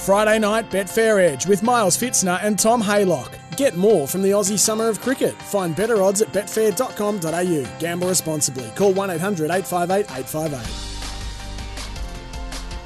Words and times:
Friday 0.00 0.38
night 0.38 0.70
Betfair 0.70 1.20
Edge 1.20 1.46
with 1.46 1.62
Miles 1.62 1.96
Pfitzner 1.96 2.42
and 2.42 2.58
Tom 2.58 2.82
Haylock. 2.82 3.34
Get 3.56 3.76
more 3.76 4.08
from 4.08 4.22
the 4.22 4.30
Aussie 4.30 4.58
Summer 4.58 4.88
of 4.88 5.00
Cricket. 5.00 5.34
Find 5.34 5.76
better 5.76 6.02
odds 6.02 6.22
at 6.22 6.32
betfair.com.au. 6.32 7.78
Gamble 7.78 8.08
responsibly. 8.08 8.70
Call 8.74 8.94
1 8.94 9.10
800 9.10 9.50
858 9.50 10.06
858. 10.06 10.89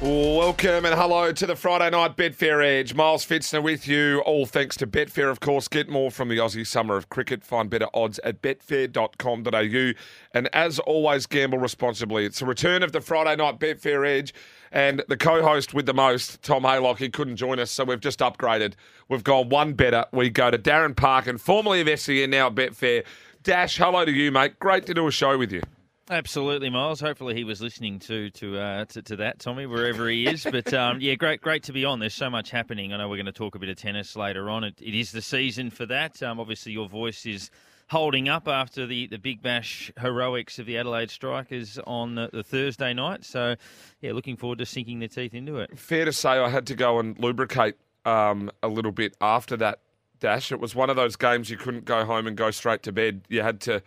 Welcome 0.01 0.83
and 0.83 0.93
hello 0.93 1.31
to 1.31 1.47
the 1.47 1.55
Friday 1.55 1.89
night 1.89 2.17
Betfair 2.17 2.61
Edge. 2.61 2.93
Miles 2.93 3.25
Pfitzner 3.25 3.63
with 3.63 3.87
you, 3.87 4.19
all 4.25 4.45
thanks 4.45 4.75
to 4.77 4.85
Betfair, 4.85 5.31
of 5.31 5.39
course. 5.39 5.69
Get 5.69 5.87
more 5.87 6.11
from 6.11 6.27
the 6.27 6.37
Aussie 6.37 6.67
Summer 6.67 6.97
of 6.97 7.07
Cricket. 7.07 7.45
Find 7.45 7.69
better 7.69 7.87
odds 7.93 8.19
at 8.19 8.41
betfair.com.au. 8.41 9.93
And 10.33 10.49
as 10.53 10.79
always, 10.79 11.25
gamble 11.27 11.59
responsibly. 11.59 12.25
It's 12.25 12.41
a 12.41 12.45
return 12.45 12.83
of 12.83 12.91
the 12.91 12.99
Friday 12.99 13.37
night 13.37 13.57
Betfair 13.57 14.05
Edge. 14.05 14.33
And 14.69 15.01
the 15.07 15.15
co 15.15 15.41
host 15.41 15.73
with 15.73 15.85
the 15.85 15.93
most, 15.93 16.41
Tom 16.43 16.63
Haylock, 16.63 16.97
he 16.97 17.07
couldn't 17.07 17.37
join 17.37 17.57
us, 17.59 17.71
so 17.71 17.85
we've 17.85 18.01
just 18.01 18.19
upgraded. 18.19 18.73
We've 19.07 19.23
gone 19.23 19.47
one 19.47 19.73
better. 19.73 20.05
We 20.11 20.29
go 20.29 20.51
to 20.51 20.57
Darren 20.57 20.93
Parkin 20.93 21.37
formerly 21.37 21.79
of 21.79 21.99
SEN, 21.99 22.31
now 22.31 22.49
Betfair. 22.49 23.05
Dash, 23.43 23.77
hello 23.77 24.03
to 24.03 24.11
you, 24.11 24.29
mate. 24.29 24.59
Great 24.59 24.85
to 24.87 24.93
do 24.93 25.07
a 25.07 25.11
show 25.11 25.37
with 25.37 25.53
you. 25.53 25.61
Absolutely, 26.09 26.69
Miles. 26.69 27.01
Hopefully, 27.01 27.33
he 27.33 27.43
was 27.43 27.61
listening 27.61 27.97
to 27.99 28.29
to 28.31 28.59
uh, 28.59 28.85
to, 28.85 29.01
to, 29.01 29.15
that, 29.15 29.39
Tommy, 29.39 29.65
wherever 29.65 30.07
he 30.07 30.27
is. 30.27 30.43
But 30.43 30.71
um, 30.73 30.99
yeah, 31.01 31.15
great, 31.15 31.41
great 31.41 31.63
to 31.63 31.73
be 31.73 31.83
on. 31.83 31.99
There's 31.99 32.13
so 32.13 32.29
much 32.29 32.51
happening. 32.51 32.93
I 32.93 32.97
know 32.97 33.09
we're 33.09 33.15
going 33.15 33.25
to 33.25 33.31
talk 33.31 33.55
a 33.55 33.59
bit 33.59 33.69
of 33.69 33.77
tennis 33.77 34.15
later 34.15 34.49
on. 34.49 34.63
it, 34.63 34.79
it 34.79 34.93
is 34.93 35.11
the 35.11 35.21
season 35.21 35.71
for 35.71 35.87
that. 35.87 36.21
Um, 36.21 36.39
obviously, 36.39 36.73
your 36.73 36.87
voice 36.87 37.25
is 37.25 37.49
holding 37.89 38.29
up 38.29 38.47
after 38.47 38.85
the, 38.85 39.07
the 39.07 39.17
Big 39.17 39.41
Bash 39.41 39.91
heroics 39.99 40.59
of 40.59 40.65
the 40.65 40.77
Adelaide 40.77 41.09
Strikers 41.09 41.79
on 41.85 42.15
the, 42.15 42.29
the 42.31 42.43
Thursday 42.43 42.93
night. 42.93 43.23
So, 43.23 43.55
yeah, 44.01 44.11
looking 44.11 44.37
forward 44.37 44.59
to 44.59 44.65
sinking 44.65 44.99
their 44.99 45.07
teeth 45.07 45.33
into 45.33 45.57
it. 45.57 45.77
Fair 45.77 46.05
to 46.05 46.13
say, 46.13 46.29
I 46.29 46.49
had 46.49 46.67
to 46.67 46.75
go 46.75 46.99
and 46.99 47.17
lubricate 47.19 47.77
um, 48.05 48.51
a 48.61 48.67
little 48.67 48.91
bit 48.91 49.15
after 49.21 49.57
that 49.57 49.79
dash. 50.19 50.51
It 50.51 50.59
was 50.59 50.75
one 50.75 50.89
of 50.89 50.95
those 50.95 51.15
games 51.15 51.49
you 51.49 51.57
couldn't 51.57 51.85
go 51.85 52.05
home 52.05 52.27
and 52.27 52.37
go 52.37 52.51
straight 52.51 52.83
to 52.83 52.91
bed. 52.91 53.21
You 53.27 53.41
had 53.41 53.59
to 53.61 53.81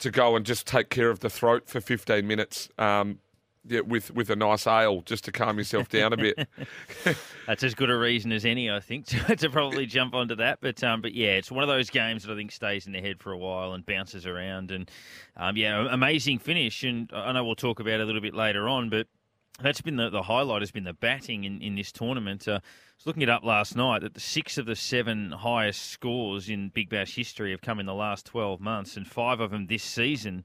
to 0.00 0.10
go 0.10 0.36
and 0.36 0.44
just 0.44 0.66
take 0.66 0.90
care 0.90 1.10
of 1.10 1.20
the 1.20 1.30
throat 1.30 1.68
for 1.68 1.80
15 1.80 2.26
minutes. 2.26 2.68
Um, 2.78 3.20
yeah, 3.66 3.80
with 3.80 4.10
with 4.12 4.30
a 4.30 4.36
nice 4.36 4.66
ale 4.66 5.02
just 5.02 5.24
to 5.24 5.32
calm 5.32 5.58
yourself 5.58 5.88
down 5.90 6.14
a 6.14 6.16
bit. 6.16 6.48
That's 7.46 7.62
as 7.62 7.74
good 7.74 7.90
a 7.90 7.96
reason 7.96 8.32
as 8.32 8.46
any, 8.46 8.70
I 8.70 8.80
think, 8.80 9.06
to, 9.08 9.36
to 9.36 9.50
probably 9.50 9.84
jump 9.84 10.14
onto 10.14 10.34
that. 10.36 10.60
But 10.62 10.82
um, 10.82 11.02
but 11.02 11.14
yeah, 11.14 11.32
it's 11.32 11.50
one 11.50 11.62
of 11.62 11.68
those 11.68 11.90
games 11.90 12.24
that 12.24 12.32
I 12.32 12.36
think 12.36 12.52
stays 12.52 12.86
in 12.86 12.92
the 12.92 13.00
head 13.00 13.20
for 13.20 13.32
a 13.32 13.38
while 13.38 13.74
and 13.74 13.84
bounces 13.84 14.26
around. 14.26 14.70
And 14.70 14.90
um, 15.36 15.56
yeah, 15.56 15.86
amazing 15.90 16.38
finish. 16.38 16.82
And 16.84 17.10
I 17.12 17.32
know 17.32 17.44
we'll 17.44 17.54
talk 17.54 17.80
about 17.80 17.94
it 17.94 18.00
a 18.00 18.04
little 18.04 18.22
bit 18.22 18.34
later 18.34 18.66
on, 18.66 18.88
but 18.88 19.06
that's 19.62 19.80
been 19.80 19.96
the, 19.96 20.10
the 20.10 20.22
highlight 20.22 20.62
has 20.62 20.70
been 20.70 20.84
the 20.84 20.92
batting 20.92 21.44
in, 21.44 21.60
in 21.60 21.74
this 21.74 21.92
tournament. 21.92 22.46
Uh, 22.46 22.60
was 23.00 23.06
looking 23.06 23.22
it 23.22 23.30
up 23.30 23.44
last 23.44 23.76
night 23.76 24.02
that 24.02 24.14
the 24.14 24.20
six 24.20 24.58
of 24.58 24.66
the 24.66 24.76
seven 24.76 25.30
highest 25.30 25.90
scores 25.90 26.48
in 26.48 26.68
Big 26.68 26.90
Bash 26.90 27.16
history 27.16 27.50
have 27.50 27.62
come 27.62 27.80
in 27.80 27.86
the 27.86 27.94
last 27.94 28.26
12 28.26 28.60
months, 28.60 28.96
and 28.96 29.06
five 29.06 29.40
of 29.40 29.50
them 29.50 29.66
this 29.66 29.82
season. 29.82 30.44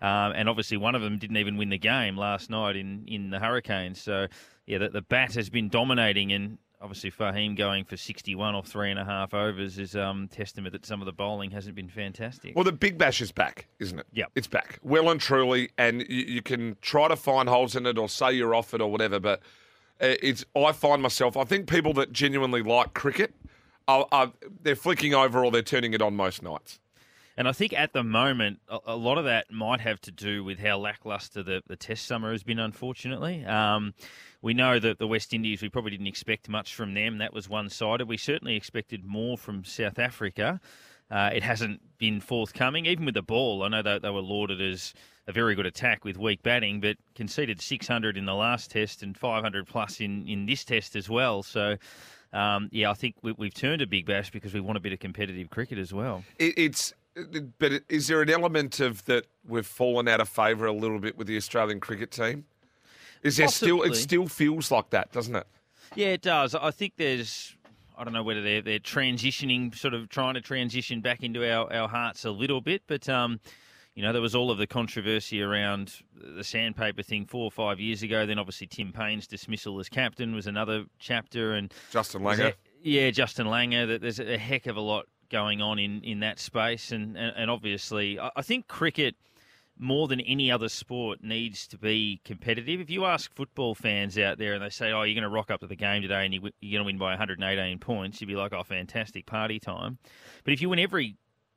Um, 0.00 0.32
and 0.36 0.48
obviously, 0.48 0.76
one 0.76 0.94
of 0.94 1.02
them 1.02 1.18
didn't 1.18 1.38
even 1.38 1.56
win 1.56 1.70
the 1.70 1.78
game 1.78 2.16
last 2.16 2.50
night 2.50 2.76
in, 2.76 3.04
in 3.08 3.30
the 3.30 3.40
Hurricanes. 3.40 4.00
So, 4.00 4.26
yeah, 4.66 4.78
the, 4.78 4.90
the 4.90 5.02
bat 5.02 5.34
has 5.34 5.48
been 5.48 5.68
dominating, 5.68 6.32
and 6.32 6.58
obviously 6.86 7.10
Faheem 7.10 7.56
going 7.56 7.84
for 7.84 7.96
61 7.96 8.54
or 8.54 8.62
three 8.62 8.92
and 8.92 9.00
a 9.00 9.04
half 9.04 9.34
overs 9.34 9.76
is 9.76 9.96
um, 9.96 10.28
testament 10.28 10.72
that 10.72 10.86
some 10.86 11.02
of 11.02 11.06
the 11.06 11.12
bowling 11.12 11.50
hasn't 11.50 11.74
been 11.74 11.88
fantastic. 11.88 12.54
Well, 12.54 12.62
the 12.62 12.70
Big 12.70 12.96
Bash 12.96 13.20
is 13.20 13.32
back, 13.32 13.66
isn't 13.80 13.98
it? 13.98 14.06
Yeah, 14.12 14.26
it's 14.36 14.46
back, 14.46 14.78
well 14.84 15.10
and 15.10 15.20
truly, 15.20 15.70
and 15.76 16.02
you, 16.08 16.24
you, 16.24 16.42
can 16.42 16.76
try 16.82 17.08
to 17.08 17.16
find 17.16 17.48
holes 17.48 17.74
in 17.74 17.86
it 17.86 17.98
or 17.98 18.08
say 18.08 18.32
you're 18.32 18.54
off 18.54 18.72
it 18.72 18.80
or 18.80 18.88
whatever, 18.88 19.18
but 19.18 19.40
uh, 20.00 20.14
it's 20.22 20.44
I 20.54 20.70
find 20.70 21.02
myself. 21.02 21.36
I 21.36 21.42
think 21.42 21.68
people 21.68 21.92
that 21.94 22.12
genuinely 22.12 22.62
like 22.62 22.94
cricket, 22.94 23.34
are, 23.88 24.06
are 24.12 24.32
they're 24.62 24.76
flicking 24.76 25.12
over 25.12 25.44
or 25.44 25.50
they're 25.50 25.62
turning 25.62 25.92
it 25.92 26.00
on 26.00 26.14
most 26.14 26.40
nights. 26.40 26.78
And 27.36 27.46
I 27.46 27.52
think 27.52 27.72
at 27.74 27.92
the 27.92 28.02
moment, 28.02 28.60
a, 28.68 28.78
a, 28.86 28.96
lot 28.96 29.18
of 29.18 29.24
that 29.24 29.50
might 29.50 29.80
have 29.80 30.00
to 30.02 30.10
do 30.10 30.42
with 30.42 30.58
how 30.58 30.78
lackluster 30.78 31.42
the, 31.42 31.62
the 31.66 31.76
Test 31.76 32.06
summer 32.06 32.32
has 32.32 32.42
been, 32.42 32.58
unfortunately. 32.58 33.44
Um, 33.44 33.92
we 34.40 34.54
know 34.54 34.78
that 34.78 34.98
the 34.98 35.06
West 35.06 35.34
Indies, 35.34 35.60
we 35.60 35.68
probably 35.68 35.90
didn't 35.90 36.06
expect 36.06 36.48
much 36.48 36.74
from 36.74 36.94
them. 36.94 37.18
That 37.18 37.34
was 37.34 37.48
one 37.48 37.68
sided. 37.68 38.08
We 38.08 38.16
certainly 38.16 38.56
expected 38.56 39.04
more 39.04 39.36
from 39.36 39.64
South 39.64 39.98
Africa. 39.98 40.60
Uh, 41.10 41.30
it 41.32 41.42
hasn't 41.42 41.80
been 41.98 42.20
forthcoming, 42.20 42.86
even 42.86 43.04
with 43.04 43.14
the 43.14 43.22
ball. 43.22 43.62
I 43.62 43.68
know 43.68 43.82
that 43.82 44.02
they 44.02 44.10
were 44.10 44.20
lauded 44.20 44.60
as 44.60 44.92
a 45.28 45.32
very 45.32 45.54
good 45.54 45.66
attack 45.66 46.04
with 46.04 46.16
weak 46.16 46.42
batting, 46.42 46.80
but 46.80 46.96
conceded 47.14 47.60
600 47.60 48.16
in 48.16 48.24
the 48.24 48.34
last 48.34 48.70
test 48.70 49.02
and 49.02 49.16
500 49.16 49.66
plus 49.66 50.00
in, 50.00 50.26
in 50.26 50.46
this 50.46 50.64
test 50.64 50.96
as 50.96 51.08
well. 51.08 51.42
So, 51.42 51.76
um, 52.32 52.68
yeah, 52.72 52.90
I 52.90 52.94
think 52.94 53.16
we, 53.22 53.34
have 53.38 53.54
turned 53.54 53.82
a 53.82 53.86
big 53.86 54.06
bash 54.06 54.30
because 54.30 54.54
we 54.54 54.60
want 54.60 54.76
a 54.76 54.80
bit 54.80 54.92
of 54.92 55.00
competitive 55.00 55.50
cricket 55.50 55.78
as 55.78 55.92
well. 55.92 56.24
It, 56.38 56.54
it's 56.56 56.92
but 57.58 57.82
is 57.88 58.08
there 58.08 58.22
an 58.22 58.30
element 58.30 58.80
of 58.80 59.04
that 59.06 59.26
we've 59.46 59.66
fallen 59.66 60.08
out 60.08 60.20
of 60.20 60.28
favour 60.28 60.66
a 60.66 60.72
little 60.72 60.98
bit 60.98 61.16
with 61.16 61.26
the 61.26 61.36
Australian 61.36 61.80
cricket 61.80 62.10
team? 62.10 62.44
Is 63.22 63.36
there 63.36 63.46
Possibly. 63.46 63.68
still? 63.68 63.82
It 63.82 63.94
still 63.96 64.28
feels 64.28 64.70
like 64.70 64.90
that, 64.90 65.12
doesn't 65.12 65.34
it? 65.34 65.46
Yeah, 65.94 66.08
it 66.08 66.22
does. 66.22 66.54
I 66.54 66.70
think 66.70 66.94
there's. 66.96 67.56
I 67.98 68.04
don't 68.04 68.12
know 68.12 68.22
whether 68.22 68.42
they're 68.42 68.60
they're 68.62 68.78
transitioning, 68.78 69.74
sort 69.74 69.94
of 69.94 70.08
trying 70.10 70.34
to 70.34 70.40
transition 70.42 71.00
back 71.00 71.22
into 71.22 71.50
our, 71.50 71.72
our 71.72 71.88
hearts 71.88 72.24
a 72.24 72.30
little 72.30 72.60
bit, 72.60 72.82
but 72.86 73.08
um, 73.08 73.40
you 73.94 74.02
know, 74.02 74.12
there 74.12 74.20
was 74.20 74.34
all 74.34 74.50
of 74.50 74.58
the 74.58 74.66
controversy 74.66 75.40
around 75.40 75.94
the 76.14 76.44
sandpaper 76.44 77.02
thing 77.02 77.24
four 77.24 77.44
or 77.44 77.50
five 77.50 77.80
years 77.80 78.02
ago. 78.02 78.26
Then 78.26 78.38
obviously 78.38 78.66
Tim 78.66 78.92
Paine's 78.92 79.26
dismissal 79.26 79.80
as 79.80 79.88
captain 79.88 80.34
was 80.34 80.46
another 80.46 80.84
chapter, 80.98 81.54
and 81.54 81.72
Justin 81.90 82.20
Langer. 82.22 82.52
yeah, 82.82 83.10
Justin 83.10 83.46
Langer. 83.46 83.86
That 83.88 84.02
there's 84.02 84.20
a 84.20 84.36
heck 84.36 84.66
of 84.66 84.76
a 84.76 84.82
lot 84.82 85.06
going 85.30 85.60
on 85.60 85.78
in, 85.78 86.02
in 86.02 86.20
that 86.20 86.38
space, 86.38 86.92
and 86.92 87.16
and, 87.16 87.32
and 87.36 87.50
obviously 87.50 88.18
I, 88.18 88.42
think 88.42 88.68
cricket 88.68 89.16
more 89.78 90.08
than 90.08 90.20
any 90.20 90.50
other 90.50 90.68
sport 90.68 91.22
needs 91.22 91.66
to 91.68 91.78
be 91.78 92.20
competitive. 92.24 92.80
If 92.80 92.90
you 92.90 93.04
ask 93.04 93.34
football 93.34 93.74
fans 93.74 94.18
out 94.18 94.38
there 94.38 94.54
and 94.54 94.62
they 94.62 94.70
say, 94.70 94.92
"Oh, 94.92 95.02
you're 95.02 95.14
going 95.14 95.22
to 95.22 95.28
rock 95.28 95.50
up 95.50 95.60
to 95.60 95.66
the 95.66 95.76
game 95.76 96.02
today 96.02 96.24
and 96.24 96.32
you're 96.32 96.42
going 96.42 96.52
to 96.60 96.84
win 96.84 96.98
by 96.98 97.10
118 97.10 97.78
points," 97.78 98.20
you'd 98.20 98.28
be 98.28 98.36
like, 98.36 98.52
"Oh, 98.52 98.62
fantastic 98.62 99.26
party 99.26 99.58
time." 99.58 99.98
But 100.44 100.54
if 100.54 100.62
you 100.62 100.68
win 100.68 100.78
every 100.78 101.16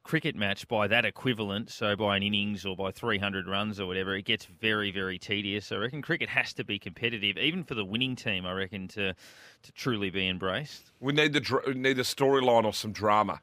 cricket 0.09 0.35
match 0.35 0.67
by 0.67 0.87
that 0.87 1.05
equivalent, 1.05 1.69
so 1.69 1.95
by 1.95 2.17
an 2.17 2.23
innings 2.23 2.65
or 2.65 2.75
by 2.75 2.91
300 2.91 3.47
runs 3.47 3.79
or 3.79 3.85
whatever, 3.85 4.15
it 4.15 4.23
gets 4.23 4.45
very, 4.45 4.91
very 4.91 5.19
tedious. 5.19 5.71
I 5.71 5.75
reckon 5.75 6.01
cricket 6.01 6.29
has 6.29 6.51
to 6.53 6.63
be 6.63 6.79
competitive, 6.79 7.37
even 7.37 7.63
for 7.63 7.75
the 7.75 7.85
winning 7.85 8.15
team. 8.15 8.43
I 8.45 8.53
reckon 8.53 8.87
to 8.89 9.13
to 9.61 9.71
truly 9.73 10.09
be 10.09 10.27
embraced. 10.27 10.91
We 10.99 11.13
need 11.13 11.33
the 11.33 11.61
we 11.67 11.75
need 11.75 11.99
a 11.99 12.03
storyline 12.03 12.65
or 12.65 12.73
some 12.73 12.91
drama. 12.91 13.39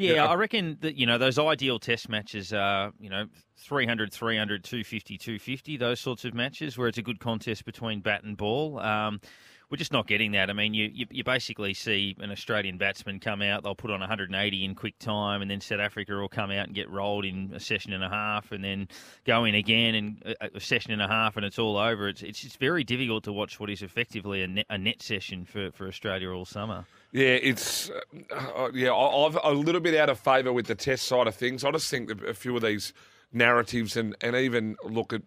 Yeah, 0.00 0.14
yeah, 0.14 0.26
I 0.26 0.34
reckon 0.34 0.78
that 0.80 0.96
you 0.96 1.04
know 1.04 1.18
those 1.18 1.38
ideal 1.38 1.78
test 1.78 2.08
matches 2.08 2.54
are 2.54 2.92
you 2.98 3.10
know 3.10 3.26
300, 3.58 4.10
300, 4.10 4.64
250, 4.64 5.18
250, 5.18 5.76
those 5.76 6.00
sorts 6.00 6.24
of 6.24 6.32
matches 6.32 6.78
where 6.78 6.88
it's 6.88 6.96
a 6.96 7.02
good 7.02 7.20
contest 7.20 7.66
between 7.66 8.00
bat 8.00 8.24
and 8.24 8.34
ball. 8.34 8.78
Um, 8.78 9.20
we're 9.70 9.76
just 9.76 9.92
not 9.92 10.08
getting 10.08 10.32
that. 10.32 10.50
I 10.50 10.52
mean, 10.52 10.74
you, 10.74 10.90
you, 10.92 11.06
you 11.10 11.24
basically 11.24 11.74
see 11.74 12.16
an 12.18 12.32
Australian 12.32 12.76
batsman 12.76 13.20
come 13.20 13.40
out, 13.40 13.62
they'll 13.62 13.76
put 13.76 13.92
on 13.92 14.00
180 14.00 14.64
in 14.64 14.74
quick 14.74 14.98
time, 14.98 15.42
and 15.42 15.50
then 15.50 15.60
South 15.60 15.78
Africa 15.78 16.12
will 16.14 16.28
come 16.28 16.50
out 16.50 16.66
and 16.66 16.74
get 16.74 16.90
rolled 16.90 17.24
in 17.24 17.52
a 17.54 17.60
session 17.60 17.92
and 17.92 18.02
a 18.02 18.08
half, 18.08 18.50
and 18.50 18.64
then 18.64 18.88
go 19.24 19.44
in 19.44 19.54
again 19.54 19.94
and 19.94 20.36
a, 20.40 20.56
a 20.56 20.60
session 20.60 20.90
and 20.92 21.00
a 21.00 21.06
half, 21.06 21.36
and 21.36 21.46
it's 21.46 21.58
all 21.58 21.76
over. 21.76 22.08
It's 22.08 22.22
it's, 22.22 22.42
it's 22.42 22.56
very 22.56 22.82
difficult 22.82 23.22
to 23.24 23.32
watch 23.32 23.60
what 23.60 23.70
is 23.70 23.82
effectively 23.82 24.42
a 24.42 24.48
net, 24.48 24.66
a 24.70 24.76
net 24.76 25.00
session 25.00 25.44
for, 25.44 25.70
for 25.70 25.86
Australia 25.86 26.30
all 26.30 26.44
summer. 26.44 26.84
Yeah, 27.12 27.28
it's 27.28 27.90
uh, 27.90 28.34
uh 28.34 28.70
yeah. 28.74 28.92
I've 28.92 29.38
a 29.42 29.52
little 29.52 29.80
bit 29.80 29.94
out 29.94 30.08
of 30.08 30.18
favour 30.18 30.52
with 30.52 30.66
the 30.66 30.74
test 30.74 31.06
side 31.06 31.28
of 31.28 31.34
things. 31.36 31.64
I 31.64 31.70
just 31.70 31.88
think 31.88 32.08
that 32.08 32.28
a 32.28 32.34
few 32.34 32.56
of 32.56 32.62
these 32.62 32.92
narratives 33.32 33.96
and 33.96 34.16
and 34.20 34.34
even 34.34 34.76
look 34.82 35.12
at 35.12 35.22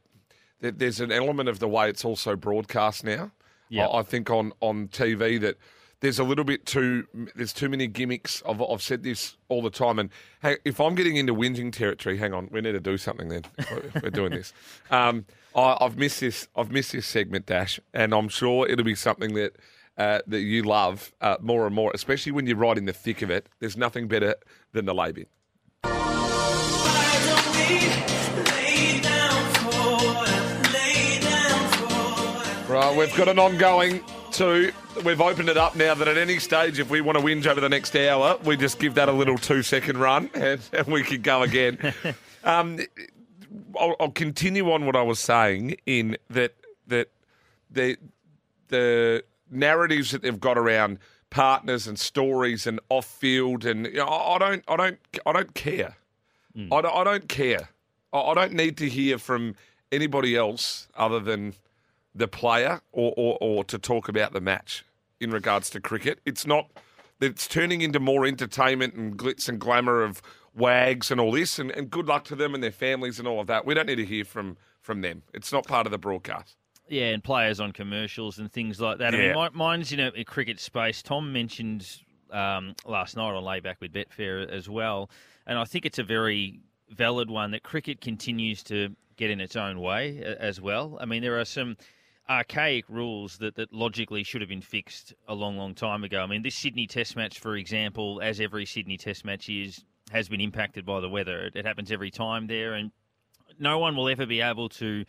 there's 0.60 1.00
an 1.00 1.12
element 1.12 1.50
of 1.50 1.60
the 1.60 1.68
way 1.68 1.90
it's 1.90 2.06
also 2.06 2.36
broadcast 2.36 3.04
now. 3.04 3.32
Yep. 3.74 3.90
I, 3.92 3.98
I 3.98 4.04
think 4.04 4.30
on, 4.30 4.54
on 4.62 4.88
TV 4.88 5.40
that 5.42 5.58
there's 6.00 6.20
a 6.20 6.24
little 6.24 6.44
bit 6.44 6.66
too 6.66 7.08
there's 7.34 7.54
too 7.54 7.70
many 7.70 7.88
gimmicks. 7.88 8.44
I've, 8.48 8.62
I've 8.62 8.82
said 8.82 9.04
this 9.04 9.38
all 9.48 9.62
the 9.62 9.70
time, 9.70 10.00
and 10.00 10.10
hey, 10.42 10.58
if 10.66 10.82
I'm 10.82 10.96
getting 10.96 11.16
into 11.16 11.34
whinging 11.34 11.72
territory, 11.72 12.18
hang 12.18 12.34
on, 12.34 12.50
we 12.52 12.60
need 12.60 12.74
to 12.74 12.82
do 12.82 12.98
something. 12.98 13.30
Then 13.30 13.44
we're 14.04 14.10
doing 14.10 14.32
this. 14.32 14.52
Um, 14.92 15.26
I, 15.56 15.78
have 15.80 15.98
missed 15.98 16.20
this. 16.20 16.48
I've 16.58 16.72
missed 16.72 16.92
this 16.92 17.08
segment, 17.08 17.46
Dash, 17.46 17.80
and 17.94 18.14
I'm 18.14 18.28
sure 18.28 18.68
it'll 18.68 18.84
be 18.84 18.96
something 18.96 19.34
that 19.36 19.56
uh, 19.98 20.20
that 20.28 20.42
you 20.42 20.64
love 20.64 21.14
uh, 21.22 21.38
more 21.40 21.66
and 21.66 21.74
more, 21.74 21.92
especially 21.94 22.34
when 22.34 22.48
you're 22.48 22.58
right 22.58 22.78
in 22.78 22.84
the 22.86 22.94
thick 22.94 23.22
of 23.22 23.32
it. 23.32 23.48
There's 23.60 23.78
nothing 23.78 24.10
better 24.10 24.36
than 24.74 24.86
the 24.86 24.94
lay 24.94 25.14
Right, 32.84 32.98
we've 32.98 33.16
got 33.16 33.30
an 33.30 33.40
ongoing 33.40 34.04
two. 34.32 34.74
We've 35.06 35.22
opened 35.22 35.48
it 35.48 35.56
up 35.56 35.74
now 35.78 35.94
that 35.96 36.06
at 36.06 36.18
any 36.18 36.38
stage, 36.38 36.80
if 36.80 36.90
we 36.90 37.00
want 37.00 37.18
to 37.18 37.24
whinge 37.24 37.48
over 37.48 37.62
the 37.62 37.70
next 37.70 37.96
hour, 37.96 38.38
we 38.44 38.58
just 38.58 38.78
give 38.78 38.96
that 38.96 39.08
a 39.08 39.12
little 39.14 39.38
two 39.38 39.64
second 39.64 40.00
run 40.00 40.30
and, 40.34 40.60
and 40.74 40.88
we 40.88 41.02
can 41.02 41.22
go 41.22 41.44
again. 41.44 41.94
um, 42.44 42.82
I'll, 43.80 43.96
I'll, 44.02 44.12
continue 44.12 44.70
on 44.70 44.86
what 44.86 44.98
I 44.98 45.02
was 45.02 45.20
saying 45.20 45.78
in 45.86 46.18
that 46.30 46.56
that 46.88 47.10
the 47.72 47.96
the 48.68 49.24
narratives 49.50 50.12
that 50.12 50.22
they've 50.22 50.38
got 50.38 50.58
around 50.58 51.00
partners 51.30 51.88
and 51.88 51.98
stories 51.98 52.68
and 52.68 52.82
off 52.90 53.06
field, 53.06 53.64
and 53.64 53.86
you 53.86 53.94
know, 53.94 54.08
I 54.08 54.36
I 54.36 54.38
don't, 54.40 54.64
I 54.68 54.76
don't, 54.76 55.00
I 55.26 55.32
don't 55.32 55.56
care. 55.56 55.96
I, 56.70 56.82
don't, 56.82 56.94
I 56.94 57.04
don't 57.06 57.30
care. 57.30 57.70
I, 58.12 58.20
I 58.20 58.34
don't 58.34 58.52
need 58.52 58.76
to 58.76 58.90
hear 58.90 59.18
from 59.20 59.56
anybody 59.90 60.36
else 60.36 60.90
other 60.98 61.22
than 61.22 61.54
the 62.16 62.28
player 62.28 62.82
or, 62.92 63.14
or, 63.18 63.38
or 63.42 63.64
to 63.66 63.78
talk 63.78 64.08
about 64.08 64.34
the 64.34 64.42
match 64.42 64.86
in 65.20 65.32
regards 65.32 65.70
to 65.72 65.80
cricket. 65.80 66.20
It's 66.26 66.46
not. 66.46 66.70
It's 67.22 67.48
turning 67.48 67.82
into 67.82 68.00
more 68.00 68.26
entertainment 68.26 68.96
and 68.96 69.18
glitz 69.18 69.48
and 69.48 69.60
glamour 69.60 70.04
of 70.04 70.22
wags 70.56 71.10
and 71.10 71.22
all 71.22 71.32
this, 71.32 71.58
and, 71.58 71.72
and 71.72 71.90
good 71.90 72.08
luck 72.08 72.26
to 72.26 72.36
them 72.36 72.54
and 72.54 72.62
their 72.62 72.72
families 72.72 73.18
and 73.18 73.28
all 73.28 73.40
of 73.40 73.48
that. 73.48 73.66
We 73.66 73.74
don't 73.74 73.86
need 73.86 73.96
to 73.96 74.06
hear 74.06 74.26
from 74.26 74.58
from 74.82 75.02
them. 75.02 75.24
It's 75.34 75.52
not 75.52 75.66
part 75.66 75.88
of 75.88 75.92
the 75.92 75.98
broadcast. 75.98 76.58
Yeah, 76.90 77.06
and 77.06 77.24
players 77.24 77.62
on 77.62 77.72
commercials 77.72 78.40
and 78.40 78.52
things 78.52 78.82
like 78.82 78.98
that. 78.98 79.16
I 79.16 79.34
mean, 79.34 79.50
mine's 79.54 79.94
in 79.94 80.02
a, 80.02 80.12
a 80.16 80.26
cricket 80.26 80.60
space. 80.60 81.02
Tom 81.02 81.32
mentioned 81.32 82.00
um, 82.32 82.76
last 82.86 83.16
night 83.16 83.34
on 83.34 83.44
Layback 83.44 83.78
with 83.80 83.94
Betfair 83.94 84.50
as 84.50 84.70
well, 84.70 85.10
and 85.48 85.58
I 85.58 85.64
think 85.64 85.86
it's 85.86 86.00
a 86.00 86.04
very 86.04 86.60
valid 86.90 87.30
one 87.30 87.52
that 87.52 87.64
cricket 87.64 88.02
continues 88.02 88.64
to 88.64 88.90
get 89.16 89.32
in 89.32 89.40
its 89.40 89.56
own 89.56 89.80
way 89.80 90.22
as 90.40 90.60
well. 90.60 90.98
I 91.00 91.06
mean, 91.06 91.22
there 91.22 91.40
are 91.40 91.46
some 91.46 91.78
archaic 92.30 92.86
rules 92.90 93.38
that, 93.38 93.56
that 93.56 93.74
logically 93.74 94.24
should 94.24 94.42
have 94.42 94.50
been 94.50 94.62
fixed 94.62 95.14
a 95.28 95.34
long, 95.34 95.58
long 95.58 95.76
time 95.76 96.04
ago. 96.04 96.22
I 96.22 96.28
mean, 96.28 96.44
this 96.44 96.56
Sydney 96.56 96.88
Test 96.88 97.16
match, 97.16 97.40
for 97.40 97.56
example, 97.56 98.22
as 98.22 98.40
every 98.40 98.66
Sydney 98.66 98.98
Test 98.98 99.26
match 99.26 99.50
is, 99.50 99.84
has 100.12 100.30
been 100.30 100.42
impacted 100.42 100.86
by 100.86 101.00
the 101.00 101.10
weather. 101.10 101.42
It, 101.42 101.56
it 101.56 101.66
happens 101.66 101.92
every 101.92 102.12
time 102.12 102.48
there, 102.48 102.74
and 102.74 102.92
no 103.60 103.78
one 103.78 103.96
will 103.96 104.10
ever 104.10 104.26
be 104.26 104.42
able 104.42 104.70
to 104.70 105.06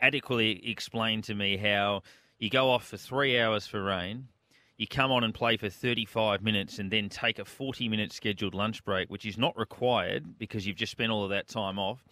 adequately 0.00 0.68
explain 0.68 1.22
to 1.22 1.34
me 1.34 1.56
how 1.56 2.02
you 2.38 2.50
go 2.50 2.70
off 2.70 2.86
for 2.86 2.96
three 2.96 3.38
hours 3.38 3.66
for 3.66 3.82
rain, 3.82 4.28
you 4.76 4.86
come 4.86 5.10
on 5.10 5.24
and 5.24 5.32
play 5.32 5.56
for 5.56 5.70
35 5.70 6.42
minutes, 6.42 6.78
and 6.78 6.90
then 6.90 7.08
take 7.08 7.38
a 7.38 7.44
40 7.44 7.88
minute 7.88 8.12
scheduled 8.12 8.54
lunch 8.54 8.84
break, 8.84 9.10
which 9.10 9.24
is 9.24 9.38
not 9.38 9.56
required 9.58 10.38
because 10.38 10.66
you've 10.66 10.76
just 10.76 10.92
spent 10.92 11.10
all 11.10 11.24
of 11.24 11.30
that 11.30 11.48
time 11.48 11.78
off. 11.78 12.04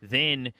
Then 0.00 0.52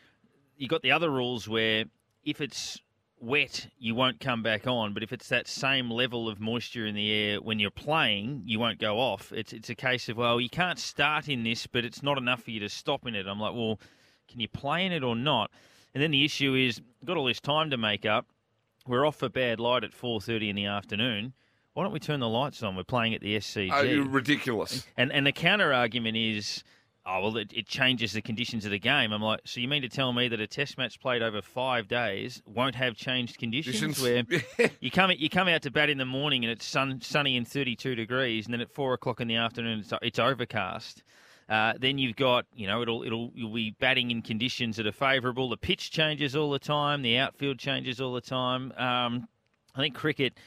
you've 0.57 0.71
got 0.71 0.83
the 0.83 0.93
other 0.93 1.11
rules 1.11 1.49
where 1.49 1.85
if 2.25 2.41
it's 2.41 2.81
wet, 3.21 3.69
you 3.79 3.95
won't 3.95 4.21
come 4.21 4.43
back 4.43 4.67
on. 4.67 4.95
But 4.95 5.03
if 5.03 5.13
it's 5.13 5.29
that 5.29 5.49
same 5.49 5.91
level 5.91 6.29
of 6.29 6.41
moisture 6.41 6.87
in 6.87 6.95
the 6.95 7.13
air 7.13 7.41
when 7.41 7.59
you're 7.59 7.71
playing, 7.71 8.43
you 8.45 8.59
won't 8.59 8.79
go 8.79 8.99
off. 8.99 9.33
It's 9.33 9.53
it's 9.53 9.71
a 9.71 9.75
case 9.75 10.09
of 10.09 10.17
well, 10.17 10.41
you 10.41 10.51
can't 10.51 10.79
start 10.79 11.29
in 11.29 11.43
this, 11.43 11.67
but 11.67 11.85
it's 11.85 12.03
not 12.03 12.19
enough 12.19 12.43
for 12.43 12.51
you 12.51 12.61
to 12.61 12.69
stop 12.69 13.07
in 13.07 13.15
it. 13.15 13.27
I'm 13.27 13.41
like, 13.41 13.55
well, 13.55 13.81
can 14.29 14.41
you 14.41 14.49
play 14.49 14.85
in 14.85 14.93
it 14.93 15.03
or 15.03 15.17
not? 15.17 15.51
And 15.95 16.03
then 16.03 16.11
the 16.11 16.25
issue 16.25 16.55
is, 16.55 16.83
got 17.05 17.17
all 17.17 17.25
this 17.25 17.41
time 17.41 17.71
to 17.71 17.79
make 17.79 18.05
up. 18.05 18.27
We're 18.87 19.07
off 19.07 19.17
for 19.17 19.29
bad 19.29 19.61
light 19.61 19.83
at 19.83 19.93
4:30 19.93 20.51
in 20.51 20.57
the 20.57 20.67
afternoon. 20.67 21.33
Why 21.73 21.83
don't 21.83 21.93
we 21.93 22.01
turn 22.01 22.21
the 22.21 22.29
lights 22.29 22.63
on? 22.63 22.77
We're 22.77 22.85
playing 22.85 23.15
at 23.15 23.21
the 23.21 23.37
SCG. 23.37 23.71
Oh, 23.73 24.11
ridiculous. 24.11 24.87
And 24.97 25.13
and 25.13 25.27
the 25.27 25.33
counter 25.33 25.73
argument 25.73 26.17
is, 26.17 26.63
oh 27.07 27.21
well, 27.23 27.37
it, 27.37 27.53
it 27.55 27.67
changes 27.67 28.13
the 28.13 28.21
conditions 28.21 28.65
of 28.65 28.71
the 28.71 28.79
game. 28.79 29.13
I'm 29.13 29.23
like, 29.23 29.41
so 29.45 29.61
you 29.61 29.69
mean 29.69 29.83
to 29.83 29.89
tell 29.89 30.13
me 30.13 30.29
that 30.29 30.41
a 30.41 30.47
test 30.47 30.77
match 30.77 31.01
played 31.01 31.23
over 31.23 31.41
five 31.41 31.89
days 31.89 32.43
won't 32.45 32.75
have 32.75 32.97
changed 32.97 33.39
conditions? 33.39 34.01
Where 34.03 34.25
you 34.81 34.91
come 34.91 35.13
you 35.17 35.31
come 35.31 35.49
out 35.49 35.63
to 35.63 35.71
bat 35.71 35.89
in 35.89 35.99
the 35.99 36.05
morning 36.05 36.45
and 36.45 36.51
it's 36.51 36.65
sun, 36.65 37.01
sunny 37.01 37.37
and 37.37 37.47
32 37.47 37.95
degrees, 37.95 38.47
and 38.47 38.53
then 38.53 38.61
at 38.61 38.71
four 38.71 38.95
o'clock 38.95 39.21
in 39.21 39.29
the 39.29 39.37
afternoon 39.37 39.81
it's, 39.81 39.93
it's 40.03 40.19
overcast. 40.19 41.03
Uh, 41.49 41.75
then 41.79 41.97
you've 41.97 42.17
got 42.17 42.45
you 42.55 42.67
know 42.67 42.83
it'll 42.83 43.05
it'll 43.05 43.31
you'll 43.35 43.55
be 43.55 43.71
batting 43.79 44.11
in 44.11 44.21
conditions 44.21 44.77
that 44.77 44.87
are 44.87 44.93
favourable. 44.93 45.49
The 45.49 45.57
pitch 45.57 45.91
changes 45.93 46.35
all 46.35 46.51
the 46.51 46.59
time. 46.59 47.03
The 47.03 47.19
outfield 47.19 47.59
changes 47.59 48.01
all 48.01 48.13
the 48.13 48.21
time. 48.21 48.73
Um, 48.73 49.29
I 49.75 49.81
think 49.81 49.95
cricket 49.95 50.39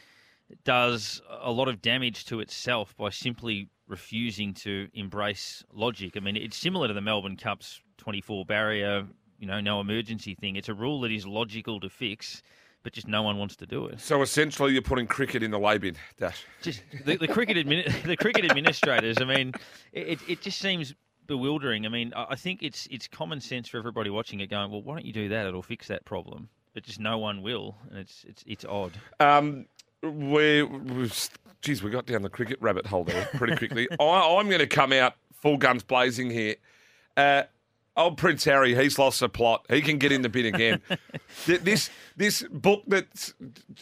does 0.64 1.22
a 1.42 1.52
lot 1.52 1.68
of 1.68 1.82
damage 1.82 2.26
to 2.26 2.40
itself 2.40 2.96
by 2.98 3.12
simply 3.12 3.70
refusing 3.90 4.54
to 4.54 4.88
embrace 4.94 5.64
logic. 5.74 6.16
I 6.16 6.22
mean, 6.22 6.38
it's 6.38 6.56
similar 6.56 6.88
to 6.88 6.94
the 6.94 7.02
Melbourne 7.02 7.36
Cup's 7.36 7.82
24 7.98 8.46
barrier, 8.46 9.06
you 9.40 9.48
know, 9.48 9.60
no 9.60 9.82
emergency 9.82 10.36
thing. 10.36 10.56
It's 10.56 10.70
a 10.70 10.74
rule 10.74 11.02
that 11.02 11.12
is 11.12 11.26
logical 11.26 11.80
to 11.82 11.90
fix, 11.90 12.42
but 12.84 12.94
just 12.94 13.08
no 13.08 13.24
one 13.24 13.38
wants 13.38 13.56
to 13.58 13.66
do 13.66 13.88
it. 13.88 14.00
So 14.00 14.22
essentially, 14.22 14.74
you're 14.74 14.82
putting 14.82 15.08
cricket 15.08 15.44
in 15.44 15.52
the 15.52 15.60
lay 15.60 15.80
bin. 15.80 15.96
Dash. 16.18 16.46
Just 16.62 16.84
the, 17.04 17.18
the 17.18 17.28
cricket 17.28 17.58
admini- 17.58 18.04
the 18.04 18.16
cricket 18.16 18.46
administrators. 18.46 19.18
I 19.20 19.26
mean, 19.26 19.54
it, 19.92 20.20
it 20.28 20.42
just 20.42 20.60
seems 20.60 20.94
bewildering. 21.28 21.86
I 21.86 21.90
mean, 21.90 22.14
I 22.16 22.28
I 22.32 22.36
think 22.36 22.62
it's 22.62 22.88
it's 22.92 23.08
common 23.08 23.42
sense 23.42 23.68
for 23.68 23.78
everybody 23.78 24.10
watching 24.10 24.40
it, 24.40 24.50
going, 24.50 24.72
well, 24.72 24.84
why 24.84 24.96
don't 24.96 25.06
you 25.06 25.14
do 25.14 25.30
that? 25.30 25.48
It'll 25.48 25.64
fix 25.64 25.88
that 25.88 26.06
problem. 26.06 26.50
But 26.74 26.84
just 26.84 27.00
no 27.00 27.18
one 27.18 27.42
will, 27.42 27.76
and 27.90 27.98
it's 28.00 28.24
it's 28.28 28.44
it's 28.46 28.66
odd. 28.66 28.94
Um, 29.20 29.66
we, 30.04 30.64
we, 30.64 31.12
geez, 31.62 31.84
we 31.84 31.90
got 31.90 32.06
down 32.06 32.22
the 32.22 32.30
cricket 32.30 32.58
rabbit 32.62 32.86
hole 32.86 33.04
there 33.04 33.26
pretty 33.34 33.56
quickly. 33.56 33.88
I, 34.00 34.04
I'm 34.04 34.48
going 34.48 34.60
to 34.60 34.68
come 34.68 34.94
out 34.94 35.16
full 35.34 35.58
guns 35.58 35.84
blazing 35.84 36.30
here. 36.30 36.56
Uh, 37.18 37.44
old 37.98 38.18
Prince 38.18 38.44
Harry, 38.46 38.76
he's 38.76 38.98
lost 38.98 39.20
the 39.20 39.30
plot. 39.30 39.66
He 39.70 39.82
can 39.82 39.98
get 39.98 40.12
in 40.12 40.22
the 40.22 40.30
bin 40.30 40.46
again. 40.54 40.82
This 41.46 41.90
this 42.18 42.44
book 42.52 42.84
that's 42.88 43.34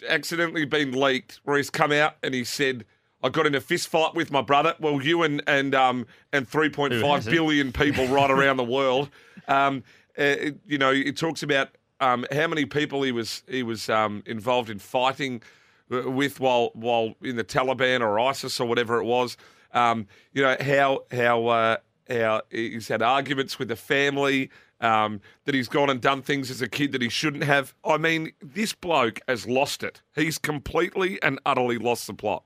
accidentally 0.07 0.65
been 0.65 0.91
leaked, 0.91 1.39
where 1.43 1.57
he's 1.57 1.69
come 1.69 1.91
out 1.91 2.15
and 2.23 2.33
he 2.33 2.43
said. 2.43 2.85
I 3.23 3.29
got 3.29 3.47
in 3.47 3.55
a 3.55 3.59
fist 3.61 3.87
fight 3.87 4.13
with 4.13 4.29
my 4.31 4.41
brother. 4.43 4.75
Well, 4.79 5.01
you 5.01 5.23
and 5.23 5.41
and 5.47 5.73
um 5.73 6.05
and 6.31 6.47
three 6.47 6.69
point 6.69 6.93
Who 6.93 7.01
five 7.01 7.15
hasn't? 7.25 7.33
billion 7.35 7.71
people 7.71 8.05
right 8.09 8.29
around 8.29 8.57
the 8.57 8.63
world. 8.63 9.09
Um, 9.47 9.83
uh, 10.19 10.21
it- 10.23 10.59
you 10.67 10.77
know, 10.77 10.91
it 10.91 11.17
talks 11.17 11.41
about 11.41 11.69
um, 11.99 12.27
how 12.31 12.47
many 12.47 12.65
people 12.65 13.01
he 13.01 13.11
was 13.11 13.41
he 13.49 13.63
was 13.63 13.89
um, 13.89 14.21
involved 14.27 14.69
in 14.69 14.77
fighting 14.77 15.41
with 15.89 16.39
while 16.39 16.71
while 16.73 17.15
in 17.21 17.35
the 17.35 17.43
Taliban 17.43 18.01
or 18.01 18.19
ISIS 18.19 18.59
or 18.59 18.67
whatever 18.67 18.99
it 18.99 19.05
was. 19.05 19.37
Um, 19.73 20.07
you 20.33 20.41
know 20.41 20.55
how 20.59 21.03
how 21.11 21.47
uh, 21.47 21.77
how 22.09 22.41
he's 22.49 22.87
had 22.87 23.01
arguments 23.01 23.59
with 23.59 23.67
the 23.67 23.75
family. 23.75 24.49
Um, 24.79 25.21
that 25.45 25.55
he's 25.55 25.67
gone 25.67 25.89
and 25.89 25.99
done 25.99 26.21
things 26.21 26.51
as 26.51 26.61
a 26.61 26.67
kid 26.67 26.91
that 26.91 27.01
he 27.01 27.09
shouldn't 27.09 27.45
have. 27.45 27.73
I 27.83 27.97
mean, 27.97 28.33
this 28.43 28.73
bloke 28.73 29.19
has 29.27 29.47
lost 29.47 29.81
it. 29.81 30.03
He's 30.13 30.37
completely 30.37 31.19
and 31.23 31.39
utterly 31.47 31.79
lost 31.79 32.05
the 32.05 32.13
plot. 32.13 32.43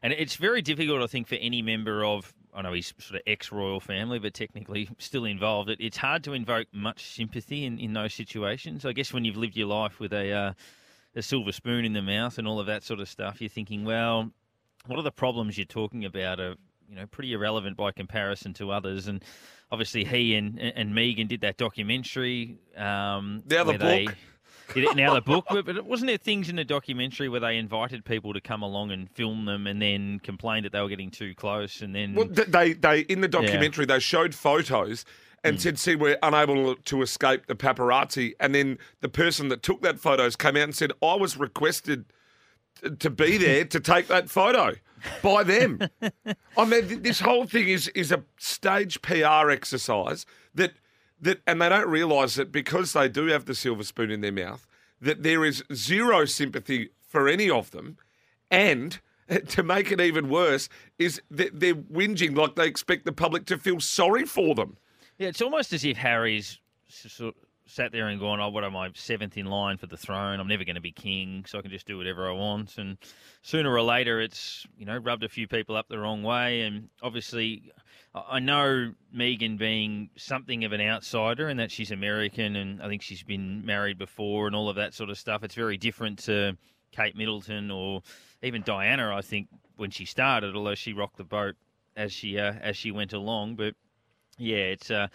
And 0.00 0.12
it's 0.12 0.36
very 0.36 0.60
difficult, 0.60 1.02
I 1.02 1.06
think, 1.06 1.26
for 1.26 1.36
any 1.36 1.62
member 1.62 2.04
of, 2.04 2.34
I 2.54 2.60
know 2.60 2.74
he's 2.74 2.92
sort 2.98 3.16
of 3.16 3.22
ex 3.26 3.50
royal 3.50 3.80
family, 3.80 4.18
but 4.18 4.34
technically 4.34 4.88
still 4.98 5.24
involved. 5.24 5.70
It, 5.70 5.80
it's 5.80 5.96
hard 5.96 6.22
to 6.24 6.34
invoke 6.34 6.68
much 6.72 7.06
sympathy 7.06 7.64
in, 7.64 7.78
in 7.80 7.94
those 7.94 8.12
situations. 8.12 8.84
I 8.84 8.92
guess 8.92 9.12
when 9.12 9.24
you've 9.24 9.38
lived 9.38 9.56
your 9.56 9.66
life 9.66 9.98
with 9.98 10.12
a, 10.12 10.30
uh, 10.30 10.52
a 11.16 11.22
silver 11.22 11.52
spoon 11.52 11.84
in 11.84 11.92
the 11.92 12.02
mouth 12.02 12.38
and 12.38 12.46
all 12.48 12.58
of 12.60 12.66
that 12.66 12.82
sort 12.82 13.00
of 13.00 13.08
stuff, 13.08 13.40
you're 13.40 13.48
thinking, 13.48 13.84
well, 13.84 14.30
what 14.86 14.98
are 14.98 15.02
the 15.02 15.12
problems 15.12 15.56
you're 15.56 15.64
talking 15.64 16.04
about 16.04 16.40
are, 16.40 16.54
you 16.88 16.96
know, 16.96 17.06
pretty 17.06 17.32
irrelevant 17.32 17.76
by 17.76 17.92
comparison 17.92 18.52
to 18.54 18.70
others. 18.70 19.06
And 19.08 19.22
obviously, 19.70 20.04
he 20.04 20.34
and, 20.34 20.58
and 20.60 20.92
Meghan 20.92 21.28
did 21.28 21.40
that 21.42 21.56
documentary. 21.56 22.58
Um, 22.76 23.42
Now 23.48 23.64
the 23.64 23.78
they- 23.78 24.06
book. 24.06 24.16
it 24.76 24.96
now 24.96 25.12
the 25.14 25.20
book, 25.20 25.44
but, 25.50 25.66
but 25.66 25.84
wasn't 25.84 26.08
there 26.08 26.16
things 26.16 26.48
in 26.48 26.56
the 26.56 26.64
documentary 26.64 27.28
where 27.28 27.40
they 27.40 27.58
invited 27.58 28.02
people 28.04 28.32
to 28.32 28.40
come 28.40 28.62
along 28.62 28.90
and 28.92 29.10
film 29.10 29.44
them, 29.44 29.66
and 29.66 29.80
then 29.80 30.18
complained 30.20 30.64
that 30.64 30.72
they 30.72 30.80
were 30.80 30.88
getting 30.88 31.10
too 31.10 31.34
close, 31.34 31.82
and 31.82 31.94
then 31.94 32.14
Well, 32.14 32.26
they 32.28 32.72
they 32.72 33.00
in 33.00 33.20
the 33.20 33.28
documentary 33.28 33.84
they 33.84 34.00
showed 34.00 34.34
photos 34.34 35.04
and 35.44 35.56
hmm. 35.56 35.60
said, 35.60 35.78
"See, 35.78 35.94
we're 35.94 36.18
unable 36.22 36.74
to 36.74 37.02
escape 37.02 37.46
the 37.46 37.54
paparazzi." 37.54 38.32
And 38.40 38.54
then 38.54 38.78
the 39.00 39.08
person 39.08 39.48
that 39.50 39.62
took 39.62 39.82
that 39.82 40.00
photos 40.00 40.34
came 40.34 40.56
out 40.56 40.64
and 40.64 40.74
said, 40.74 40.92
"I 41.02 41.14
was 41.14 41.36
requested 41.36 42.06
to 42.98 43.10
be 43.10 43.36
there 43.38 43.64
to 43.66 43.78
take 43.78 44.08
that 44.08 44.30
photo 44.30 44.74
by 45.22 45.44
them." 45.44 45.80
I 46.56 46.64
mean, 46.64 46.88
th- 46.88 47.02
this 47.02 47.20
whole 47.20 47.46
thing 47.46 47.68
is 47.68 47.88
is 47.88 48.10
a 48.10 48.24
stage 48.38 49.02
PR 49.02 49.50
exercise 49.50 50.26
that 50.54 50.72
that, 51.20 51.40
and 51.46 51.60
they 51.60 51.68
don't 51.68 51.88
realise 51.88 52.34
that 52.34 52.50
because 52.50 52.92
they 52.92 53.08
do 53.08 53.26
have 53.26 53.44
the 53.44 53.54
silver 53.54 53.84
spoon 53.84 54.10
in 54.10 54.20
their 54.20 54.32
mouth, 54.32 54.66
that 55.00 55.22
there 55.22 55.44
is 55.44 55.62
zero 55.72 56.24
sympathy 56.24 56.90
for 57.06 57.28
any 57.28 57.48
of 57.48 57.70
them, 57.70 57.98
and 58.50 58.98
to 59.48 59.62
make 59.62 59.90
it 59.92 60.00
even 60.00 60.28
worse 60.28 60.68
is 60.98 61.20
that 61.30 61.60
they're 61.60 61.74
whinging 61.74 62.36
like 62.36 62.56
they 62.56 62.66
expect 62.66 63.04
the 63.04 63.12
public 63.12 63.44
to 63.46 63.58
feel 63.58 63.80
sorry 63.80 64.24
for 64.24 64.54
them. 64.54 64.76
Yeah, 65.18 65.28
it's 65.28 65.42
almost 65.42 65.72
as 65.72 65.84
if 65.84 65.96
Harry's 65.96 66.58
sort 66.88 67.36
sat 67.66 67.92
there 67.92 68.08
and 68.08 68.20
gone, 68.20 68.40
"Oh, 68.40 68.48
what 68.48 68.64
am 68.64 68.76
I 68.76 68.90
seventh 68.94 69.36
in 69.36 69.46
line 69.46 69.76
for 69.78 69.86
the 69.86 69.96
throne? 69.96 70.40
I'm 70.40 70.48
never 70.48 70.64
going 70.64 70.74
to 70.74 70.82
be 70.82 70.92
king, 70.92 71.44
so 71.46 71.58
I 71.58 71.62
can 71.62 71.70
just 71.70 71.86
do 71.86 71.96
whatever 71.96 72.28
I 72.28 72.32
want." 72.32 72.76
And 72.78 72.98
sooner 73.42 73.72
or 73.72 73.82
later, 73.82 74.20
it's 74.20 74.66
you 74.76 74.84
know 74.84 74.96
rubbed 74.96 75.24
a 75.24 75.28
few 75.28 75.46
people 75.46 75.76
up 75.76 75.88
the 75.88 75.98
wrong 75.98 76.22
way, 76.22 76.62
and 76.62 76.88
obviously. 77.02 77.70
I 77.74 77.80
I 78.14 78.38
know 78.38 78.94
Meghan 79.12 79.58
being 79.58 80.08
something 80.16 80.64
of 80.64 80.72
an 80.72 80.80
outsider 80.80 81.48
and 81.48 81.58
that 81.58 81.72
she's 81.72 81.90
American 81.90 82.54
and 82.54 82.80
I 82.80 82.86
think 82.86 83.02
she's 83.02 83.24
been 83.24 83.66
married 83.66 83.98
before 83.98 84.46
and 84.46 84.54
all 84.54 84.68
of 84.68 84.76
that 84.76 84.94
sort 84.94 85.10
of 85.10 85.18
stuff. 85.18 85.42
It's 85.42 85.56
very 85.56 85.76
different 85.76 86.20
to 86.20 86.56
Kate 86.92 87.16
Middleton 87.16 87.72
or 87.72 88.02
even 88.40 88.62
Diana, 88.62 89.12
I 89.14 89.20
think, 89.20 89.48
when 89.76 89.90
she 89.90 90.04
started, 90.04 90.54
although 90.54 90.76
she 90.76 90.92
rocked 90.92 91.16
the 91.16 91.24
boat 91.24 91.56
as 91.96 92.12
she 92.12 92.38
uh, 92.38 92.52
as 92.60 92.76
she 92.76 92.92
went 92.92 93.12
along. 93.12 93.56
But 93.56 93.74
yeah, 94.38 94.56
it's 94.56 94.90
uh, 94.90 95.08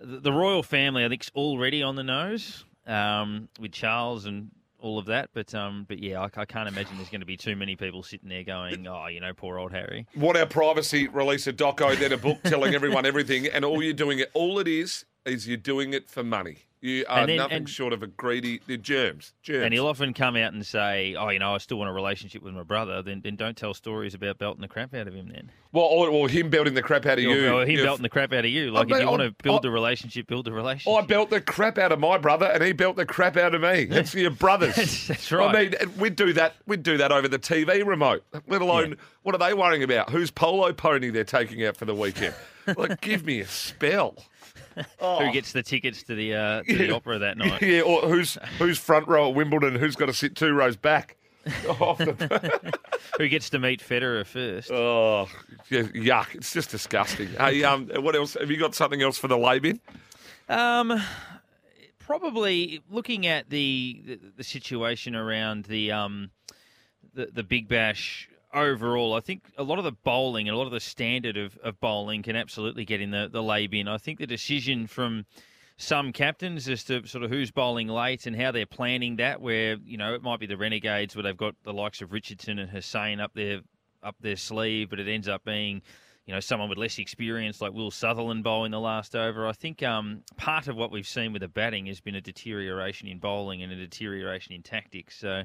the, 0.00 0.32
royal 0.32 0.62
family. 0.62 1.04
I 1.04 1.08
think 1.08 1.22
is 1.22 1.30
already 1.34 1.82
on 1.82 1.96
the 1.96 2.02
nose 2.02 2.64
um, 2.86 3.48
with 3.58 3.72
Charles 3.72 4.26
and 4.26 4.50
all 4.80 4.98
of 4.98 5.06
that. 5.06 5.30
But 5.32 5.54
um, 5.54 5.84
but 5.88 5.98
yeah, 5.98 6.20
I, 6.20 6.30
I 6.40 6.44
can't 6.44 6.68
imagine 6.68 6.96
there's 6.96 7.08
going 7.08 7.20
to 7.20 7.26
be 7.26 7.36
too 7.36 7.56
many 7.56 7.76
people 7.76 8.02
sitting 8.02 8.28
there 8.28 8.44
going, 8.44 8.86
oh, 8.86 9.06
you 9.06 9.20
know, 9.20 9.32
poor 9.32 9.58
old 9.58 9.72
Harry. 9.72 10.06
What 10.14 10.36
our 10.36 10.46
privacy 10.46 11.08
release 11.08 11.46
a 11.46 11.52
doco, 11.52 11.98
then 11.98 12.12
a 12.12 12.18
book 12.18 12.38
telling 12.44 12.74
everyone 12.74 13.06
everything, 13.06 13.46
and 13.46 13.64
all 13.64 13.82
you're 13.82 13.92
doing 13.92 14.18
it, 14.18 14.30
all 14.34 14.58
it 14.58 14.68
is, 14.68 15.04
is 15.24 15.48
you're 15.48 15.56
doing 15.56 15.94
it 15.94 16.08
for 16.08 16.22
money. 16.22 16.58
You 16.84 17.06
are 17.08 17.26
then- 17.26 17.36
nothing 17.36 17.56
and- 17.56 17.68
short 17.70 17.94
of 17.94 18.02
a 18.02 18.06
greedy. 18.06 18.60
The 18.66 18.76
germs, 18.76 19.32
germs. 19.42 19.64
And 19.64 19.72
he'll 19.72 19.86
often 19.86 20.12
come 20.12 20.36
out 20.36 20.52
and 20.52 20.66
say, 20.66 21.14
"Oh, 21.18 21.30
you 21.30 21.38
know, 21.38 21.54
I 21.54 21.58
still 21.58 21.78
want 21.78 21.88
a 21.88 21.94
relationship 21.94 22.42
with 22.42 22.52
my 22.52 22.62
brother." 22.62 23.00
Then, 23.00 23.22
then 23.24 23.36
don't 23.36 23.56
tell 23.56 23.72
stories 23.72 24.12
about 24.12 24.36
belting 24.36 24.60
the 24.60 24.68
crap 24.68 24.92
out 24.94 25.08
of 25.08 25.14
him. 25.14 25.30
Then, 25.32 25.50
well, 25.72 25.86
or, 25.86 26.08
or 26.10 26.28
him 26.28 26.50
belting 26.50 26.74
the 26.74 26.82
crap 26.82 27.06
out 27.06 27.18
of 27.18 27.24
or, 27.24 27.28
you. 27.28 27.48
or 27.48 27.62
him 27.62 27.70
You've- 27.70 27.84
belting 27.84 28.02
the 28.02 28.10
crap 28.10 28.34
out 28.34 28.44
of 28.44 28.50
you. 28.50 28.70
Like, 28.70 28.88
bet- 28.88 28.98
if 28.98 29.02
you 29.04 29.08
want 29.08 29.22
I- 29.22 29.28
to 29.28 29.34
build 29.42 29.64
I- 29.64 29.68
a 29.70 29.72
relationship, 29.72 30.26
build 30.26 30.46
a 30.46 30.52
relationship. 30.52 31.02
I 31.02 31.06
belt 31.06 31.30
the 31.30 31.40
crap 31.40 31.78
out 31.78 31.90
of 31.90 32.00
my 32.00 32.18
brother, 32.18 32.44
and 32.46 32.62
he 32.62 32.72
belt 32.72 32.96
the 32.96 33.06
crap 33.06 33.38
out 33.38 33.54
of 33.54 33.62
me. 33.62 33.84
That's 33.90 34.14
your 34.14 34.30
brothers. 34.30 34.76
That's- 34.76 35.06
that's 35.08 35.32
right. 35.32 35.74
I 35.80 35.84
mean, 35.86 35.94
we'd 35.98 36.16
do 36.16 36.34
that. 36.34 36.54
We'd 36.66 36.82
do 36.82 36.98
that 36.98 37.10
over 37.12 37.28
the 37.28 37.38
TV 37.38 37.82
remote. 37.86 38.24
Let 38.46 38.60
alone, 38.60 38.96
what 39.22 39.34
are 39.34 39.38
they 39.38 39.54
worrying 39.54 39.82
about? 39.82 40.10
Whose 40.10 40.30
polo 40.30 40.70
pony 40.74 41.08
they're 41.08 41.24
taking 41.24 41.64
out 41.64 41.78
for 41.78 41.86
the 41.86 41.94
weekend? 41.94 42.34
like, 42.76 43.00
give 43.00 43.24
me 43.24 43.40
a 43.40 43.46
spell. 43.46 44.16
Who 45.00 45.30
gets 45.32 45.52
the 45.52 45.62
tickets 45.62 46.02
to 46.04 46.14
the 46.14 46.34
uh, 46.34 46.62
to 46.62 46.76
the 46.76 46.90
opera 46.90 47.18
that 47.18 47.36
night? 47.38 47.62
Yeah, 47.62 47.82
or 47.82 48.02
who's 48.02 48.36
who's 48.58 48.78
front 48.78 49.08
row 49.08 49.28
at 49.28 49.34
Wimbledon? 49.34 49.74
Who's 49.76 49.96
got 49.96 50.06
to 50.06 50.12
sit 50.14 50.34
two 50.36 50.52
rows 50.52 50.76
back? 50.76 51.16
The- 51.44 52.78
Who 53.18 53.28
gets 53.28 53.50
to 53.50 53.58
meet 53.58 53.80
Federer 53.80 54.24
first? 54.26 54.70
oh, 54.70 55.28
yeah, 55.70 55.82
yuck! 55.82 56.34
It's 56.34 56.52
just 56.52 56.70
disgusting. 56.70 57.28
hey, 57.38 57.62
um, 57.64 57.90
what 57.96 58.16
else? 58.16 58.34
Have 58.40 58.50
you 58.50 58.56
got 58.58 58.74
something 58.74 59.02
else 59.02 59.18
for 59.18 59.28
the 59.28 59.36
lay 59.38 59.58
bin? 59.58 59.80
Um, 60.48 61.00
probably 61.98 62.80
looking 62.90 63.26
at 63.26 63.50
the, 63.50 64.02
the 64.06 64.20
the 64.38 64.44
situation 64.44 65.14
around 65.14 65.64
the 65.66 65.92
um 65.92 66.30
the 67.14 67.26
the 67.32 67.42
Big 67.42 67.68
Bash 67.68 68.28
overall, 68.54 69.14
I 69.14 69.20
think 69.20 69.42
a 69.58 69.62
lot 69.62 69.78
of 69.78 69.84
the 69.84 69.92
bowling 69.92 70.48
and 70.48 70.54
a 70.54 70.58
lot 70.58 70.66
of 70.66 70.72
the 70.72 70.80
standard 70.80 71.36
of, 71.36 71.56
of 71.58 71.80
bowling 71.80 72.22
can 72.22 72.36
absolutely 72.36 72.84
get 72.84 73.00
in 73.00 73.10
the 73.10 73.28
the 73.30 73.42
lay 73.42 73.66
bin. 73.66 73.88
I 73.88 73.98
think 73.98 74.18
the 74.18 74.26
decision 74.26 74.86
from 74.86 75.26
some 75.76 76.12
captains 76.12 76.68
as 76.68 76.84
to 76.84 77.06
sort 77.06 77.24
of 77.24 77.30
who's 77.30 77.50
bowling 77.50 77.88
late 77.88 78.26
and 78.26 78.36
how 78.36 78.52
they're 78.52 78.66
planning 78.66 79.16
that, 79.16 79.40
where 79.40 79.76
you 79.84 79.96
know 79.96 80.14
it 80.14 80.22
might 80.22 80.40
be 80.40 80.46
the 80.46 80.56
Renegades 80.56 81.16
where 81.16 81.22
they've 81.22 81.36
got 81.36 81.54
the 81.64 81.72
likes 81.72 82.00
of 82.00 82.12
Richardson 82.12 82.58
and 82.58 82.70
Hosein 82.70 83.20
up 83.20 83.34
their 83.34 83.60
up 84.02 84.16
their 84.20 84.36
sleeve, 84.36 84.90
but 84.90 85.00
it 85.00 85.08
ends 85.08 85.28
up 85.28 85.44
being 85.44 85.82
you 86.26 86.32
know, 86.32 86.40
someone 86.40 86.68
with 86.68 86.78
less 86.78 86.98
experience 86.98 87.60
like 87.60 87.72
Will 87.72 87.90
Sutherland 87.90 88.44
bowling 88.44 88.70
the 88.70 88.80
last 88.80 89.14
over. 89.14 89.46
I 89.46 89.52
think 89.52 89.82
um, 89.82 90.22
part 90.36 90.68
of 90.68 90.76
what 90.76 90.90
we've 90.90 91.06
seen 91.06 91.32
with 91.32 91.42
the 91.42 91.48
batting 91.48 91.86
has 91.86 92.00
been 92.00 92.14
a 92.14 92.20
deterioration 92.20 93.08
in 93.08 93.18
bowling 93.18 93.62
and 93.62 93.70
a 93.70 93.76
deterioration 93.76 94.54
in 94.54 94.62
tactics. 94.62 95.18
So, 95.18 95.42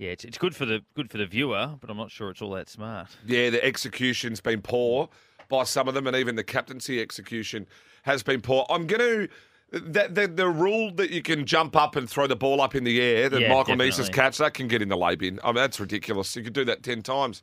yeah, 0.00 0.12
it's, 0.12 0.24
it's 0.24 0.38
good 0.38 0.56
for 0.56 0.64
the 0.64 0.80
good 0.94 1.10
for 1.10 1.18
the 1.18 1.26
viewer, 1.26 1.76
but 1.78 1.90
I'm 1.90 1.98
not 1.98 2.10
sure 2.10 2.30
it's 2.30 2.40
all 2.40 2.52
that 2.52 2.70
smart. 2.70 3.08
Yeah, 3.26 3.50
the 3.50 3.62
execution's 3.62 4.40
been 4.40 4.62
poor 4.62 5.10
by 5.50 5.64
some 5.64 5.88
of 5.88 5.94
them, 5.94 6.06
and 6.06 6.16
even 6.16 6.36
the 6.36 6.42
captaincy 6.44 7.02
execution 7.02 7.66
has 8.04 8.22
been 8.22 8.40
poor. 8.40 8.64
I'm 8.70 8.86
going 8.86 9.00
to. 9.00 9.28
The, 9.72 10.08
the, 10.10 10.26
the 10.26 10.48
rule 10.48 10.90
that 10.94 11.10
you 11.10 11.22
can 11.22 11.46
jump 11.46 11.76
up 11.76 11.94
and 11.94 12.10
throw 12.10 12.26
the 12.26 12.34
ball 12.34 12.60
up 12.60 12.74
in 12.74 12.82
the 12.82 13.00
air 13.00 13.28
that 13.28 13.40
Yeah, 13.40 13.54
Michael 13.54 13.78
has 13.78 14.08
catch, 14.08 14.38
that 14.38 14.52
can 14.52 14.66
get 14.66 14.82
in 14.82 14.88
the 14.88 14.96
lay 14.96 15.14
bin. 15.14 15.38
I 15.44 15.48
mean, 15.48 15.54
that's 15.56 15.78
ridiculous. 15.78 16.34
You 16.34 16.42
could 16.42 16.54
do 16.54 16.64
that 16.64 16.82
10 16.82 17.02
times. 17.02 17.40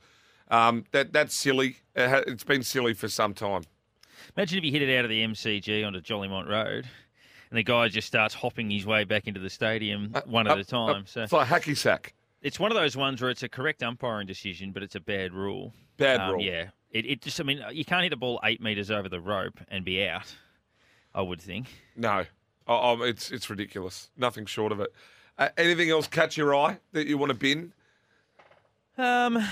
Um, 0.49 0.83
that 0.91 1.13
That's 1.13 1.33
silly. 1.33 1.77
It 1.95 2.09
ha- 2.09 2.23
It's 2.27 2.43
been 2.43 2.63
silly 2.63 2.93
for 2.93 3.07
some 3.07 3.33
time. 3.33 3.61
Imagine 4.35 4.57
if 4.57 4.65
you 4.65 4.73
hit 4.73 4.81
it 4.81 4.93
out 4.97 5.05
of 5.05 5.09
the 5.09 5.23
MCG 5.23 5.87
onto 5.87 6.01
Jolimont 6.01 6.49
Road, 6.49 6.85
and 7.49 7.57
the 7.57 7.63
guy 7.63 7.87
just 7.87 8.07
starts 8.07 8.33
hopping 8.33 8.69
his 8.71 8.85
way 8.85 9.05
back 9.05 9.25
into 9.27 9.39
the 9.39 9.49
stadium 9.49 10.11
uh, 10.13 10.19
one 10.25 10.47
at 10.47 10.51
Up- 10.51 10.57
a 10.57 10.61
uh, 10.61 10.63
time. 10.63 11.01
up- 11.03 11.07
so 11.07 11.21
It's 11.21 11.31
like 11.31 11.47
hacky 11.47 11.77
sack. 11.77 12.13
It's 12.41 12.59
one 12.59 12.71
of 12.71 12.75
those 12.75 12.95
ones 12.95 13.21
where 13.21 13.29
it's 13.31 13.43
a 13.43 13.49
correct 13.49 13.81
umpiring 13.83 14.27
decision, 14.27 14.71
but 14.71 14.83
it's 14.83 14.95
a 14.95 14.99
bad 14.99 15.33
rule. 15.33 15.73
Bad 15.97 16.21
Um, 16.21 16.33
rule. 16.33 16.41
Yeah, 16.41 16.69
it, 16.91 17.05
it 17.05 17.21
just. 17.21 17.39
I 17.39 17.43
mean, 17.43 17.63
you 17.71 17.85
can't 17.85 18.03
hit 18.03 18.13
a 18.13 18.17
ball 18.17 18.39
eight 18.43 18.61
meters 18.61 18.91
over 18.91 19.09
the 19.09 19.19
rope 19.19 19.59
and 19.69 19.83
be 19.83 20.07
out. 20.07 20.35
I 21.15 21.21
would 21.21 21.41
think. 21.41 21.67
No, 21.95 22.25
oh, 22.67 22.99
oh, 22.99 23.01
it's 23.01 23.31
it's 23.31 23.49
ridiculous. 23.49 24.09
Nothing 24.17 24.45
short 24.45 24.71
of 24.71 24.79
it. 24.79 24.93
Uh, 25.37 25.49
anything 25.57 25.89
else 25.89 26.07
catch 26.07 26.37
your 26.37 26.55
eye 26.55 26.79
that 26.93 27.07
you 27.07 27.17
want 27.17 27.31
to 27.31 27.37
bin? 27.37 27.73
Um, 28.97 29.43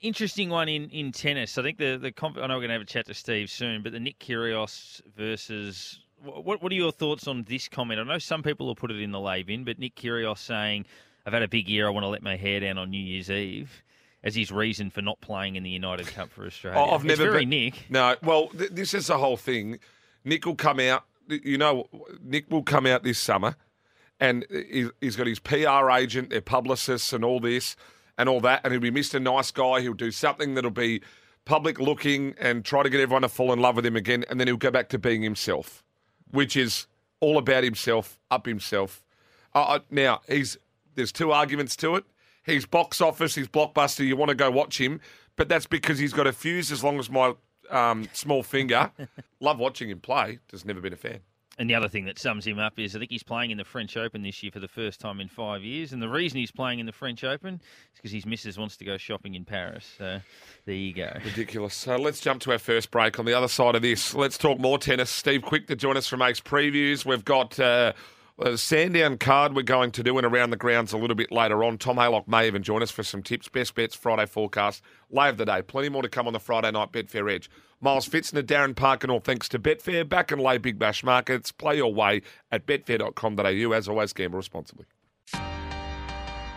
interesting 0.00 0.50
one 0.50 0.68
in, 0.68 0.88
in 0.90 1.12
tennis. 1.12 1.56
I 1.58 1.62
think 1.62 1.78
the 1.78 1.96
the 1.96 2.12
comp- 2.12 2.38
I 2.38 2.46
know 2.46 2.54
we're 2.54 2.60
going 2.60 2.68
to 2.68 2.74
have 2.74 2.82
a 2.82 2.86
chat 2.86 3.06
to 3.06 3.14
Steve 3.14 3.50
soon, 3.50 3.82
but 3.82 3.92
the 3.92 4.00
Nick 4.00 4.18
Kyrgios 4.18 5.00
versus 5.16 6.00
what 6.22 6.62
what 6.62 6.72
are 6.72 6.74
your 6.76 6.92
thoughts 6.92 7.26
on 7.26 7.44
this 7.44 7.68
comment? 7.68 8.00
I 8.00 8.04
know 8.04 8.18
some 8.18 8.42
people 8.42 8.66
will 8.66 8.74
put 8.74 8.90
it 8.90 9.00
in 9.00 9.10
the 9.10 9.20
lay 9.20 9.42
bin, 9.42 9.64
but 9.64 9.78
Nick 9.78 9.94
Kyrgios 9.96 10.38
saying, 10.38 10.86
"I've 11.26 11.32
had 11.32 11.42
a 11.42 11.48
big 11.48 11.68
year. 11.68 11.86
I 11.86 11.90
want 11.90 12.04
to 12.04 12.08
let 12.08 12.22
my 12.22 12.36
hair 12.36 12.60
down 12.60 12.78
on 12.78 12.90
New 12.90 13.02
Year's 13.02 13.30
Eve." 13.30 13.82
As 14.24 14.36
his 14.36 14.52
reason 14.52 14.88
for 14.90 15.02
not 15.02 15.20
playing 15.20 15.56
in 15.56 15.64
the 15.64 15.70
United 15.70 16.06
Cup 16.06 16.30
for 16.30 16.46
Australia. 16.46 16.78
Oh, 16.78 16.90
I've 16.94 17.04
It's 17.04 17.18
never 17.18 17.32
very 17.32 17.40
been- 17.44 17.48
Nick. 17.50 17.90
No, 17.90 18.14
well, 18.22 18.48
th- 18.50 18.70
this 18.70 18.94
is 18.94 19.08
the 19.08 19.18
whole 19.18 19.36
thing. 19.36 19.80
Nick 20.24 20.46
will 20.46 20.54
come 20.54 20.78
out. 20.78 21.04
You 21.28 21.58
know, 21.58 21.88
Nick 22.22 22.48
will 22.48 22.62
come 22.62 22.86
out 22.86 23.02
this 23.02 23.18
summer, 23.18 23.56
and 24.20 24.46
he- 24.48 24.90
he's 25.00 25.16
got 25.16 25.26
his 25.26 25.40
PR 25.40 25.90
agent, 25.90 26.30
their 26.30 26.40
publicists, 26.40 27.12
and 27.12 27.24
all 27.24 27.40
this 27.40 27.74
and 28.16 28.28
all 28.28 28.40
that. 28.42 28.60
And 28.62 28.72
he'll 28.72 28.80
be 28.80 28.92
Mr. 28.92 29.20
Nice 29.20 29.50
Guy. 29.50 29.80
He'll 29.80 29.92
do 29.92 30.12
something 30.12 30.54
that'll 30.54 30.70
be 30.70 31.00
public 31.44 31.80
looking 31.80 32.36
and 32.38 32.64
try 32.64 32.84
to 32.84 32.88
get 32.90 33.00
everyone 33.00 33.22
to 33.22 33.28
fall 33.28 33.52
in 33.52 33.58
love 33.58 33.74
with 33.74 33.84
him 33.84 33.96
again. 33.96 34.24
And 34.30 34.38
then 34.38 34.46
he'll 34.46 34.56
go 34.56 34.70
back 34.70 34.88
to 34.90 34.98
being 35.00 35.22
himself, 35.22 35.82
which 36.30 36.56
is 36.56 36.86
all 37.18 37.38
about 37.38 37.64
himself, 37.64 38.20
up 38.30 38.46
himself. 38.46 39.02
Uh, 39.52 39.80
now, 39.90 40.20
he's 40.28 40.56
there's 40.94 41.12
two 41.12 41.32
arguments 41.32 41.76
to 41.76 41.96
it. 41.96 42.04
He's 42.44 42.66
box 42.66 43.00
office, 43.00 43.34
he's 43.34 43.48
blockbuster. 43.48 44.06
You 44.06 44.16
want 44.16 44.30
to 44.30 44.34
go 44.34 44.50
watch 44.50 44.80
him, 44.80 45.00
but 45.36 45.48
that's 45.48 45.66
because 45.66 45.98
he's 45.98 46.12
got 46.12 46.26
a 46.26 46.32
fuse 46.32 46.72
as 46.72 46.82
long 46.82 46.98
as 46.98 47.08
my 47.08 47.34
um, 47.70 48.08
small 48.12 48.42
finger. 48.42 48.90
Love 49.40 49.58
watching 49.58 49.90
him 49.90 50.00
play. 50.00 50.38
Just 50.48 50.66
never 50.66 50.80
been 50.80 50.92
a 50.92 50.96
fan. 50.96 51.20
And 51.58 51.68
the 51.68 51.74
other 51.74 51.88
thing 51.88 52.06
that 52.06 52.18
sums 52.18 52.46
him 52.46 52.58
up 52.58 52.78
is 52.78 52.96
I 52.96 52.98
think 52.98 53.10
he's 53.10 53.22
playing 53.22 53.50
in 53.50 53.58
the 53.58 53.64
French 53.64 53.96
Open 53.96 54.22
this 54.22 54.42
year 54.42 54.50
for 54.50 54.58
the 54.58 54.68
first 54.68 55.00
time 55.00 55.20
in 55.20 55.28
five 55.28 55.62
years. 55.62 55.92
And 55.92 56.00
the 56.00 56.08
reason 56.08 56.38
he's 56.38 56.50
playing 56.50 56.78
in 56.78 56.86
the 56.86 56.92
French 56.92 57.24
Open 57.24 57.54
is 57.54 57.60
because 57.96 58.10
his 58.10 58.24
missus 58.24 58.56
wants 58.56 58.76
to 58.78 58.86
go 58.86 58.96
shopping 58.96 59.34
in 59.34 59.44
Paris. 59.44 59.86
So 59.98 60.20
there 60.64 60.74
you 60.74 60.94
go. 60.94 61.12
Ridiculous. 61.24 61.74
So 61.74 61.96
let's 61.96 62.20
jump 62.20 62.40
to 62.42 62.52
our 62.52 62.58
first 62.58 62.90
break. 62.90 63.18
On 63.18 63.26
the 63.26 63.34
other 63.34 63.48
side 63.48 63.74
of 63.74 63.82
this, 63.82 64.14
let's 64.14 64.38
talk 64.38 64.58
more 64.58 64.78
tennis. 64.78 65.10
Steve 65.10 65.42
Quick 65.42 65.66
to 65.66 65.76
join 65.76 65.98
us 65.98 66.08
from 66.08 66.22
Ace 66.22 66.40
Previews. 66.40 67.04
We've 67.04 67.24
got 67.24 67.60
uh, 67.60 67.92
a 68.46 68.58
Sandown 68.58 69.18
card 69.18 69.54
we're 69.54 69.62
going 69.62 69.90
to 69.92 70.02
do 70.02 70.16
and 70.18 70.26
around 70.26 70.50
the 70.50 70.56
grounds 70.56 70.92
a 70.92 70.98
little 70.98 71.16
bit 71.16 71.30
later 71.30 71.62
on. 71.64 71.78
Tom 71.78 71.96
Haylock 71.96 72.28
may 72.28 72.46
even 72.46 72.62
join 72.62 72.82
us 72.82 72.90
for 72.90 73.02
some 73.02 73.22
tips. 73.22 73.48
Best 73.48 73.74
bets, 73.74 73.94
Friday 73.94 74.26
forecast, 74.26 74.82
lay 75.10 75.28
of 75.28 75.36
the 75.36 75.44
day. 75.44 75.62
Plenty 75.62 75.88
more 75.88 76.02
to 76.02 76.08
come 76.08 76.26
on 76.26 76.32
the 76.32 76.40
Friday 76.40 76.70
night 76.70 76.92
Betfair 76.92 77.32
Edge. 77.32 77.50
Miles 77.80 78.08
Pfitzner, 78.08 78.42
Darren 78.42 78.76
Park, 78.76 79.02
and 79.02 79.10
all 79.10 79.20
thanks 79.20 79.48
to 79.50 79.58
Betfair. 79.58 80.08
Back 80.08 80.30
and 80.30 80.40
lay 80.40 80.58
big 80.58 80.78
bash 80.78 81.02
markets. 81.02 81.50
Play 81.50 81.76
your 81.76 81.92
way 81.92 82.22
at 82.50 82.66
betfair.com.au. 82.66 83.72
As 83.72 83.88
always, 83.88 84.12
gamble 84.12 84.36
responsibly. 84.38 84.86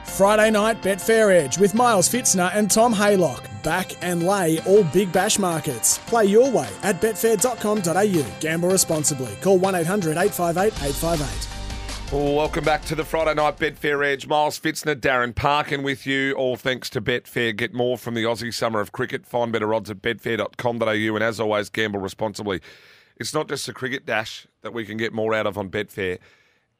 Friday 0.05 0.49
night 0.51 0.81
Betfair 0.81 1.35
Edge 1.35 1.57
with 1.57 1.73
Miles 1.73 2.07
Pfitzner 2.07 2.49
and 2.53 2.71
Tom 2.71 2.93
Haylock. 2.93 3.63
Back 3.63 3.91
and 4.01 4.25
lay 4.25 4.61
all 4.61 4.83
big 4.83 5.11
bash 5.11 5.39
markets. 5.39 5.97
Play 5.97 6.25
your 6.25 6.49
way 6.51 6.69
at 6.83 7.01
betfair.com.au. 7.01 8.39
Gamble 8.39 8.69
responsibly. 8.69 9.35
Call 9.41 9.57
1 9.57 9.75
800 9.75 10.11
858 10.11 10.67
858. 10.87 11.54
Welcome 12.11 12.63
back 12.63 12.85
to 12.85 12.95
the 12.95 13.03
Friday 13.03 13.33
Night 13.33 13.57
Betfair 13.57 14.05
Edge. 14.05 14.27
Miles 14.27 14.59
Pfitzner, 14.59 14.95
Darren 14.95 15.33
Parkin 15.33 15.81
with 15.81 16.05
you. 16.05 16.33
All 16.33 16.55
thanks 16.55 16.87
to 16.91 17.01
Betfair. 17.01 17.53
Get 17.55 17.73
more 17.73 17.97
from 17.97 18.13
the 18.13 18.23
Aussie 18.23 18.53
Summer 18.53 18.79
of 18.79 18.91
Cricket. 18.91 19.25
Find 19.25 19.51
better 19.51 19.73
odds 19.73 19.89
at 19.89 20.03
betfair.com.au. 20.03 21.15
And 21.15 21.23
as 21.23 21.39
always, 21.39 21.69
gamble 21.69 21.99
responsibly. 21.99 22.61
It's 23.17 23.33
not 23.33 23.49
just 23.49 23.65
the 23.65 23.73
cricket 23.73 24.05
dash 24.05 24.45
that 24.61 24.71
we 24.71 24.85
can 24.85 24.97
get 24.97 25.13
more 25.13 25.33
out 25.33 25.47
of 25.47 25.57
on 25.57 25.69
Betfair. 25.69 26.19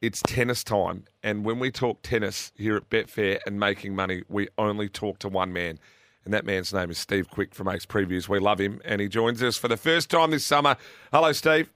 It's 0.00 0.22
tennis 0.22 0.62
time. 0.62 1.04
And 1.24 1.44
when 1.44 1.58
we 1.58 1.72
talk 1.72 2.02
tennis 2.02 2.52
here 2.54 2.76
at 2.76 2.88
Betfair 2.88 3.40
and 3.46 3.58
making 3.58 3.96
money, 3.96 4.22
we 4.28 4.46
only 4.56 4.88
talk 4.88 5.18
to 5.18 5.28
one 5.28 5.52
man. 5.52 5.80
And 6.24 6.32
that 6.34 6.46
man's 6.46 6.72
name 6.72 6.90
is 6.90 6.98
Steve 6.98 7.28
Quick 7.30 7.52
from 7.52 7.68
Ace 7.68 7.84
Previews. 7.84 8.28
We 8.28 8.38
love 8.38 8.60
him. 8.60 8.80
And 8.84 9.00
he 9.00 9.08
joins 9.08 9.42
us 9.42 9.56
for 9.56 9.66
the 9.66 9.76
first 9.76 10.08
time 10.08 10.30
this 10.30 10.46
summer. 10.46 10.76
Hello, 11.12 11.32
Steve. 11.32 11.68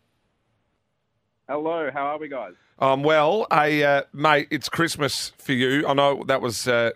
Hello, 1.48 1.90
how 1.92 2.06
are 2.06 2.18
we 2.18 2.28
guys? 2.28 2.54
Um, 2.80 3.02
well, 3.02 3.46
hey, 3.52 3.84
uh, 3.84 4.04
mate, 4.14 4.48
it's 4.50 4.70
Christmas 4.70 5.32
for 5.36 5.52
you. 5.52 5.86
I 5.86 5.92
know 5.92 6.24
that 6.24 6.40
was 6.40 6.66
uh, 6.66 6.92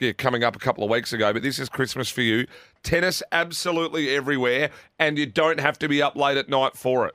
yeah, 0.00 0.10
coming 0.10 0.42
up 0.42 0.56
a 0.56 0.58
couple 0.58 0.82
of 0.82 0.90
weeks 0.90 1.12
ago, 1.12 1.32
but 1.32 1.42
this 1.42 1.60
is 1.60 1.68
Christmas 1.68 2.10
for 2.10 2.22
you. 2.22 2.48
Tennis 2.82 3.22
absolutely 3.30 4.10
everywhere, 4.10 4.70
and 4.98 5.16
you 5.16 5.26
don't 5.26 5.60
have 5.60 5.78
to 5.78 5.88
be 5.88 6.02
up 6.02 6.16
late 6.16 6.36
at 6.36 6.48
night 6.48 6.76
for 6.76 7.06
it. 7.06 7.14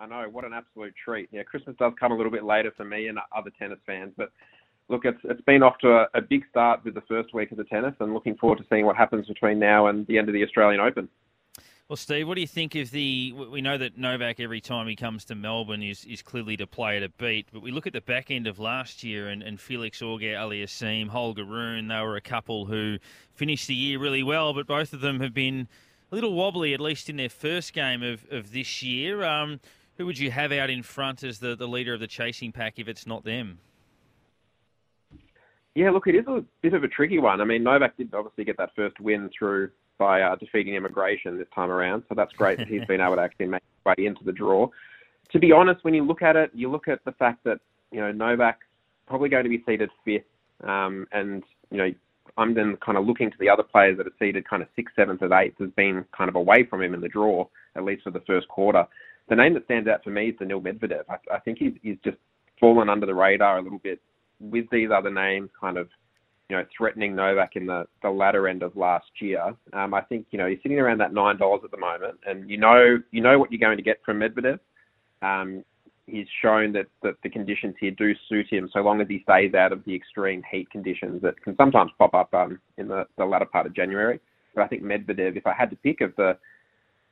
I 0.00 0.06
know, 0.06 0.26
what 0.28 0.44
an 0.44 0.52
absolute 0.52 0.92
treat. 1.04 1.28
Yeah, 1.30 1.44
Christmas 1.44 1.76
does 1.78 1.92
come 2.00 2.10
a 2.10 2.16
little 2.16 2.32
bit 2.32 2.42
later 2.42 2.72
for 2.76 2.84
me 2.84 3.06
and 3.06 3.20
other 3.36 3.50
tennis 3.56 3.78
fans, 3.86 4.12
but 4.16 4.32
look, 4.88 5.04
it's 5.04 5.20
it's 5.22 5.42
been 5.42 5.62
off 5.62 5.78
to 5.82 5.92
a, 5.92 6.08
a 6.14 6.20
big 6.20 6.42
start 6.50 6.84
with 6.84 6.94
the 6.94 7.02
first 7.02 7.32
week 7.32 7.52
of 7.52 7.58
the 7.58 7.64
tennis, 7.64 7.94
and 8.00 8.12
looking 8.12 8.34
forward 8.34 8.58
to 8.58 8.64
seeing 8.68 8.86
what 8.86 8.96
happens 8.96 9.28
between 9.28 9.60
now 9.60 9.86
and 9.86 10.04
the 10.08 10.18
end 10.18 10.28
of 10.28 10.32
the 10.32 10.42
Australian 10.42 10.80
Open. 10.80 11.08
Well, 11.90 11.96
Steve, 11.96 12.28
what 12.28 12.36
do 12.36 12.40
you 12.40 12.46
think 12.46 12.76
of 12.76 12.92
the? 12.92 13.32
We 13.32 13.60
know 13.60 13.76
that 13.76 13.98
Novak 13.98 14.38
every 14.38 14.60
time 14.60 14.86
he 14.86 14.94
comes 14.94 15.24
to 15.24 15.34
Melbourne 15.34 15.82
is, 15.82 16.04
is 16.04 16.22
clearly 16.22 16.56
to 16.58 16.64
play 16.64 16.96
at 16.96 17.02
a 17.02 17.08
beat, 17.08 17.48
but 17.52 17.62
we 17.62 17.72
look 17.72 17.84
at 17.84 17.92
the 17.92 18.00
back 18.00 18.30
end 18.30 18.46
of 18.46 18.60
last 18.60 19.02
year 19.02 19.26
and, 19.28 19.42
and 19.42 19.58
Felix 19.60 20.00
Auger 20.00 20.34
Aliassime, 20.34 21.08
Holger 21.08 21.42
Rune, 21.42 21.88
they 21.88 22.00
were 22.00 22.14
a 22.14 22.20
couple 22.20 22.66
who 22.66 22.98
finished 23.32 23.66
the 23.66 23.74
year 23.74 23.98
really 23.98 24.22
well, 24.22 24.54
but 24.54 24.68
both 24.68 24.92
of 24.92 25.00
them 25.00 25.18
have 25.18 25.34
been 25.34 25.66
a 26.12 26.14
little 26.14 26.32
wobbly, 26.32 26.72
at 26.74 26.80
least 26.80 27.10
in 27.10 27.16
their 27.16 27.28
first 27.28 27.72
game 27.72 28.04
of, 28.04 28.24
of 28.30 28.52
this 28.52 28.84
year. 28.84 29.24
Um, 29.24 29.58
who 29.96 30.06
would 30.06 30.16
you 30.16 30.30
have 30.30 30.52
out 30.52 30.70
in 30.70 30.84
front 30.84 31.24
as 31.24 31.40
the, 31.40 31.56
the 31.56 31.66
leader 31.66 31.92
of 31.92 31.98
the 31.98 32.06
chasing 32.06 32.52
pack 32.52 32.78
if 32.78 32.86
it's 32.86 33.04
not 33.04 33.24
them? 33.24 33.58
Yeah, 35.74 35.90
look, 35.90 36.06
it 36.06 36.14
is 36.14 36.26
a 36.28 36.44
bit 36.62 36.72
of 36.72 36.84
a 36.84 36.88
tricky 36.88 37.18
one. 37.18 37.40
I 37.40 37.44
mean, 37.44 37.64
Novak 37.64 37.96
did 37.96 38.14
obviously 38.14 38.44
get 38.44 38.58
that 38.58 38.76
first 38.76 39.00
win 39.00 39.28
through 39.36 39.70
by 40.00 40.22
uh, 40.22 40.34
defeating 40.34 40.74
immigration 40.74 41.36
this 41.36 41.46
time 41.54 41.70
around. 41.70 42.02
So 42.08 42.14
that's 42.16 42.32
great 42.32 42.58
that 42.58 42.66
he's 42.66 42.84
been 42.88 43.02
able 43.02 43.16
to 43.16 43.22
actually 43.22 43.46
make 43.46 43.62
his 43.62 43.84
way 43.84 44.06
into 44.06 44.24
the 44.24 44.32
draw. 44.32 44.68
To 45.30 45.38
be 45.38 45.52
honest, 45.52 45.84
when 45.84 45.94
you 45.94 46.04
look 46.04 46.22
at 46.22 46.34
it, 46.34 46.50
you 46.54 46.70
look 46.70 46.88
at 46.88 47.04
the 47.04 47.12
fact 47.12 47.44
that 47.44 47.60
you 47.92 48.00
know 48.00 48.10
Novak's 48.10 48.66
probably 49.06 49.28
going 49.28 49.44
to 49.44 49.50
be 49.50 49.62
seeded 49.66 49.90
fifth, 50.04 50.24
um, 50.66 51.06
and 51.12 51.44
you 51.70 51.78
know 51.78 51.90
I'm 52.36 52.54
then 52.54 52.76
kind 52.84 52.96
of 52.96 53.06
looking 53.06 53.30
to 53.30 53.36
the 53.38 53.50
other 53.50 53.62
players 53.62 53.98
that 53.98 54.06
are 54.06 54.16
seeded 54.18 54.48
kind 54.48 54.62
of 54.62 54.68
sixth, 54.74 54.96
seventh, 54.96 55.22
and 55.22 55.32
eighth 55.32 55.58
has 55.60 55.70
been 55.76 56.04
kind 56.16 56.30
of 56.30 56.34
away 56.34 56.66
from 56.68 56.82
him 56.82 56.94
in 56.94 57.00
the 57.00 57.08
draw, 57.08 57.46
at 57.76 57.84
least 57.84 58.02
for 58.02 58.10
the 58.10 58.22
first 58.26 58.48
quarter. 58.48 58.84
The 59.28 59.36
name 59.36 59.54
that 59.54 59.66
stands 59.66 59.88
out 59.88 60.02
for 60.02 60.10
me 60.10 60.30
is 60.30 60.36
Daniil 60.38 60.62
Medvedev. 60.62 61.04
I, 61.08 61.16
I 61.34 61.38
think 61.40 61.58
he's, 61.58 61.74
he's 61.82 61.98
just 62.02 62.16
fallen 62.58 62.88
under 62.88 63.06
the 63.06 63.14
radar 63.14 63.58
a 63.58 63.62
little 63.62 63.78
bit 63.78 64.00
with 64.40 64.64
these 64.72 64.88
other 64.92 65.10
names 65.10 65.50
kind 65.60 65.76
of 65.76 65.88
you 66.50 66.56
know, 66.56 66.64
threatening 66.76 67.14
Novak 67.14 67.54
in 67.54 67.64
the, 67.64 67.86
the 68.02 68.10
latter 68.10 68.48
end 68.48 68.64
of 68.64 68.76
last 68.76 69.10
year. 69.20 69.54
Um, 69.72 69.94
I 69.94 70.00
think, 70.00 70.26
you 70.32 70.38
know, 70.38 70.48
he's 70.48 70.58
sitting 70.64 70.80
around 70.80 70.98
that 70.98 71.14
nine 71.14 71.38
dollars 71.38 71.60
at 71.64 71.70
the 71.70 71.78
moment, 71.78 72.18
and 72.26 72.50
you 72.50 72.58
know, 72.58 72.98
you 73.12 73.20
know 73.20 73.38
what 73.38 73.52
you're 73.52 73.60
going 73.60 73.76
to 73.76 73.84
get 73.84 74.00
from 74.04 74.18
Medvedev. 74.18 74.58
Um, 75.22 75.64
he's 76.06 76.26
shown 76.42 76.72
that, 76.72 76.86
that 77.04 77.14
the 77.22 77.28
conditions 77.28 77.76
here 77.78 77.92
do 77.92 78.14
suit 78.28 78.46
him, 78.50 78.68
so 78.72 78.80
long 78.80 79.00
as 79.00 79.06
he 79.06 79.22
stays 79.22 79.54
out 79.54 79.72
of 79.72 79.84
the 79.84 79.94
extreme 79.94 80.42
heat 80.50 80.68
conditions 80.70 81.22
that 81.22 81.40
can 81.40 81.56
sometimes 81.56 81.92
pop 81.98 82.14
up 82.14 82.34
um, 82.34 82.58
in 82.78 82.88
the, 82.88 83.06
the 83.16 83.24
latter 83.24 83.44
part 83.44 83.66
of 83.66 83.74
January. 83.74 84.18
But 84.52 84.62
I 84.62 84.66
think 84.66 84.82
Medvedev, 84.82 85.36
if 85.36 85.46
I 85.46 85.52
had 85.56 85.70
to 85.70 85.76
pick 85.76 86.00
of 86.00 86.14
the 86.16 86.36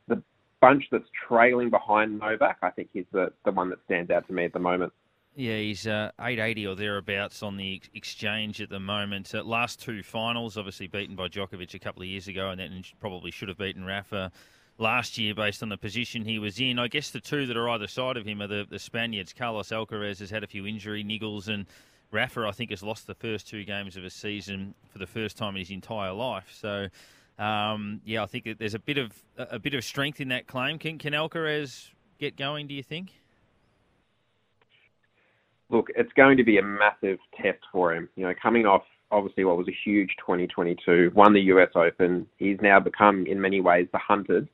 the 0.08 0.20
bunch 0.60 0.82
that's 0.90 1.08
trailing 1.28 1.70
behind 1.70 2.18
Novak, 2.18 2.58
I 2.62 2.70
think 2.70 2.88
he's 2.92 3.04
the, 3.12 3.30
the 3.44 3.52
one 3.52 3.70
that 3.70 3.78
stands 3.84 4.10
out 4.10 4.26
to 4.26 4.32
me 4.32 4.46
at 4.46 4.52
the 4.52 4.58
moment. 4.58 4.92
Yeah, 5.38 5.58
he's 5.58 5.86
uh, 5.86 6.10
880 6.18 6.66
or 6.66 6.74
thereabouts 6.74 7.44
on 7.44 7.56
the 7.56 7.80
exchange 7.94 8.60
at 8.60 8.70
the 8.70 8.80
moment. 8.80 9.32
Uh, 9.32 9.44
last 9.44 9.80
two 9.80 10.02
finals, 10.02 10.58
obviously 10.58 10.88
beaten 10.88 11.14
by 11.14 11.28
Djokovic 11.28 11.74
a 11.74 11.78
couple 11.78 12.02
of 12.02 12.08
years 12.08 12.26
ago, 12.26 12.50
and 12.50 12.58
then 12.58 12.82
probably 12.98 13.30
should 13.30 13.46
have 13.46 13.56
beaten 13.56 13.84
Rafa 13.84 14.32
last 14.78 15.16
year 15.16 15.36
based 15.36 15.62
on 15.62 15.68
the 15.68 15.76
position 15.76 16.24
he 16.24 16.40
was 16.40 16.58
in. 16.58 16.80
I 16.80 16.88
guess 16.88 17.12
the 17.12 17.20
two 17.20 17.46
that 17.46 17.56
are 17.56 17.68
either 17.68 17.86
side 17.86 18.16
of 18.16 18.26
him 18.26 18.42
are 18.42 18.48
the, 18.48 18.66
the 18.68 18.80
Spaniards. 18.80 19.32
Carlos 19.32 19.68
Alcaraz 19.68 20.18
has 20.18 20.28
had 20.28 20.42
a 20.42 20.48
few 20.48 20.66
injury 20.66 21.04
niggles, 21.04 21.46
and 21.46 21.66
Rafa, 22.10 22.44
I 22.44 22.50
think, 22.50 22.70
has 22.70 22.82
lost 22.82 23.06
the 23.06 23.14
first 23.14 23.46
two 23.46 23.62
games 23.62 23.96
of 23.96 24.02
a 24.02 24.10
season 24.10 24.74
for 24.90 24.98
the 24.98 25.06
first 25.06 25.36
time 25.36 25.54
in 25.54 25.60
his 25.60 25.70
entire 25.70 26.12
life. 26.12 26.52
So, 26.52 26.88
um, 27.38 28.00
yeah, 28.04 28.24
I 28.24 28.26
think 28.26 28.58
there's 28.58 28.74
a 28.74 28.80
bit 28.80 28.98
of 28.98 29.12
a 29.36 29.60
bit 29.60 29.74
of 29.74 29.84
strength 29.84 30.20
in 30.20 30.30
that 30.30 30.48
claim. 30.48 30.80
Can, 30.80 30.98
can 30.98 31.12
Alcaraz 31.12 31.90
get 32.18 32.36
going? 32.36 32.66
Do 32.66 32.74
you 32.74 32.82
think? 32.82 33.12
Look, 35.70 35.88
it's 35.96 36.12
going 36.14 36.36
to 36.36 36.44
be 36.44 36.58
a 36.58 36.62
massive 36.62 37.18
test 37.40 37.60
for 37.72 37.94
him. 37.94 38.08
You 38.16 38.26
know, 38.26 38.34
coming 38.40 38.66
off 38.66 38.82
obviously 39.10 39.44
what 39.44 39.56
was 39.56 39.68
a 39.68 39.76
huge 39.84 40.10
2022, 40.18 41.12
won 41.14 41.32
the 41.32 41.40
US 41.40 41.70
Open. 41.74 42.26
He's 42.36 42.58
now 42.60 42.80
become, 42.80 43.26
in 43.26 43.40
many 43.40 43.60
ways, 43.60 43.88
the 43.92 43.98
hunted 43.98 44.48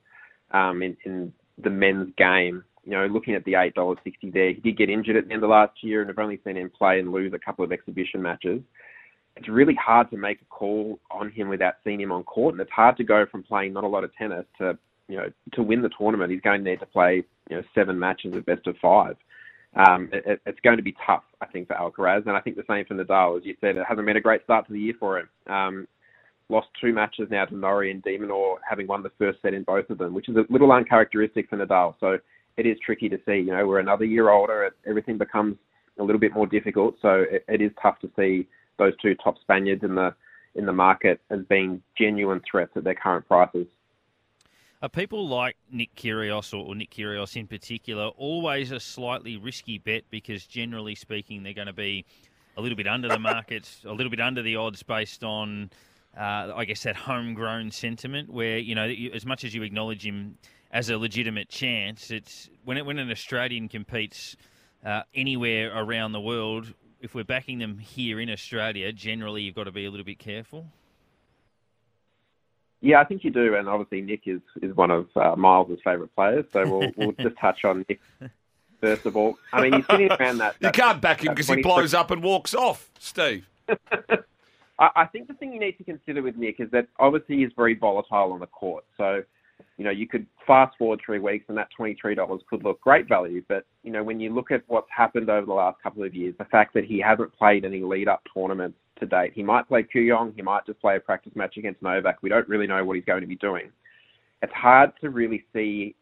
um, 0.51 0.81
in, 0.81 0.95
in 1.05 1.33
the 1.57 1.69
men's 1.69 2.13
game. 2.17 2.63
You 2.83 2.91
know, 2.91 3.07
looking 3.07 3.33
at 3.33 3.43
the 3.45 3.55
eight 3.55 3.73
dollars 3.73 3.97
sixty 4.03 4.29
there, 4.29 4.53
he 4.53 4.61
did 4.61 4.77
get 4.77 4.91
injured 4.91 5.15
at 5.15 5.27
the 5.27 5.33
end 5.33 5.43
of 5.43 5.49
last 5.49 5.83
year, 5.83 6.01
and 6.01 6.09
I've 6.09 6.19
only 6.19 6.39
seen 6.45 6.55
him 6.55 6.69
play 6.69 6.99
and 6.99 7.11
lose 7.11 7.33
a 7.33 7.39
couple 7.39 7.65
of 7.65 7.71
exhibition 7.71 8.21
matches. 8.21 8.61
It's 9.35 9.49
really 9.49 9.73
hard 9.73 10.11
to 10.11 10.17
make 10.17 10.39
a 10.41 10.45
call 10.45 10.99
on 11.09 11.31
him 11.31 11.49
without 11.49 11.75
seeing 11.83 11.99
him 11.99 12.11
on 12.11 12.23
court, 12.23 12.53
and 12.53 12.61
it's 12.61 12.71
hard 12.71 12.95
to 12.97 13.03
go 13.03 13.25
from 13.25 13.41
playing 13.41 13.73
not 13.73 13.83
a 13.83 13.87
lot 13.87 14.03
of 14.03 14.15
tennis 14.15 14.45
to 14.59 14.77
you 15.07 15.17
know 15.17 15.31
to 15.53 15.63
win 15.63 15.81
the 15.81 15.89
tournament. 15.97 16.31
He's 16.31 16.41
going 16.41 16.63
there 16.63 16.77
to 16.77 16.85
play 16.85 17.23
you 17.49 17.57
know 17.57 17.63
seven 17.73 17.97
matches 17.97 18.35
of 18.35 18.45
best 18.45 18.67
of 18.67 18.75
five 18.79 19.15
um, 19.75 20.09
it, 20.13 20.41
it's 20.45 20.59
going 20.61 20.77
to 20.77 20.83
be 20.83 20.95
tough, 21.05 21.23
I 21.41 21.47
think, 21.47 21.67
for 21.67 21.75
Alcaraz, 21.75 22.27
and 22.27 22.37
I 22.37 22.41
think 22.41 22.55
the 22.55 22.63
same 22.67 22.85
for 22.85 22.95
Nadal. 22.95 23.37
As 23.37 23.45
you 23.45 23.55
said, 23.59 23.75
it 23.75 23.85
hasn't 23.87 24.05
been 24.05 24.17
a 24.17 24.21
great 24.21 24.43
start 24.43 24.67
to 24.67 24.73
the 24.73 24.79
year 24.79 24.93
for 24.99 25.19
him. 25.19 25.29
Um, 25.47 25.87
lost 26.49 26.67
two 26.79 26.93
matches 26.93 27.27
now 27.29 27.45
to 27.45 27.55
Norrie 27.55 27.91
and 27.91 28.03
de 28.03 28.17
Minaur, 28.17 28.57
having 28.67 28.87
won 28.87 29.03
the 29.03 29.11
first 29.17 29.41
set 29.41 29.53
in 29.53 29.63
both 29.63 29.89
of 29.89 29.97
them, 29.97 30.13
which 30.13 30.29
is 30.29 30.35
a 30.35 30.45
little 30.49 30.71
uncharacteristic 30.71 31.49
for 31.49 31.57
Nadal. 31.57 31.95
So 31.99 32.19
it 32.57 32.65
is 32.65 32.77
tricky 32.85 33.09
to 33.09 33.17
see. 33.25 33.37
You 33.37 33.55
know, 33.55 33.67
we're 33.67 33.79
another 33.79 34.05
year 34.05 34.29
older, 34.29 34.71
everything 34.87 35.17
becomes 35.17 35.57
a 35.99 36.03
little 36.03 36.19
bit 36.19 36.33
more 36.33 36.47
difficult. 36.47 36.95
So 37.01 37.25
it, 37.29 37.43
it 37.47 37.61
is 37.61 37.71
tough 37.81 37.99
to 37.99 38.11
see 38.15 38.47
those 38.77 38.93
two 39.01 39.15
top 39.15 39.35
Spaniards 39.41 39.83
in 39.83 39.95
the 39.95 40.13
in 40.55 40.65
the 40.65 40.73
market 40.73 41.19
as 41.31 41.39
being 41.49 41.81
genuine 41.97 42.41
threats 42.49 42.71
at 42.77 42.85
their 42.85 42.95
current 42.95 43.27
prices. 43.27 43.67
Are 44.85 44.89
people 44.89 45.27
like 45.27 45.57
Nick 45.71 45.95
Kyrgios 45.95 46.53
or, 46.53 46.57
or 46.57 46.75
Nick 46.75 46.91
Kyrgios 46.91 47.35
in 47.35 47.47
particular 47.47 48.09
always 48.17 48.71
a 48.71 48.79
slightly 48.79 49.35
risky 49.35 49.79
bet 49.79 50.03
because 50.11 50.45
generally 50.45 50.93
speaking 50.93 51.41
they're 51.41 51.55
going 51.55 51.65
to 51.65 51.73
be 51.73 52.05
a 52.55 52.61
little 52.61 52.75
bit 52.75 52.85
under 52.85 53.07
the 53.07 53.17
market, 53.33 53.67
a 53.83 53.91
little 53.91 54.11
bit 54.11 54.19
under 54.19 54.43
the 54.43 54.57
odds 54.57 54.83
based 54.83 55.23
on, 55.23 55.71
uh, 56.15 56.51
I 56.55 56.65
guess, 56.65 56.83
that 56.83 56.95
homegrown 56.95 57.71
sentiment 57.71 58.31
where, 58.31 58.59
you 58.59 58.75
know, 58.75 58.87
as 59.11 59.25
much 59.25 59.43
as 59.43 59.55
you 59.55 59.63
acknowledge 59.63 60.05
him 60.05 60.37
as 60.69 60.91
a 60.91 60.99
legitimate 60.99 61.49
chance, 61.49 62.11
it's 62.11 62.51
when, 62.63 62.77
it, 62.77 62.85
when 62.85 62.99
an 62.99 63.09
Australian 63.09 63.67
competes 63.67 64.37
uh, 64.85 65.01
anywhere 65.15 65.75
around 65.75 66.11
the 66.11 66.21
world, 66.21 66.71
if 67.01 67.15
we're 67.15 67.23
backing 67.23 67.57
them 67.57 67.79
here 67.79 68.19
in 68.19 68.29
Australia, 68.29 68.93
generally 68.93 69.41
you've 69.41 69.55
got 69.55 69.63
to 69.63 69.71
be 69.71 69.85
a 69.85 69.89
little 69.89 70.05
bit 70.05 70.19
careful. 70.19 70.67
Yeah, 72.85 73.01
I 73.01 73.03
think 73.03 73.23
you 73.23 73.31
do, 73.31 73.55
and 73.55 73.67
obviously 73.67 74.01
Nick 74.01 74.27
is 74.27 74.41
is 74.61 74.75
one 74.75 74.91
of 74.91 75.07
uh, 75.15 75.35
Miles's 75.35 75.79
favourite 75.83 76.13
players. 76.15 76.45
So 76.53 76.69
we'll 76.69 76.91
we'll 76.95 77.11
just 77.19 77.35
touch 77.37 77.65
on 77.65 77.83
Nick 77.89 77.99
first 78.79 79.07
of 79.07 79.17
all. 79.17 79.39
I 79.51 79.63
mean, 79.63 79.73
he's 79.73 79.85
sitting 79.89 80.11
around 80.11 80.37
that. 80.37 80.55
that 80.59 80.77
you 80.77 80.83
can't 80.83 81.01
back 81.01 81.23
him 81.23 81.33
because 81.33 81.49
he 81.49 81.63
blows 81.63 81.95
up 81.95 82.11
and 82.11 82.21
walks 82.21 82.53
off, 82.53 82.91
Steve. 82.99 83.49
I, 84.77 84.89
I 84.95 85.05
think 85.05 85.27
the 85.27 85.33
thing 85.33 85.51
you 85.51 85.59
need 85.59 85.79
to 85.79 85.83
consider 85.83 86.21
with 86.21 86.37
Nick 86.37 86.59
is 86.59 86.69
that 86.71 86.87
obviously 86.99 87.37
he's 87.37 87.51
very 87.55 87.73
volatile 87.73 88.33
on 88.33 88.39
the 88.39 88.47
court. 88.47 88.85
So, 88.97 89.23
you 89.77 89.83
know, 89.83 89.91
you 89.91 90.07
could 90.07 90.25
fast 90.47 90.77
forward 90.77 90.99
three 91.05 91.19
weeks 91.19 91.45
and 91.49 91.57
that 91.57 91.67
$23 91.77 92.39
could 92.49 92.63
look 92.63 92.79
great 92.81 93.07
value. 93.07 93.43
But, 93.47 93.65
you 93.83 93.91
know, 93.91 94.03
when 94.03 94.19
you 94.19 94.33
look 94.33 94.51
at 94.51 94.63
what's 94.67 94.87
happened 94.95 95.29
over 95.29 95.45
the 95.45 95.53
last 95.53 95.81
couple 95.81 96.03
of 96.03 96.13
years, 96.15 96.33
the 96.37 96.45
fact 96.45 96.73
that 96.73 96.85
he 96.85 96.99
hasn't 96.99 97.33
played 97.33 97.65
any 97.65 97.81
lead 97.81 98.07
up 98.07 98.21
tournaments 98.33 98.77
to 98.99 99.05
date. 99.05 99.33
He 99.35 99.43
might 99.43 99.67
play 99.67 99.83
Kooyong, 99.83 100.35
he 100.35 100.41
might 100.41 100.65
just 100.65 100.79
play 100.79 100.95
a 100.95 100.99
practice 100.99 101.33
match 101.35 101.57
against 101.57 101.81
Novak. 101.81 102.21
We 102.21 102.29
don't 102.29 102.47
really 102.47 102.67
know 102.67 102.83
what 102.83 102.95
he's 102.95 103.05
going 103.05 103.21
to 103.21 103.27
be 103.27 103.35
doing. 103.35 103.71
It's 104.41 104.53
hard 104.53 104.91
to 105.01 105.09
really 105.09 105.43
see 105.53 105.95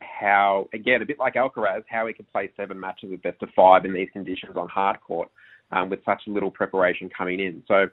how, 0.00 0.68
again, 0.74 1.02
a 1.02 1.06
bit 1.06 1.18
like 1.18 1.34
Alcaraz, 1.34 1.84
how 1.88 2.06
he 2.06 2.12
can 2.12 2.26
play 2.32 2.50
seven 2.56 2.78
matches 2.78 3.10
with 3.10 3.22
best 3.22 3.42
of 3.42 3.48
five 3.56 3.84
in 3.84 3.92
these 3.92 4.08
conditions 4.12 4.56
on 4.56 4.68
hard 4.68 5.00
court 5.00 5.30
um, 5.72 5.90
with 5.90 6.00
such 6.04 6.22
little 6.26 6.50
preparation 6.50 7.10
coming 7.16 7.40
in. 7.40 7.62
So 7.66 7.86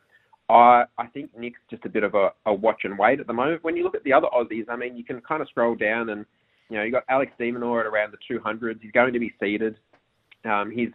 I, 0.51 0.85
I 0.97 1.07
think 1.07 1.37
Nick's 1.37 1.59
just 1.69 1.85
a 1.85 1.89
bit 1.89 2.03
of 2.03 2.15
a, 2.15 2.29
a 2.45 2.53
watch 2.53 2.81
and 2.83 2.97
wait 2.97 3.19
at 3.19 3.27
the 3.27 3.33
moment. 3.33 3.63
When 3.63 3.75
you 3.75 3.83
look 3.83 3.95
at 3.95 4.03
the 4.03 4.13
other 4.13 4.27
Aussies, 4.27 4.65
I 4.69 4.75
mean, 4.75 4.95
you 4.95 5.03
can 5.03 5.21
kind 5.21 5.41
of 5.41 5.47
scroll 5.49 5.75
down 5.75 6.09
and, 6.09 6.25
you 6.69 6.77
know, 6.77 6.83
you 6.83 6.91
got 6.91 7.03
Alex 7.09 7.31
de 7.37 7.51
Minaur 7.51 7.81
at 7.81 7.85
around 7.85 8.13
the 8.13 8.35
200s. 8.35 8.81
He's 8.81 8.91
going 8.91 9.13
to 9.13 9.19
be 9.19 9.33
seeded. 9.39 9.75
Um, 10.45 10.71
he's, 10.71 10.89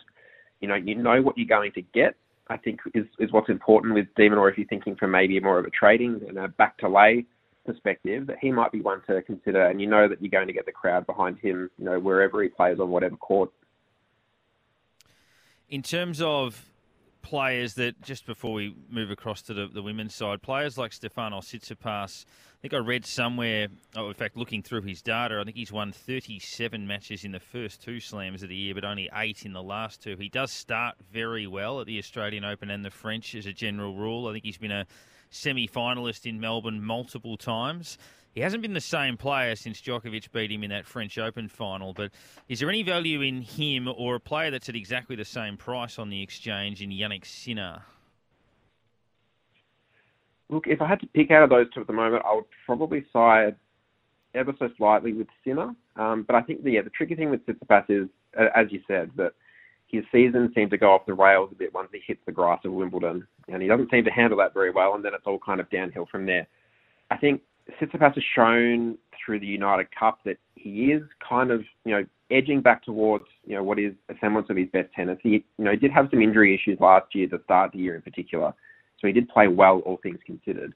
you 0.60 0.68
know, 0.68 0.74
you 0.74 0.94
know 0.94 1.22
what 1.22 1.36
you're 1.36 1.46
going 1.46 1.72
to 1.72 1.82
get. 1.82 2.14
I 2.48 2.56
think 2.56 2.80
is, 2.94 3.06
is 3.18 3.32
what's 3.32 3.48
important 3.48 3.94
with 3.94 4.06
de 4.16 4.28
Minaur 4.28 4.50
if 4.50 4.58
you're 4.58 4.68
thinking 4.68 4.94
from 4.96 5.10
maybe 5.10 5.38
more 5.40 5.58
of 5.58 5.64
a 5.64 5.70
trading 5.70 6.20
and 6.28 6.38
a 6.38 6.48
back 6.48 6.78
to 6.78 6.88
lay 6.88 7.26
perspective, 7.64 8.26
that 8.28 8.36
he 8.40 8.52
might 8.52 8.70
be 8.70 8.80
one 8.80 9.02
to 9.08 9.20
consider 9.22 9.66
and 9.66 9.80
you 9.80 9.88
know 9.88 10.08
that 10.08 10.22
you're 10.22 10.30
going 10.30 10.46
to 10.46 10.52
get 10.52 10.66
the 10.66 10.72
crowd 10.72 11.04
behind 11.06 11.38
him, 11.38 11.68
you 11.78 11.84
know, 11.84 11.98
wherever 11.98 12.42
he 12.42 12.48
plays 12.48 12.78
on 12.78 12.90
whatever 12.90 13.16
court. 13.16 13.50
In 15.68 15.82
terms 15.82 16.20
of 16.22 16.70
players 17.26 17.74
that 17.74 18.00
just 18.02 18.24
before 18.24 18.52
we 18.52 18.72
move 18.88 19.10
across 19.10 19.42
to 19.42 19.52
the, 19.52 19.66
the 19.66 19.82
women's 19.82 20.14
side, 20.14 20.40
players 20.42 20.78
like 20.78 20.92
Stefanos 20.92 21.46
Tsitsipas. 21.46 22.24
I 22.24 22.58
think 22.62 22.72
I 22.72 22.76
read 22.76 23.04
somewhere, 23.04 23.66
oh, 23.96 24.06
in 24.06 24.14
fact, 24.14 24.36
looking 24.36 24.62
through 24.62 24.82
his 24.82 25.02
data, 25.02 25.40
I 25.40 25.42
think 25.42 25.56
he's 25.56 25.72
won 25.72 25.90
37 25.90 26.86
matches 26.86 27.24
in 27.24 27.32
the 27.32 27.40
first 27.40 27.82
two 27.82 27.98
slams 27.98 28.44
of 28.44 28.48
the 28.48 28.54
year, 28.54 28.76
but 28.76 28.84
only 28.84 29.10
eight 29.12 29.44
in 29.44 29.54
the 29.54 29.62
last 29.62 30.00
two. 30.00 30.16
He 30.16 30.28
does 30.28 30.52
start 30.52 30.94
very 31.12 31.48
well 31.48 31.80
at 31.80 31.88
the 31.88 31.98
Australian 31.98 32.44
Open 32.44 32.70
and 32.70 32.84
the 32.84 32.92
French 32.92 33.34
as 33.34 33.46
a 33.46 33.52
general 33.52 33.96
rule. 33.96 34.28
I 34.28 34.32
think 34.32 34.44
he's 34.44 34.58
been 34.58 34.70
a 34.70 34.86
semi 35.30 35.66
finalist 35.66 36.26
in 36.26 36.38
Melbourne 36.38 36.80
multiple 36.80 37.36
times. 37.36 37.98
He 38.36 38.42
hasn't 38.42 38.60
been 38.60 38.74
the 38.74 38.82
same 38.82 39.16
player 39.16 39.56
since 39.56 39.80
Djokovic 39.80 40.30
beat 40.30 40.52
him 40.52 40.62
in 40.62 40.68
that 40.68 40.84
French 40.84 41.16
Open 41.16 41.48
final, 41.48 41.94
but 41.94 42.12
is 42.50 42.60
there 42.60 42.68
any 42.68 42.82
value 42.82 43.22
in 43.22 43.40
him 43.40 43.88
or 43.88 44.16
a 44.16 44.20
player 44.20 44.50
that's 44.50 44.68
at 44.68 44.76
exactly 44.76 45.16
the 45.16 45.24
same 45.24 45.56
price 45.56 45.98
on 45.98 46.10
the 46.10 46.22
exchange 46.22 46.82
in 46.82 46.90
Jannik 46.90 47.24
Sinner? 47.24 47.80
Look, 50.50 50.66
if 50.66 50.82
I 50.82 50.86
had 50.86 51.00
to 51.00 51.06
pick 51.06 51.30
out 51.30 51.44
of 51.44 51.48
those 51.48 51.66
two 51.72 51.80
at 51.80 51.86
the 51.86 51.94
moment, 51.94 52.24
I 52.26 52.34
would 52.34 52.44
probably 52.66 53.06
side 53.10 53.56
ever 54.34 54.52
so 54.58 54.68
slightly 54.76 55.14
with 55.14 55.28
Sinner. 55.42 55.74
Um, 55.96 56.22
but 56.24 56.36
I 56.36 56.42
think 56.42 56.62
the, 56.62 56.72
yeah, 56.72 56.82
the 56.82 56.90
tricky 56.90 57.14
thing 57.14 57.30
with 57.30 57.40
Tsitsipas 57.46 57.86
is, 57.88 58.08
as 58.54 58.66
you 58.70 58.82
said, 58.86 59.12
that 59.16 59.32
his 59.86 60.04
season 60.12 60.52
seemed 60.54 60.72
to 60.72 60.76
go 60.76 60.92
off 60.92 61.06
the 61.06 61.14
rails 61.14 61.48
a 61.52 61.54
bit 61.54 61.72
once 61.72 61.88
he 61.90 62.02
hits 62.06 62.20
the 62.26 62.32
grass 62.32 62.60
of 62.66 62.72
Wimbledon, 62.72 63.26
and 63.48 63.62
he 63.62 63.68
doesn't 63.68 63.90
seem 63.90 64.04
to 64.04 64.10
handle 64.10 64.36
that 64.40 64.52
very 64.52 64.70
well, 64.70 64.94
and 64.94 65.02
then 65.02 65.14
it's 65.14 65.26
all 65.26 65.38
kind 65.38 65.58
of 65.58 65.70
downhill 65.70 66.06
from 66.12 66.26
there. 66.26 66.46
I 67.10 67.16
think 67.16 67.40
Tsitsipas 67.72 68.14
has 68.14 68.24
shown 68.34 68.96
through 69.24 69.40
the 69.40 69.46
United 69.46 69.88
Cup 69.98 70.20
that 70.24 70.36
he 70.54 70.92
is 70.92 71.02
kind 71.26 71.50
of, 71.50 71.62
you 71.84 71.92
know, 71.92 72.04
edging 72.30 72.60
back 72.60 72.84
towards, 72.84 73.24
you 73.44 73.54
know, 73.54 73.62
what 73.62 73.78
is 73.78 73.92
a 74.08 74.14
semblance 74.20 74.48
of 74.50 74.56
his 74.56 74.68
best 74.72 74.92
tennis. 74.94 75.18
He, 75.22 75.44
you 75.58 75.64
know, 75.64 75.76
did 75.76 75.90
have 75.90 76.08
some 76.10 76.20
injury 76.20 76.54
issues 76.54 76.78
last 76.80 77.14
year 77.14 77.28
the 77.30 77.40
start 77.44 77.66
of 77.66 77.72
the 77.72 77.78
year 77.78 77.94
in 77.94 78.02
particular, 78.02 78.54
so 79.00 79.06
he 79.06 79.12
did 79.12 79.28
play 79.28 79.48
well, 79.48 79.80
all 79.80 79.98
things 80.02 80.18
considered. 80.24 80.74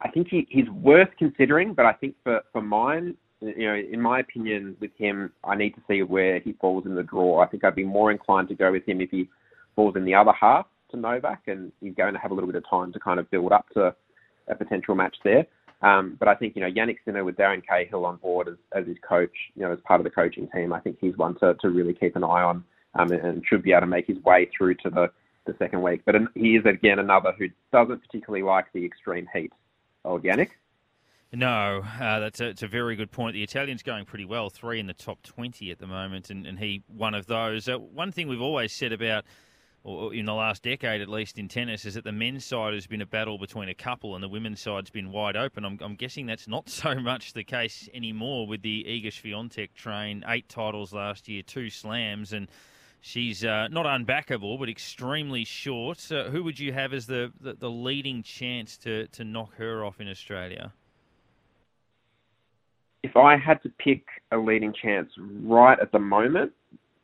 I 0.00 0.10
think 0.10 0.28
he, 0.28 0.46
he's 0.50 0.68
worth 0.68 1.08
considering, 1.18 1.74
but 1.74 1.86
I 1.86 1.92
think 1.92 2.14
for, 2.22 2.42
for 2.52 2.60
mine, 2.60 3.16
you 3.40 3.66
know, 3.66 3.74
in 3.74 4.00
my 4.00 4.20
opinion, 4.20 4.76
with 4.80 4.90
him, 4.96 5.32
I 5.44 5.56
need 5.56 5.70
to 5.70 5.82
see 5.88 6.02
where 6.02 6.38
he 6.40 6.52
falls 6.54 6.86
in 6.86 6.94
the 6.94 7.02
draw. 7.02 7.40
I 7.40 7.46
think 7.46 7.64
I'd 7.64 7.74
be 7.74 7.84
more 7.84 8.10
inclined 8.10 8.48
to 8.48 8.54
go 8.54 8.72
with 8.72 8.86
him 8.86 9.00
if 9.00 9.10
he 9.10 9.28
falls 9.74 9.96
in 9.96 10.04
the 10.04 10.14
other 10.14 10.32
half 10.32 10.66
to 10.90 10.96
Novak, 10.96 11.42
and 11.46 11.72
he's 11.80 11.94
going 11.94 12.14
to 12.14 12.20
have 12.20 12.30
a 12.30 12.34
little 12.34 12.50
bit 12.50 12.56
of 12.56 12.68
time 12.68 12.92
to 12.92 13.00
kind 13.00 13.18
of 13.18 13.30
build 13.30 13.52
up 13.52 13.68
to 13.70 13.94
a 14.48 14.54
potential 14.54 14.94
match 14.94 15.16
there. 15.24 15.46
Um, 15.82 16.16
but 16.18 16.28
I 16.28 16.34
think 16.34 16.56
you 16.56 16.62
know 16.62 16.70
Jannik 16.70 16.98
Sinner 17.04 17.24
with 17.24 17.36
Darren 17.36 17.62
Cahill 17.66 18.06
on 18.06 18.16
board 18.16 18.48
as, 18.48 18.56
as 18.72 18.86
his 18.86 18.96
coach, 19.06 19.34
you 19.54 19.62
know, 19.62 19.72
as 19.72 19.78
part 19.80 20.00
of 20.00 20.04
the 20.04 20.10
coaching 20.10 20.48
team, 20.48 20.72
I 20.72 20.80
think 20.80 20.98
he's 21.00 21.16
one 21.16 21.34
to, 21.40 21.54
to 21.60 21.68
really 21.68 21.92
keep 21.92 22.16
an 22.16 22.24
eye 22.24 22.42
on 22.42 22.64
um, 22.94 23.12
and, 23.12 23.44
should 23.46 23.62
be 23.62 23.72
able 23.72 23.82
to 23.82 23.86
make 23.86 24.06
his 24.06 24.18
way 24.24 24.48
through 24.56 24.74
to 24.76 24.90
the, 24.90 25.10
the 25.46 25.54
second 25.58 25.82
week. 25.82 26.02
But 26.04 26.14
he 26.34 26.56
is 26.56 26.64
again 26.64 26.98
another 26.98 27.32
who 27.38 27.48
doesn't 27.72 28.00
particularly 28.02 28.42
like 28.42 28.66
the 28.72 28.84
extreme 28.84 29.28
heat. 29.32 29.52
Oh, 30.04 30.18
Jannik. 30.18 30.50
No, 31.32 31.82
uh, 32.00 32.20
that's 32.20 32.40
a, 32.40 32.46
it's 32.46 32.62
a 32.62 32.68
very 32.68 32.96
good 32.96 33.10
point. 33.10 33.34
The 33.34 33.42
Italian's 33.42 33.82
going 33.82 34.04
pretty 34.04 34.24
well, 34.24 34.48
three 34.48 34.78
in 34.78 34.86
the 34.86 34.94
top 34.94 35.22
20 35.22 35.70
at 35.70 35.78
the 35.78 35.86
moment, 35.86 36.30
and, 36.30 36.46
and 36.46 36.58
he 36.58 36.82
one 36.86 37.14
of 37.14 37.26
those. 37.26 37.68
Uh, 37.68 37.78
one 37.78 38.12
thing 38.12 38.28
we've 38.28 38.40
always 38.40 38.72
said 38.72 38.92
about, 38.92 39.24
or 39.86 40.12
in 40.12 40.26
the 40.26 40.34
last 40.34 40.64
decade 40.64 41.00
at 41.00 41.08
least 41.08 41.38
in 41.38 41.46
tennis, 41.46 41.84
is 41.84 41.94
that 41.94 42.02
the 42.02 42.12
men's 42.12 42.44
side 42.44 42.74
has 42.74 42.88
been 42.88 43.00
a 43.00 43.06
battle 43.06 43.38
between 43.38 43.68
a 43.68 43.74
couple 43.74 44.14
and 44.16 44.22
the 44.22 44.28
women's 44.28 44.60
side's 44.60 44.90
been 44.90 45.12
wide 45.12 45.36
open. 45.36 45.64
I'm, 45.64 45.78
I'm 45.80 45.94
guessing 45.94 46.26
that's 46.26 46.48
not 46.48 46.68
so 46.82 46.96
much 46.96 47.32
the 47.32 47.44
case 47.44 47.88
anymore 47.94 48.48
with 48.48 48.62
the 48.62 48.84
Iga 48.84 49.06
Swiatek 49.06 49.74
train. 49.74 50.24
Eight 50.26 50.48
titles 50.48 50.92
last 50.92 51.28
year, 51.28 51.42
two 51.42 51.70
slams, 51.70 52.32
and 52.32 52.48
she's 53.00 53.44
uh, 53.44 53.68
not 53.68 53.86
unbackable, 53.86 54.58
but 54.58 54.68
extremely 54.68 55.44
short. 55.44 56.10
Uh, 56.10 56.24
who 56.24 56.42
would 56.42 56.58
you 56.58 56.72
have 56.72 56.92
as 56.92 57.06
the, 57.06 57.32
the, 57.40 57.54
the 57.54 57.70
leading 57.70 58.24
chance 58.24 58.76
to, 58.78 59.06
to 59.08 59.22
knock 59.22 59.54
her 59.54 59.84
off 59.84 60.00
in 60.00 60.08
Australia? 60.08 60.72
if 63.06 63.16
I 63.16 63.36
had 63.36 63.62
to 63.62 63.68
pick 63.78 64.04
a 64.32 64.36
leading 64.36 64.74
chance 64.74 65.10
right 65.42 65.78
at 65.80 65.92
the 65.92 65.98
moment, 66.00 66.52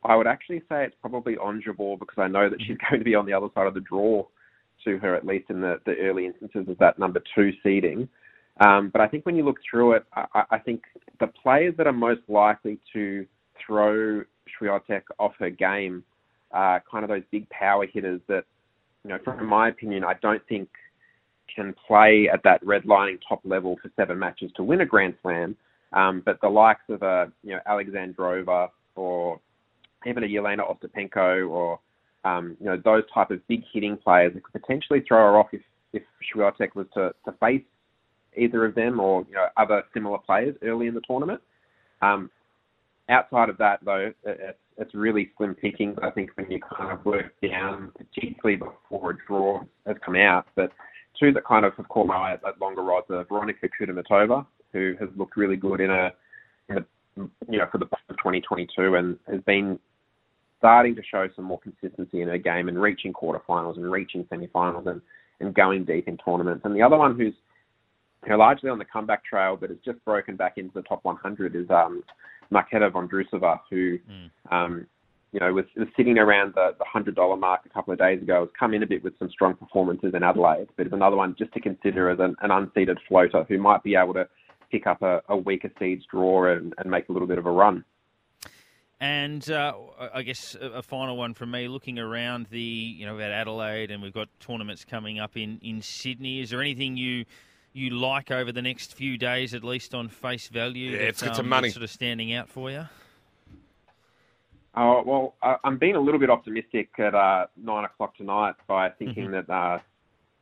I 0.05 0.15
would 0.15 0.27
actually 0.27 0.59
say 0.69 0.85
it's 0.85 0.95
probably 1.01 1.37
Ons 1.37 1.63
Jabeur 1.65 1.99
because 1.99 2.17
I 2.17 2.27
know 2.27 2.49
that 2.49 2.59
she's 2.61 2.77
going 2.89 2.99
to 2.99 3.05
be 3.05 3.15
on 3.15 3.25
the 3.25 3.33
other 3.33 3.47
side 3.53 3.67
of 3.67 3.73
the 3.73 3.81
draw 3.81 4.25
to 4.85 4.97
her, 4.99 5.15
at 5.15 5.25
least 5.25 5.49
in 5.49 5.61
the, 5.61 5.79
the 5.85 5.95
early 5.97 6.25
instances 6.25 6.67
of 6.67 6.77
that 6.79 6.99
number 6.99 7.21
two 7.35 7.51
seeding. 7.63 8.07
Um, 8.59 8.89
but 8.89 9.01
I 9.01 9.07
think 9.07 9.25
when 9.25 9.35
you 9.35 9.45
look 9.45 9.57
through 9.69 9.93
it, 9.93 10.05
I, 10.13 10.43
I 10.51 10.59
think 10.59 10.83
the 11.19 11.27
players 11.27 11.73
that 11.77 11.87
are 11.87 11.93
most 11.93 12.21
likely 12.27 12.79
to 12.93 13.25
throw 13.65 14.23
Swiatek 14.59 15.03
off 15.19 15.33
her 15.39 15.49
game 15.49 16.03
are 16.51 16.83
kind 16.89 17.03
of 17.03 17.09
those 17.09 17.23
big 17.31 17.49
power 17.49 17.87
hitters 17.91 18.21
that, 18.27 18.43
you 19.03 19.09
know, 19.09 19.17
from 19.23 19.45
my 19.47 19.69
opinion, 19.69 20.03
I 20.03 20.13
don't 20.21 20.41
think 20.47 20.69
can 21.53 21.75
play 21.87 22.29
at 22.31 22.41
that 22.43 22.63
redlining 22.63 23.19
top 23.27 23.41
level 23.43 23.77
for 23.81 23.91
seven 23.95 24.17
matches 24.17 24.51
to 24.55 24.63
win 24.63 24.81
a 24.81 24.85
Grand 24.85 25.15
Slam. 25.21 25.55
Um, 25.91 26.21
but 26.25 26.39
the 26.41 26.49
likes 26.49 26.81
of 26.89 27.03
a 27.03 27.31
you 27.43 27.51
know 27.51 27.59
Alexandrova 27.67 28.69
or 28.95 29.39
even 30.07 30.23
a 30.23 30.27
Jelena 30.27 30.61
Ostapenko 30.61 31.49
or 31.49 31.79
um, 32.25 32.55
you 32.59 32.65
know 32.65 32.77
those 32.83 33.03
type 33.13 33.31
of 33.31 33.45
big 33.47 33.63
hitting 33.73 33.97
players 33.97 34.33
that 34.33 34.43
could 34.43 34.61
potentially 34.61 35.03
throw 35.07 35.19
her 35.19 35.37
off 35.37 35.47
if 35.51 35.61
if 35.91 36.03
Swiatek 36.33 36.75
was 36.75 36.87
to, 36.93 37.13
to 37.25 37.31
face 37.39 37.63
either 38.35 38.65
of 38.65 38.75
them 38.75 38.99
or 38.99 39.25
you 39.27 39.35
know 39.35 39.47
other 39.57 39.83
similar 39.93 40.17
players 40.17 40.55
early 40.63 40.87
in 40.87 40.93
the 40.93 41.01
tournament. 41.01 41.41
Um, 42.01 42.29
outside 43.09 43.49
of 43.49 43.57
that, 43.57 43.79
though, 43.83 44.11
it's, 44.23 44.57
it's 44.77 44.93
really 44.93 45.31
slim 45.37 45.55
pickings. 45.55 45.97
I 46.01 46.09
think 46.09 46.31
when 46.35 46.49
you 46.49 46.59
kind 46.59 46.91
of 46.91 47.05
work 47.05 47.33
down, 47.41 47.91
particularly 47.97 48.57
before 48.57 49.11
a 49.11 49.17
draw 49.27 49.61
has 49.85 49.97
come 50.03 50.15
out, 50.15 50.47
but 50.55 50.71
two 51.19 51.31
that 51.33 51.45
kind 51.45 51.65
of 51.65 51.73
have 51.75 51.87
caught 51.89 52.07
my 52.07 52.15
eye 52.15 52.33
at 52.33 52.61
longer 52.61 52.83
rods 52.83 53.05
are 53.09 53.23
Veronika 53.25 53.67
Kudermetova 53.67 54.45
who 54.73 54.95
has 54.99 55.07
looked 55.15 55.37
really 55.37 55.55
good 55.55 55.79
in 55.79 55.91
a, 55.91 56.11
in 56.67 56.79
a 56.79 56.85
you 57.15 57.59
know, 57.59 57.67
for 57.71 57.77
the 57.77 57.85
of 57.85 58.17
2022 58.17 58.95
and 58.95 59.17
has 59.31 59.39
been 59.41 59.79
starting 60.63 60.95
to 60.95 61.03
show 61.03 61.27
some 61.35 61.43
more 61.43 61.59
consistency 61.59 62.21
in 62.21 62.29
her 62.29 62.37
game 62.37 62.69
and 62.69 62.81
reaching 62.81 63.11
quarterfinals 63.11 63.75
and 63.75 63.91
reaching 63.91 64.23
semifinals 64.25 64.87
and, 64.87 65.01
and 65.41 65.53
going 65.53 65.83
deep 65.83 66.07
in 66.07 66.17
tournaments. 66.17 66.61
And 66.63 66.73
the 66.73 66.81
other 66.81 66.95
one 66.95 67.17
who's 67.17 67.33
you 68.23 68.29
know, 68.29 68.37
largely 68.37 68.69
on 68.69 68.79
the 68.79 68.85
comeback 68.85 69.25
trail 69.25 69.57
but 69.59 69.69
has 69.69 69.79
just 69.83 70.03
broken 70.05 70.37
back 70.37 70.53
into 70.57 70.73
the 70.73 70.81
top 70.83 71.03
100 71.03 71.57
is 71.57 71.69
um, 71.69 72.01
Marketa 72.49 72.89
Vondrousova, 72.89 73.59
who 73.69 73.97
mm. 73.99 74.29
um, 74.51 74.87
you 75.33 75.41
know, 75.41 75.51
was, 75.51 75.65
was 75.75 75.89
sitting 75.97 76.17
around 76.17 76.53
the, 76.55 76.69
the 76.79 76.85
hundred 76.85 77.15
dollar 77.15 77.35
mark 77.35 77.61
a 77.65 77.69
couple 77.69 77.91
of 77.91 77.99
days 77.99 78.21
ago. 78.21 78.41
Has 78.41 78.49
come 78.57 78.73
in 78.73 78.83
a 78.83 78.87
bit 78.87 79.03
with 79.03 79.17
some 79.19 79.29
strong 79.31 79.55
performances 79.55 80.13
in 80.15 80.23
Adelaide, 80.23 80.67
but 80.77 80.87
is 80.87 80.93
another 80.93 81.17
one 81.17 81.35
just 81.37 81.51
to 81.53 81.59
consider 81.59 82.09
as 82.09 82.19
an, 82.19 82.35
an 82.41 82.51
unseeded 82.51 82.97
floater 83.07 83.43
who 83.49 83.57
might 83.57 83.83
be 83.83 83.95
able 83.95 84.13
to 84.13 84.29
pick 84.71 84.87
up 84.87 85.01
a, 85.01 85.21
a 85.27 85.35
weaker 85.35 85.71
seeds 85.77 86.05
draw 86.09 86.55
and, 86.55 86.73
and, 86.77 86.89
make 86.89 87.09
a 87.09 87.11
little 87.11 87.27
bit 87.27 87.37
of 87.37 87.45
a 87.45 87.51
run. 87.51 87.83
And 88.99 89.49
uh, 89.51 89.73
I 90.13 90.21
guess 90.21 90.55
a 90.55 90.81
final 90.81 91.17
one 91.17 91.33
from 91.33 91.51
me, 91.51 91.67
looking 91.67 91.99
around 91.99 92.47
the, 92.49 92.61
you 92.61 93.05
know, 93.05 93.15
about 93.15 93.31
Adelaide, 93.31 93.91
and 93.91 94.01
we've 94.01 94.13
got 94.13 94.29
tournaments 94.39 94.85
coming 94.85 95.19
up 95.19 95.35
in, 95.35 95.59
in 95.61 95.81
Sydney. 95.81 96.39
Is 96.39 96.51
there 96.51 96.61
anything 96.61 96.95
you 96.95 97.25
you 97.73 97.89
like 97.89 98.31
over 98.31 98.51
the 98.51 98.61
next 98.61 98.93
few 98.93 99.17
days, 99.17 99.53
at 99.53 99.63
least 99.63 99.93
on 99.93 100.07
face 100.07 100.47
value? 100.47 100.91
Yeah, 100.91 100.99
that, 100.99 101.07
it's, 101.07 101.23
it's 101.23 101.39
um, 101.39 101.49
money 101.49 101.69
sort 101.69 101.83
of 101.83 101.89
standing 101.89 102.33
out 102.33 102.47
for 102.47 102.71
you. 102.71 102.85
Oh 104.75 105.03
well, 105.05 105.57
I'm 105.63 105.77
being 105.77 105.95
a 105.95 105.99
little 105.99 106.19
bit 106.19 106.29
optimistic 106.29 106.89
at 106.97 107.13
uh, 107.13 107.47
nine 107.61 107.83
o'clock 107.83 108.15
tonight 108.15 108.55
by 108.67 108.89
thinking 108.89 109.25
mm-hmm. 109.25 109.47
that 109.47 109.49
uh, 109.49 109.79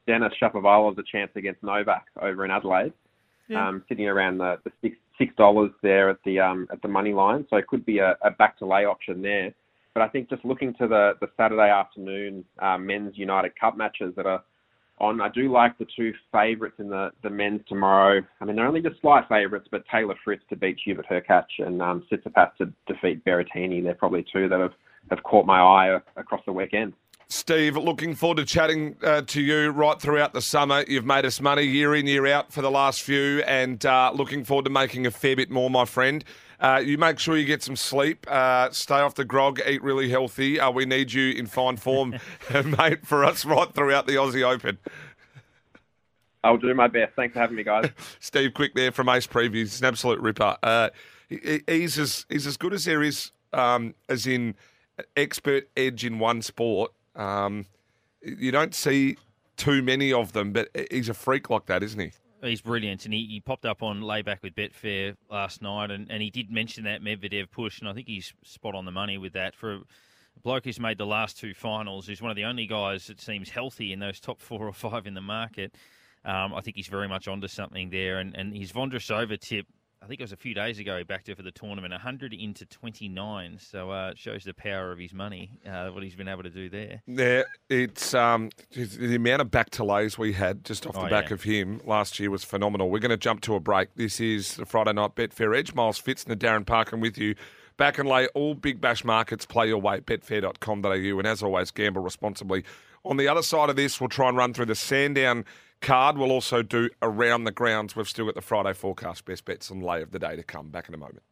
Denis 0.07 0.33
Shapovalov 0.41 0.95
has 0.95 0.97
a 0.99 1.11
chance 1.11 1.31
against 1.35 1.63
Novak 1.63 2.05
over 2.21 2.45
in 2.45 2.51
Adelaide 2.51 2.93
yeah. 3.47 3.67
um, 3.67 3.83
sitting 3.87 4.07
around 4.07 4.37
the, 4.37 4.57
the 4.63 4.71
six 4.81 4.97
six 5.17 5.35
dollars 5.35 5.71
there 5.81 6.09
at 6.09 6.17
the 6.25 6.39
um, 6.39 6.67
at 6.71 6.81
the 6.81 6.87
money 6.87 7.13
line. 7.13 7.45
So 7.49 7.57
it 7.57 7.67
could 7.67 7.85
be 7.85 7.99
a, 7.99 8.17
a 8.23 8.31
back 8.31 8.57
to 8.59 8.65
lay 8.65 8.85
option 8.85 9.21
there. 9.21 9.53
But 9.93 10.03
I 10.03 10.07
think 10.07 10.29
just 10.29 10.45
looking 10.45 10.73
to 10.75 10.87
the, 10.87 11.13
the 11.19 11.27
Saturday 11.35 11.69
afternoon 11.69 12.45
uh, 12.59 12.77
men's 12.77 13.17
United 13.17 13.59
Cup 13.59 13.75
matches 13.75 14.13
that 14.15 14.25
are 14.25 14.41
on, 14.99 15.19
I 15.19 15.29
do 15.29 15.51
like 15.51 15.77
the 15.77 15.87
two 15.97 16.13
favourites 16.31 16.75
in 16.79 16.89
the, 16.89 17.09
the 17.23 17.29
men's 17.29 17.61
tomorrow. 17.67 18.21
I 18.39 18.45
mean, 18.45 18.55
they're 18.55 18.67
only 18.67 18.81
just 18.81 19.01
slight 19.01 19.27
favourites, 19.27 19.67
but 19.69 19.83
Taylor 19.91 20.15
Fritz 20.23 20.43
to 20.49 20.55
beat 20.55 20.79
Hubert 20.85 21.07
Hurkacz 21.09 21.43
and 21.57 21.81
um, 21.81 22.05
Tsitsipas 22.09 22.55
to 22.57 22.71
defeat 22.87 23.25
Berrettini. 23.25 23.83
They're 23.83 23.95
probably 23.95 24.25
two 24.31 24.47
that 24.47 24.59
have, 24.59 24.73
have 25.09 25.23
caught 25.23 25.45
my 25.45 25.59
eye 25.59 25.99
across 26.15 26.41
the 26.45 26.53
weekend. 26.53 26.93
Steve, 27.31 27.77
looking 27.77 28.13
forward 28.13 28.35
to 28.35 28.45
chatting 28.45 28.97
uh, 29.01 29.21
to 29.21 29.41
you 29.41 29.69
right 29.69 30.01
throughout 30.01 30.33
the 30.33 30.41
summer. 30.41 30.83
You've 30.85 31.05
made 31.05 31.23
us 31.23 31.39
money 31.39 31.63
year 31.63 31.95
in, 31.95 32.05
year 32.05 32.27
out 32.27 32.51
for 32.51 32.61
the 32.61 32.69
last 32.69 33.03
few, 33.03 33.41
and 33.43 33.85
uh, 33.85 34.11
looking 34.13 34.43
forward 34.43 34.65
to 34.65 34.69
making 34.69 35.05
a 35.05 35.11
fair 35.11 35.37
bit 35.37 35.49
more, 35.49 35.69
my 35.69 35.85
friend. 35.85 36.25
Uh, 36.59 36.81
you 36.83 36.97
make 36.97 37.19
sure 37.19 37.37
you 37.37 37.45
get 37.45 37.63
some 37.63 37.77
sleep, 37.77 38.29
uh, 38.29 38.69
stay 38.71 38.95
off 38.95 39.15
the 39.15 39.23
grog, 39.23 39.61
eat 39.65 39.81
really 39.81 40.09
healthy. 40.09 40.59
Uh, 40.59 40.71
we 40.71 40.85
need 40.85 41.13
you 41.13 41.31
in 41.31 41.45
fine 41.45 41.77
form, 41.77 42.19
mate, 42.77 43.07
for 43.07 43.23
us 43.23 43.45
right 43.45 43.73
throughout 43.73 44.07
the 44.07 44.15
Aussie 44.15 44.43
Open. 44.43 44.77
I'll 46.43 46.57
do 46.57 46.73
my 46.73 46.89
best. 46.89 47.13
Thanks 47.15 47.31
for 47.31 47.39
having 47.39 47.55
me, 47.55 47.63
guys. 47.63 47.89
Steve 48.19 48.53
Quick 48.53 48.75
there 48.75 48.91
from 48.91 49.07
Ace 49.07 49.25
Previews. 49.27 49.53
He's 49.53 49.79
an 49.79 49.87
absolute 49.87 50.19
ripper. 50.19 50.57
Uh, 50.61 50.89
he, 51.29 51.61
he's 51.65 51.97
as 51.97 52.25
he's 52.27 52.45
as 52.45 52.57
good 52.57 52.73
as 52.73 52.83
there 52.83 53.01
is, 53.01 53.31
um, 53.53 53.95
as 54.09 54.27
in 54.27 54.55
expert 55.15 55.69
edge 55.77 56.03
in 56.03 56.19
one 56.19 56.41
sport 56.41 56.91
um, 57.15 57.65
you 58.21 58.51
don't 58.51 58.73
see 58.75 59.17
too 59.57 59.81
many 59.81 60.11
of 60.13 60.33
them, 60.33 60.51
but 60.51 60.69
he's 60.89 61.09
a 61.09 61.13
freak 61.13 61.49
like 61.49 61.65
that, 61.67 61.83
isn't 61.83 61.99
he? 61.99 62.11
He's 62.43 62.61
brilliant, 62.61 63.05
and 63.05 63.13
he, 63.13 63.27
he 63.27 63.39
popped 63.39 63.65
up 63.65 63.83
on 63.83 64.01
layback 64.01 64.41
with 64.41 64.55
Betfair 64.55 65.15
last 65.29 65.61
night, 65.61 65.91
and, 65.91 66.09
and 66.09 66.23
he 66.23 66.31
did 66.31 66.49
mention 66.49 66.83
that 66.85 67.03
Medvedev 67.03 67.51
push, 67.51 67.79
and 67.79 67.87
I 67.87 67.93
think 67.93 68.07
he's 68.07 68.33
spot 68.43 68.73
on 68.73 68.85
the 68.85 68.91
money 68.91 69.19
with 69.19 69.33
that 69.33 69.55
for 69.55 69.75
a 69.75 69.81
bloke 70.41 70.65
who's 70.65 70.79
made 70.79 70.97
the 70.97 71.05
last 71.05 71.37
two 71.37 71.53
finals. 71.53 72.07
Who's 72.07 72.21
one 72.21 72.31
of 72.31 72.35
the 72.35 72.45
only 72.45 72.65
guys 72.65 73.05
that 73.07 73.21
seems 73.21 73.49
healthy 73.49 73.93
in 73.93 73.99
those 73.99 74.19
top 74.19 74.41
four 74.41 74.67
or 74.67 74.73
five 74.73 75.05
in 75.05 75.13
the 75.13 75.21
market. 75.21 75.75
Um, 76.25 76.53
I 76.53 76.61
think 76.61 76.77
he's 76.77 76.87
very 76.87 77.07
much 77.07 77.27
onto 77.27 77.47
something 77.47 77.91
there, 77.91 78.17
and 78.17 78.35
and 78.35 78.55
his 78.55 78.71
Vondrousova 78.71 79.39
tip 79.39 79.67
I 80.03 80.07
think 80.07 80.19
it 80.19 80.23
was 80.23 80.31
a 80.31 80.37
few 80.37 80.55
days 80.55 80.79
ago 80.79 80.97
he 80.97 81.03
backed 81.03 81.27
her 81.27 81.35
for 81.35 81.43
the 81.43 81.51
tournament, 81.51 81.91
100 81.91 82.33
into 82.33 82.65
29. 82.65 83.59
So 83.61 83.91
uh, 83.91 84.09
it 84.09 84.17
shows 84.17 84.43
the 84.43 84.53
power 84.53 84.91
of 84.91 84.97
his 84.97 85.13
money, 85.13 85.51
uh, 85.69 85.89
what 85.89 86.01
he's 86.01 86.15
been 86.15 86.27
able 86.27 86.41
to 86.41 86.49
do 86.49 86.69
there. 86.69 87.03
Yeah, 87.05 87.43
it's 87.69 88.15
um, 88.15 88.49
the 88.73 89.15
amount 89.15 89.41
of 89.43 89.51
back 89.51 89.69
to 89.71 89.83
lays 89.83 90.17
we 90.17 90.33
had 90.33 90.65
just 90.65 90.87
off 90.87 90.95
the 90.95 91.01
Oh, 91.01 91.09
back 91.09 91.29
yeah. 91.29 91.35
of 91.35 91.43
him 91.43 91.81
last 91.85 92.19
year 92.19 92.31
was 92.31 92.43
phenomenal. 92.43 92.89
We're 92.89 92.97
going 92.99 93.11
to 93.11 93.17
jump 93.17 93.41
to 93.41 93.53
a 93.53 93.59
break. 93.59 93.93
This 93.95 94.19
is 94.19 94.55
the 94.55 94.65
Friday 94.65 94.93
night 94.93 95.13
Betfair 95.15 95.55
Edge. 95.55 95.75
Miles 95.75 96.01
Pfitzner, 96.01 96.35
Darren 96.35 96.65
Parkin 96.65 96.99
with 96.99 97.19
you. 97.19 97.35
Back 97.77 97.99
and 97.99 98.09
lay 98.09 98.27
all 98.29 98.55
big 98.55 98.81
bash 98.81 99.03
markets. 99.03 99.45
Play 99.45 99.67
your 99.67 99.79
way. 99.79 99.99
Betfair.com.au. 99.99 100.89
And 101.19 101.27
as 101.27 101.43
always, 101.43 101.69
gamble 101.69 102.01
responsibly. 102.01 102.63
On 103.05 103.17
the 103.17 103.27
other 103.27 103.43
side 103.43 103.69
of 103.69 103.75
this, 103.75 104.01
we'll 104.01 104.09
try 104.09 104.29
and 104.29 104.37
run 104.37 104.53
through 104.53 104.65
the 104.65 104.75
Sandown 104.75 105.45
card. 105.81 106.17
We'll 106.17 106.31
also 106.31 106.61
do 106.61 106.89
around 107.01 107.43
the 107.43 107.51
grounds. 107.51 107.95
We've 107.95 108.07
still 108.07 108.25
got 108.25 108.35
the 108.35 108.41
Friday 108.41 108.73
forecast 108.73 109.25
best 109.25 109.45
bets 109.45 109.69
and 109.69 109.83
lay 109.83 110.01
of 110.01 110.11
the 110.11 110.19
day 110.19 110.35
to 110.35 110.43
come. 110.43 110.69
Back 110.69 110.87
in 110.87 110.93
a 110.93 110.97
moment. 110.97 111.23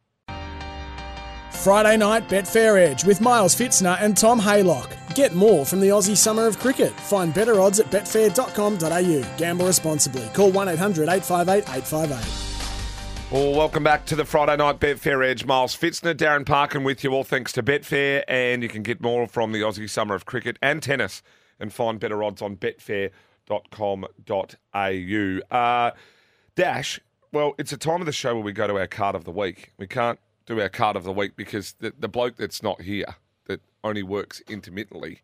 Friday 1.52 1.98
night 1.98 2.30
Betfair 2.30 2.80
Edge 2.80 3.04
with 3.04 3.20
Miles 3.20 3.56
Pfitzner 3.56 3.98
and 4.00 4.16
Tom 4.16 4.40
Haylock. 4.40 4.90
Get 5.16 5.36
more 5.36 5.66
from 5.66 5.82
the 5.82 5.90
Aussie 5.90 6.16
Summer 6.16 6.48
of 6.48 6.58
Cricket. 6.60 6.92
Find 6.92 7.34
better 7.34 7.60
odds 7.60 7.80
at 7.80 7.88
betfair.com.au. 7.88 9.38
Gamble 9.38 9.66
responsibly. 9.66 10.28
Call 10.34 10.52
1 10.52 10.70
800 10.70 11.10
858 11.10 11.64
858. 11.76 12.50
Well, 13.32 13.54
welcome 13.54 13.84
back 13.84 14.06
to 14.08 14.16
the 14.16 14.26
Friday 14.26 14.56
night 14.58 14.80
Betfair 14.80 15.24
Edge. 15.24 15.46
Miles 15.46 15.76
Pfitzner, 15.76 16.16
Darren 16.16 16.46
Parkin 16.46 16.84
with 16.84 17.04
you, 17.04 17.12
all 17.14 17.24
thanks 17.24 17.52
to 17.52 17.62
Betfair. 17.62 18.24
And 18.28 18.64
you 18.64 18.70
can 18.70 18.82
get 18.82 19.02
more 19.02 19.28
from 19.28 19.52
the 19.52 19.62
Aussie 19.62 19.90
Summer 19.90 20.16
of 20.16 20.26
Cricket 20.26 20.58
and 20.62 20.82
tennis 20.82 21.22
and 21.60 21.74
find 21.74 22.00
better 22.00 22.24
odds 22.24 22.42
on 22.42 22.56
betfair.com.au. 23.50 25.56
Uh, 25.56 25.92
Dash, 26.56 27.00
well, 27.32 27.54
it's 27.58 27.72
a 27.72 27.78
time 27.78 28.02
of 28.02 28.06
the 28.06 28.12
show 28.12 28.36
where 28.36 28.44
we 28.44 28.52
go 28.52 28.68
to 28.68 28.78
our 28.78 28.88
card 28.88 29.16
of 29.16 29.24
the 29.24 29.32
week. 29.32 29.74
We 29.78 29.88
can't 29.88 30.20
do 30.46 30.60
our 30.62 30.70
card 30.70 30.96
of 30.96 31.04
the 31.04 31.12
week 31.12 31.36
because 31.36 31.74
the, 31.80 31.94
the 31.98 32.08
bloke 32.08 32.38
that's 32.38 32.64
not 32.64 32.82
here, 32.82 33.16
that 33.46 33.62
only 33.84 34.04
works 34.04 34.42
intermittently, 34.50 35.22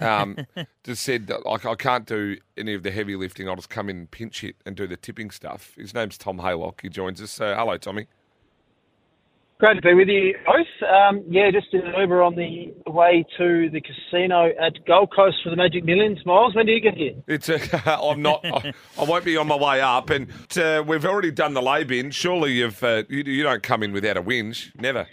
um, 0.00 0.36
just 0.84 1.02
said 1.02 1.26
that 1.28 1.46
like 1.46 1.66
I 1.66 1.74
can't 1.74 2.06
do 2.06 2.36
any 2.56 2.74
of 2.74 2.82
the 2.82 2.90
heavy 2.90 3.16
lifting. 3.16 3.48
I'll 3.48 3.56
just 3.56 3.70
come 3.70 3.88
in 3.88 3.96
and 3.96 4.10
pinch 4.10 4.42
hit 4.42 4.56
and 4.66 4.76
do 4.76 4.86
the 4.86 4.96
tipping 4.96 5.30
stuff. 5.30 5.74
His 5.76 5.94
name's 5.94 6.18
Tom 6.18 6.38
Haylock. 6.38 6.82
He 6.82 6.88
joins 6.88 7.20
us. 7.20 7.32
So 7.32 7.54
hello, 7.54 7.76
Tommy. 7.78 8.06
Great 9.60 9.74
to 9.74 9.82
be 9.82 9.92
with 9.92 10.06
you 10.06 10.36
both. 10.46 10.88
Um, 10.88 11.24
yeah, 11.28 11.50
just 11.50 11.66
in 11.74 11.80
an 11.80 11.92
Uber 11.98 12.22
on 12.22 12.36
the 12.36 12.72
way 12.86 13.24
to 13.38 13.68
the 13.72 13.80
casino 13.80 14.50
at 14.50 14.72
Gold 14.86 15.12
Coast 15.14 15.38
for 15.42 15.50
the 15.50 15.56
Magic 15.56 15.84
Millions. 15.84 16.24
Miles, 16.24 16.54
when 16.54 16.64
do 16.66 16.70
you 16.70 16.80
get 16.80 16.94
here? 16.94 17.14
It's 17.26 17.48
a, 17.48 17.58
I'm 18.00 18.22
not. 18.22 18.44
I, 18.44 18.72
I 18.96 19.02
won't 19.04 19.24
be 19.24 19.36
on 19.36 19.48
my 19.48 19.56
way 19.56 19.80
up, 19.80 20.10
and 20.10 20.28
uh, 20.56 20.84
we've 20.86 21.04
already 21.04 21.32
done 21.32 21.54
the 21.54 21.62
lay 21.62 21.82
bin. 21.82 22.12
Surely 22.12 22.52
you've 22.52 22.80
uh, 22.84 23.02
you, 23.08 23.24
you 23.24 23.42
don't 23.42 23.60
come 23.64 23.82
in 23.82 23.90
without 23.92 24.16
a 24.16 24.22
whinge. 24.22 24.70
Never. 24.80 25.08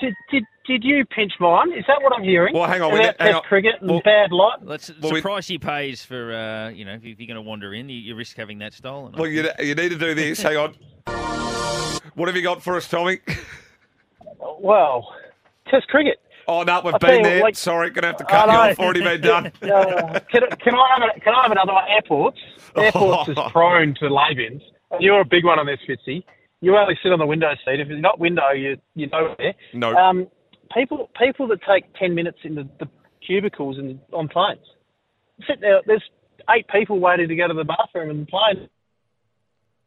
Did, 0.00 0.14
did, 0.30 0.44
did 0.66 0.82
you 0.82 1.04
pinch 1.14 1.32
mine? 1.38 1.70
Is 1.74 1.84
that 1.86 1.98
what 2.02 2.14
I'm 2.16 2.24
hearing? 2.24 2.54
Well, 2.54 2.66
hang 2.66 2.80
on, 2.80 2.94
we 2.94 3.00
About 3.00 3.18
ne- 3.18 3.24
hang 3.24 3.32
Test 3.34 3.36
on. 3.36 3.42
cricket 3.42 3.72
and 3.82 3.90
Well- 3.90 4.00
bad 4.02 4.32
light. 4.32 4.60
That's 4.66 4.88
it's 4.88 4.98
Well, 5.00 5.10
the 5.10 5.14
we- 5.16 5.20
price 5.20 5.46
he 5.46 5.58
pays 5.58 6.02
for, 6.02 6.32
uh, 6.32 6.70
you 6.70 6.86
know, 6.86 6.94
if 6.94 7.04
you're 7.04 7.14
going 7.26 7.34
to 7.34 7.42
wander 7.42 7.74
in, 7.74 7.90
you, 7.90 7.98
you 7.98 8.14
risk 8.14 8.38
having 8.38 8.60
that 8.60 8.72
stolen. 8.72 9.12
Well, 9.12 9.26
you 9.26 9.46
you 9.58 9.74
need 9.74 9.90
to 9.90 9.98
do 9.98 10.14
this. 10.14 10.40
Hang 10.40 10.56
on. 10.56 10.74
What 12.14 12.28
have 12.28 12.36
you 12.36 12.42
got 12.42 12.62
for 12.62 12.76
us, 12.76 12.88
Tommy? 12.88 13.18
Well, 14.38 15.14
Test 15.68 15.86
cricket. 15.88 16.18
Oh 16.48 16.62
no, 16.64 16.80
we've 16.84 16.94
I'll 16.94 16.98
been 16.98 17.18
you, 17.18 17.24
there. 17.24 17.40
like- 17.42 17.56
Sorry, 17.56 17.90
gonna 17.90 18.08
have 18.08 18.16
to 18.16 18.24
cut 18.24 18.48
you 18.48 18.54
off. 18.54 18.78
Already 18.80 19.02
been 19.02 19.20
done. 19.20 19.52
Uh, 19.62 20.18
can, 20.32 20.42
can 20.62 20.74
I 20.74 20.88
have 20.98 21.10
a, 21.16 21.20
can 21.20 21.32
I 21.34 21.42
have 21.42 21.52
another 21.52 21.72
one? 21.72 21.84
Airports. 21.88 22.38
Airports 22.76 23.28
is 23.28 23.36
prone 23.52 23.94
to 24.00 24.08
lay 24.12 24.34
bins. 24.34 24.62
And 24.90 25.00
you're 25.00 25.20
a 25.20 25.24
big 25.24 25.44
one 25.44 25.58
on 25.60 25.66
this, 25.66 25.78
Fitzy. 25.88 26.24
You 26.60 26.76
only 26.76 26.98
sit 27.02 27.12
on 27.12 27.20
the 27.20 27.26
window 27.26 27.52
seat. 27.64 27.78
If 27.78 27.88
it's 27.88 28.02
not 28.02 28.18
window, 28.18 28.50
you 28.50 28.76
you 28.96 29.06
know. 29.08 29.36
No. 29.74 29.94
Um, 29.94 30.26
people 30.76 31.08
people 31.18 31.46
that 31.48 31.60
take 31.62 31.84
ten 31.94 32.14
minutes 32.14 32.38
in 32.42 32.56
the, 32.56 32.68
the 32.80 32.88
cubicles 33.24 33.78
and 33.78 34.00
on 34.12 34.26
planes. 34.28 34.58
Sit 35.46 35.60
there. 35.60 35.80
There's 35.86 36.02
eight 36.50 36.66
people 36.68 36.98
waiting 36.98 37.28
to 37.28 37.36
go 37.36 37.46
to 37.46 37.54
the 37.54 37.64
bathroom 37.64 38.10
and 38.10 38.26
the 38.26 38.30
plane. 38.30 38.68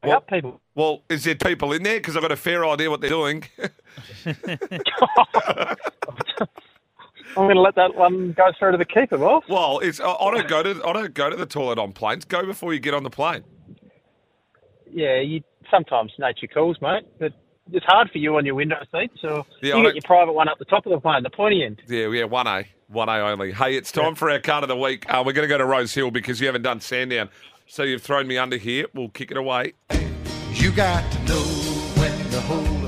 Well- 0.04 0.22
people. 0.22 0.62
Well, 0.76 1.04
is 1.10 1.24
there 1.26 1.36
people 1.36 1.72
in 1.74 1.84
there? 1.84 1.98
Because 2.00 2.16
I've 2.16 2.22
got 2.24 2.32
a 2.32 2.36
fair 2.36 2.66
idea 2.66 2.90
what 2.90 3.02
they're 3.02 3.10
doing. 3.10 3.44
I'm 7.36 7.46
going 7.46 7.56
to 7.56 7.62
let 7.62 7.76
that 7.76 7.96
one 7.96 8.34
go 8.34 8.52
through 8.60 8.74
to 8.74 8.78
the 8.78 8.86
keeper, 8.86 9.18
boss. 9.18 9.44
well, 9.50 9.80
it's 9.80 10.00
I, 10.00 10.12
I 10.12 10.32
don't 10.36 10.48
go 10.48 10.62
to 10.62 10.84
I 10.86 10.94
don't 10.94 11.14
go 11.14 11.30
to 11.30 11.36
the 11.36 11.46
toilet 11.48 11.80
on 11.80 11.92
planes. 11.92 12.26
Go 12.26 12.46
before 12.46 12.74
you 12.74 12.80
get 12.80 12.94
on 12.94 13.04
the 13.04 13.10
plane. 13.10 13.44
Yeah, 14.92 15.20
you 15.20 15.42
sometimes 15.72 16.12
nature 16.20 16.46
calls, 16.48 16.78
mate. 16.82 17.04
But 17.20 17.34
it's 17.72 17.86
hard 17.88 18.12
for 18.12 18.20
you 18.20 18.36
on 18.38 18.46
your 18.46 18.54
window 18.56 18.76
seat, 18.92 19.10
so 19.20 19.48
Yeah, 19.62 19.74
I 19.74 19.78
you 19.78 19.84
don't- 19.84 19.94
get 19.94 19.96
your 19.96 20.02
private 20.06 20.34
one 20.34 20.48
up 20.48 20.60
the 20.60 20.66
top 20.66 20.86
of 20.86 20.92
the 20.92 21.00
plane, 21.00 21.24
the 21.24 21.30
pointy 21.32 21.64
end. 21.64 21.82
Yeah, 21.88 22.10
yeah, 22.10 22.26
one 22.26 22.46
A, 22.46 22.66
one 22.88 23.10
A 23.10 23.14
only. 23.20 23.52
Hey, 23.52 23.76
it's 23.76 23.92
time 23.92 24.14
for 24.16 24.30
our 24.30 24.40
card 24.40 24.64
of 24.64 24.68
the 24.70 24.76
week. 24.78 25.12
Uh, 25.12 25.24
we're 25.26 25.34
going 25.34 25.48
to 25.48 25.52
go 25.52 25.58
to 25.58 25.66
Rosehill 25.66 26.12
because 26.12 26.40
you 26.40 26.46
haven't 26.46 26.62
done 26.64 26.82
Sandown, 26.82 27.30
so 27.66 27.82
you've 27.84 28.04
thrown 28.04 28.28
me 28.28 28.38
under 28.38 28.58
here. 28.58 28.86
We'll 28.94 29.10
kick 29.10 29.32
it 29.32 29.38
away. 29.38 29.74
You 30.52 30.72
got 30.72 31.10
to 31.12 31.20
know 31.24 31.42
when 31.96 32.30
to 32.32 32.42
hold 32.42 32.83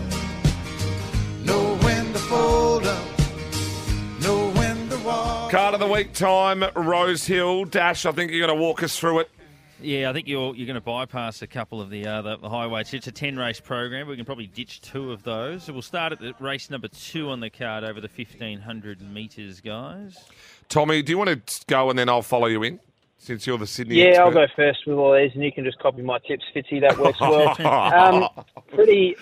Card 5.56 5.74
of 5.74 5.80
the 5.80 5.88
week 5.88 6.12
time, 6.12 6.66
Rosehill. 6.76 7.64
Dash, 7.64 8.06
I 8.06 8.12
think 8.12 8.30
you're 8.30 8.46
going 8.46 8.60
to 8.60 8.62
walk 8.62 8.84
us 8.84 9.00
through 9.00 9.20
it. 9.20 9.32
Yeah, 9.80 10.10
I 10.10 10.14
think 10.14 10.28
you're 10.28 10.54
you're 10.54 10.66
going 10.66 10.76
to 10.76 10.82
bypass 10.82 11.42
a 11.42 11.48
couple 11.48 11.80
of 11.80 11.90
the 11.90 12.06
uh, 12.06 12.22
the, 12.24 12.36
the 12.36 12.50
highways. 12.50 12.94
It's 12.94 13.08
a 13.08 13.12
ten 13.14 13.38
race 13.38 13.62
program. 13.62 14.06
We 14.06 14.18
can 14.18 14.26
probably 14.26 14.48
ditch 14.48 14.82
two 14.82 15.14
of 15.14 15.24
those. 15.24 15.72
We'll 15.72 15.82
start 15.82 16.12
at 16.12 16.20
the 16.20 16.34
race 16.42 16.70
number 16.70 16.90
two 16.90 17.30
on 17.30 17.40
the 17.40 17.50
card 17.50 17.86
over 17.86 18.02
the 18.02 18.10
fifteen 18.10 18.60
hundred 18.60 19.02
meters, 19.02 19.62
guys. 19.62 20.18
Tommy, 20.68 21.02
do 21.02 21.14
you 21.14 21.18
want 21.18 21.30
to 21.30 21.66
go 21.68 21.90
and 21.90 21.98
then 21.98 22.10
I'll 22.10 22.22
follow 22.22 22.48
you 22.48 22.62
in 22.64 22.82
since 23.18 23.48
you're 23.48 23.58
the 23.58 23.66
Sydney 23.66 23.96
Yeah, 23.96 24.24
I'll 24.24 24.32
go 24.32 24.48
first 24.58 24.80
with 24.86 24.98
all 24.98 25.16
these, 25.16 25.32
and 25.36 25.44
you 25.44 25.54
can 25.54 25.64
just 25.64 25.80
copy 25.80 26.02
my 26.02 26.20
tips, 26.20 26.44
Fitzy. 26.54 26.82
That 26.82 26.98
works 26.98 27.22
well. 27.22 27.56
um, 27.66 28.46
pretty, 28.74 29.16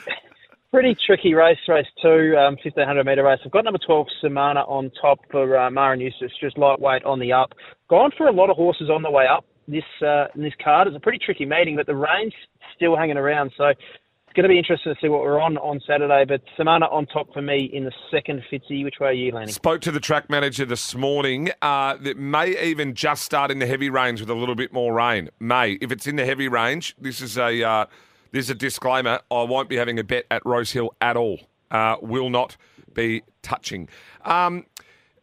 pretty 0.73 0.97
tricky 1.05 1.35
race, 1.35 1.59
race 1.67 1.85
two, 2.01 2.35
um, 2.35 2.55
1500 2.63 3.05
metre 3.05 3.23
race. 3.23 3.37
I've 3.45 3.51
got 3.51 3.63
number 3.63 3.79
12, 3.85 4.07
Samana, 4.21 4.61
on 4.61 4.89
top 4.99 5.19
for 5.29 5.55
uh, 5.55 5.69
Mara 5.69 5.99
Eustace, 5.99 6.31
just 6.41 6.57
lightweight 6.57 7.03
on 7.03 7.19
the 7.19 7.31
up. 7.31 7.53
Gone 7.91 8.09
for 8.17 8.27
a 8.27 8.31
lot 8.31 8.49
of 8.49 8.55
horses 8.55 8.89
on 8.89 9.03
the 9.03 9.11
way 9.11 9.25
up 9.27 9.45
this 9.67 9.83
uh, 10.01 10.25
in 10.33 10.41
this 10.41 10.53
card. 10.61 10.87
It's 10.87 10.97
a 10.97 10.99
pretty 10.99 11.19
tricky 11.23 11.45
meeting, 11.45 11.75
but 11.75 11.85
the 11.85 11.95
rain's 11.95 12.33
still 12.75 12.97
hanging 12.97 13.17
around. 13.17 13.51
So 13.55 13.65
it's 13.65 14.33
going 14.35 14.45
to 14.45 14.49
be 14.49 14.57
interesting 14.57 14.95
to 14.95 14.99
see 14.99 15.09
what 15.09 15.21
we're 15.21 15.39
on 15.39 15.57
on 15.59 15.79
Saturday. 15.85 16.25
But 16.27 16.41
Samana 16.57 16.87
on 16.87 17.05
top 17.05 17.31
for 17.33 17.43
me 17.43 17.69
in 17.71 17.83
the 17.83 17.91
second, 18.09 18.41
Fitzy. 18.51 18.83
Which 18.83 18.95
way 18.99 19.09
are 19.09 19.13
you 19.13 19.31
leaning? 19.31 19.49
Spoke 19.49 19.81
to 19.81 19.91
the 19.91 19.99
track 19.99 20.27
manager 20.27 20.65
this 20.65 20.95
morning. 20.95 21.51
Uh, 21.61 21.97
that 21.97 22.17
may 22.17 22.59
even 22.63 22.95
just 22.95 23.23
start 23.23 23.51
in 23.51 23.59
the 23.59 23.67
heavy 23.67 23.91
range 23.91 24.21
with 24.21 24.29
a 24.31 24.35
little 24.35 24.55
bit 24.55 24.73
more 24.73 24.91
rain. 24.91 25.29
May, 25.39 25.73
if 25.81 25.91
it's 25.91 26.07
in 26.07 26.15
the 26.15 26.25
heavy 26.25 26.47
range, 26.47 26.95
this 26.99 27.21
is 27.21 27.37
a 27.37 27.63
uh, 27.63 27.85
this 28.33 28.45
is 28.45 28.49
a 28.49 28.55
disclaimer. 28.55 29.19
I 29.31 29.43
won't 29.43 29.69
be 29.69 29.77
having 29.77 29.99
a 29.99 30.03
bet 30.03 30.25
at 30.31 30.43
Rosehill 30.43 30.95
at 30.99 31.15
all. 31.15 31.39
Uh, 31.69 31.97
will 32.01 32.31
not 32.31 32.57
be 32.93 33.21
touching. 33.43 33.87
Um, 34.25 34.65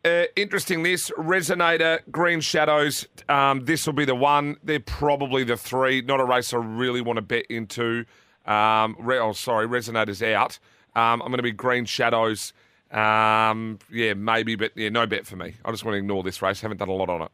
uh, 0.04 0.24
interesting. 0.36 0.84
This 0.84 1.10
resonator, 1.18 2.00
Green 2.10 2.40
Shadows. 2.40 3.08
Um, 3.28 3.64
this 3.64 3.84
will 3.84 3.94
be 3.94 4.04
the 4.04 4.14
one. 4.14 4.56
They're 4.62 4.78
probably 4.78 5.42
the 5.42 5.56
three. 5.56 6.02
Not 6.02 6.20
a 6.20 6.24
race 6.24 6.54
I 6.54 6.58
really 6.58 7.00
want 7.00 7.16
to 7.16 7.22
bet 7.22 7.46
into. 7.50 8.04
Um, 8.46 8.96
re- 8.98 9.18
oh, 9.18 9.32
sorry, 9.32 9.66
Resonator's 9.66 10.22
out. 10.22 10.60
Um, 10.94 11.20
I'm 11.20 11.28
going 11.28 11.38
to 11.38 11.42
be 11.42 11.52
Green 11.52 11.84
Shadows. 11.84 12.52
Um, 12.92 13.80
yeah, 13.90 14.14
maybe, 14.14 14.54
but 14.54 14.72
yeah, 14.76 14.88
no 14.88 15.06
bet 15.06 15.26
for 15.26 15.36
me. 15.36 15.54
I 15.64 15.70
just 15.72 15.84
want 15.84 15.94
to 15.94 15.98
ignore 15.98 16.22
this 16.22 16.40
race. 16.42 16.60
Haven't 16.60 16.78
done 16.78 16.88
a 16.88 16.92
lot 16.92 17.08
on 17.10 17.22
it. 17.22 17.30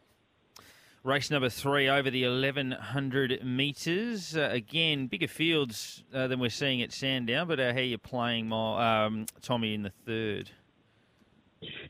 Race 1.06 1.30
number 1.30 1.48
three 1.48 1.88
over 1.88 2.10
the 2.10 2.26
1100 2.26 3.44
metres. 3.44 4.36
Uh, 4.36 4.48
again, 4.50 5.06
bigger 5.06 5.28
fields 5.28 6.02
uh, 6.12 6.26
than 6.26 6.40
we're 6.40 6.50
seeing 6.50 6.82
at 6.82 6.90
Sandown, 6.90 7.46
but 7.46 7.60
uh, 7.60 7.72
how 7.72 7.78
you 7.78 7.96
playing, 7.96 8.48
my, 8.48 9.04
um, 9.04 9.26
Tommy, 9.40 9.74
in 9.74 9.84
the 9.84 9.92
third? 10.04 10.50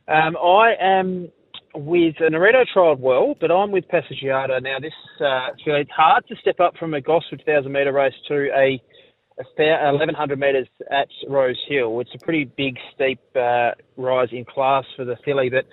Um, 0.07 0.37
I 0.37 0.75
am 0.79 1.33
with 1.75 2.17
uh, 2.21 2.25
Naredo 2.25 2.67
trialled 2.77 2.99
well, 2.99 3.35
but 3.41 3.51
I'm 3.51 3.71
with 3.71 3.85
Passaggiata. 3.89 4.63
Now, 4.63 4.81
this 4.81 4.93
uh, 5.19 5.49
it's 5.55 5.67
really 5.67 5.89
hard 5.97 6.27
to 6.29 6.37
step 6.37 6.61
up 6.61 6.77
from 6.77 6.93
a 6.93 7.01
Gosford 7.01 7.43
1,000 7.47 7.73
metre 7.73 7.95
race 7.95 8.13
to 8.29 8.51
a, 8.55 8.79
a 9.41 9.45
thou- 9.57 9.93
1,100 9.93 10.39
metres 10.39 10.69
at 10.91 11.09
Rose 11.27 11.57
Hill. 11.71 12.01
It's 12.01 12.15
a 12.15 12.23
pretty 12.23 12.45
big, 12.45 12.77
steep 12.95 13.21
uh, 13.35 13.71
rise 13.97 14.29
in 14.33 14.45
class 14.45 14.85
for 14.95 15.07
the 15.07 15.17
filly, 15.25 15.49
but 15.49 15.65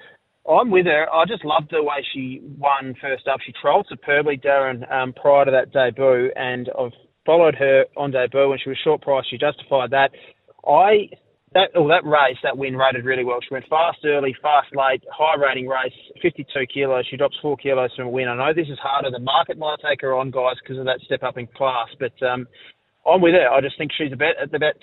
I'm 0.49 0.71
with 0.71 0.85
her. 0.85 1.07
I 1.11 1.25
just 1.25 1.45
loved 1.45 1.71
the 1.71 1.81
way 1.81 2.05
she 2.13 2.41
won 2.57 2.95
first 3.01 3.27
up. 3.27 3.39
She 3.45 3.53
trolled 3.61 3.87
superbly, 3.89 4.37
Darren, 4.37 4.91
um, 4.91 5.13
prior 5.13 5.45
to 5.45 5.51
that 5.51 5.71
debut, 5.71 6.31
and 6.35 6.69
I've 6.77 6.91
followed 7.25 7.55
her 7.55 7.85
on 7.95 8.11
debut 8.11 8.49
when 8.49 8.59
she 8.61 8.69
was 8.69 8.77
short 8.83 9.01
price. 9.01 9.25
She 9.29 9.37
justified 9.37 9.91
that. 9.91 10.11
I 10.67 11.07
that 11.53 11.69
oh, 11.75 11.87
that 11.87 12.03
race, 12.03 12.37
that 12.43 12.57
win 12.57 12.75
rated 12.75 13.05
really 13.05 13.23
well. 13.23 13.37
She 13.47 13.53
went 13.53 13.67
fast 13.69 13.99
early, 14.05 14.35
fast 14.41 14.75
late, 14.75 15.03
high 15.11 15.37
rating 15.39 15.67
race, 15.67 15.93
52 16.21 16.49
kilos. 16.73 17.05
She 17.09 17.17
drops 17.17 17.37
four 17.41 17.57
kilos 17.57 17.91
from 17.95 18.07
a 18.07 18.09
win. 18.09 18.27
I 18.27 18.35
know 18.35 18.53
this 18.53 18.69
is 18.69 18.79
harder. 18.81 19.11
The 19.11 19.19
market 19.19 19.57
might 19.57 19.77
take 19.87 20.01
her 20.01 20.15
on, 20.15 20.31
guys, 20.31 20.57
because 20.61 20.79
of 20.79 20.85
that 20.85 20.99
step 21.05 21.23
up 21.23 21.37
in 21.37 21.47
class. 21.47 21.89
But 21.99 22.13
um, 22.25 22.47
I'm 23.05 23.21
with 23.21 23.33
her. 23.33 23.47
I 23.49 23.61
just 23.61 23.77
think 23.77 23.91
she's 23.95 24.11
about 24.11 24.35
at 24.41 24.53
about 24.53 24.75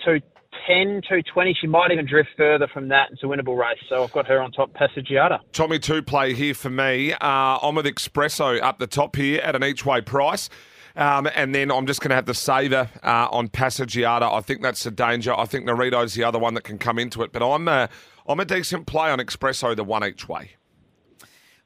210, 0.67 1.01
220. 1.01 1.57
She 1.59 1.67
might 1.67 1.91
even 1.91 2.05
drift 2.05 2.29
further 2.37 2.67
from 2.73 2.87
that. 2.89 3.09
It's 3.11 3.23
a 3.23 3.25
winnable 3.25 3.57
race. 3.57 3.79
So 3.89 4.03
I've 4.03 4.11
got 4.11 4.27
her 4.27 4.41
on 4.41 4.51
top, 4.51 4.71
Passagiata. 4.73 5.39
Tommy 5.51 5.79
two 5.79 6.01
play 6.01 6.33
here 6.33 6.53
for 6.53 6.69
me. 6.69 7.13
Uh, 7.13 7.59
I'm 7.61 7.75
with 7.75 7.85
Espresso 7.85 8.61
up 8.61 8.79
the 8.79 8.87
top 8.87 9.15
here 9.15 9.41
at 9.41 9.55
an 9.55 9.63
each 9.63 9.85
way 9.85 10.01
price. 10.01 10.49
Um, 10.95 11.29
and 11.35 11.55
then 11.55 11.71
I'm 11.71 11.85
just 11.85 12.01
going 12.01 12.09
to 12.09 12.15
have 12.15 12.25
the 12.25 12.33
saver 12.33 12.89
uh, 13.03 13.27
on 13.31 13.47
Passagiata. 13.47 14.31
I 14.31 14.41
think 14.41 14.61
that's 14.61 14.83
the 14.83 14.91
danger. 14.91 15.33
I 15.37 15.45
think 15.45 15.65
Narito's 15.65 16.13
the 16.13 16.23
other 16.23 16.39
one 16.39 16.53
that 16.55 16.63
can 16.63 16.77
come 16.77 16.99
into 16.99 17.23
it. 17.23 17.31
But 17.31 17.47
I'm 17.49 17.67
a, 17.67 17.89
I'm 18.27 18.39
a 18.39 18.45
decent 18.45 18.87
play 18.87 19.09
on 19.09 19.19
Espresso, 19.19 19.75
the 19.75 19.83
one 19.83 20.03
each 20.03 20.27
way. 20.27 20.51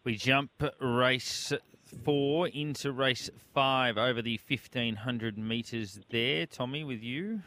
We 0.03 0.15
jump 0.15 0.51
race 0.79 1.51
four 2.03 2.47
into 2.47 2.91
race 2.91 3.29
five 3.53 3.97
over 3.97 4.21
the 4.21 4.39
1500 4.47 5.38
metres 5.38 5.99
there. 6.12 6.45
Tommy, 6.45 6.84
with 6.84 7.01
you. 7.01 7.41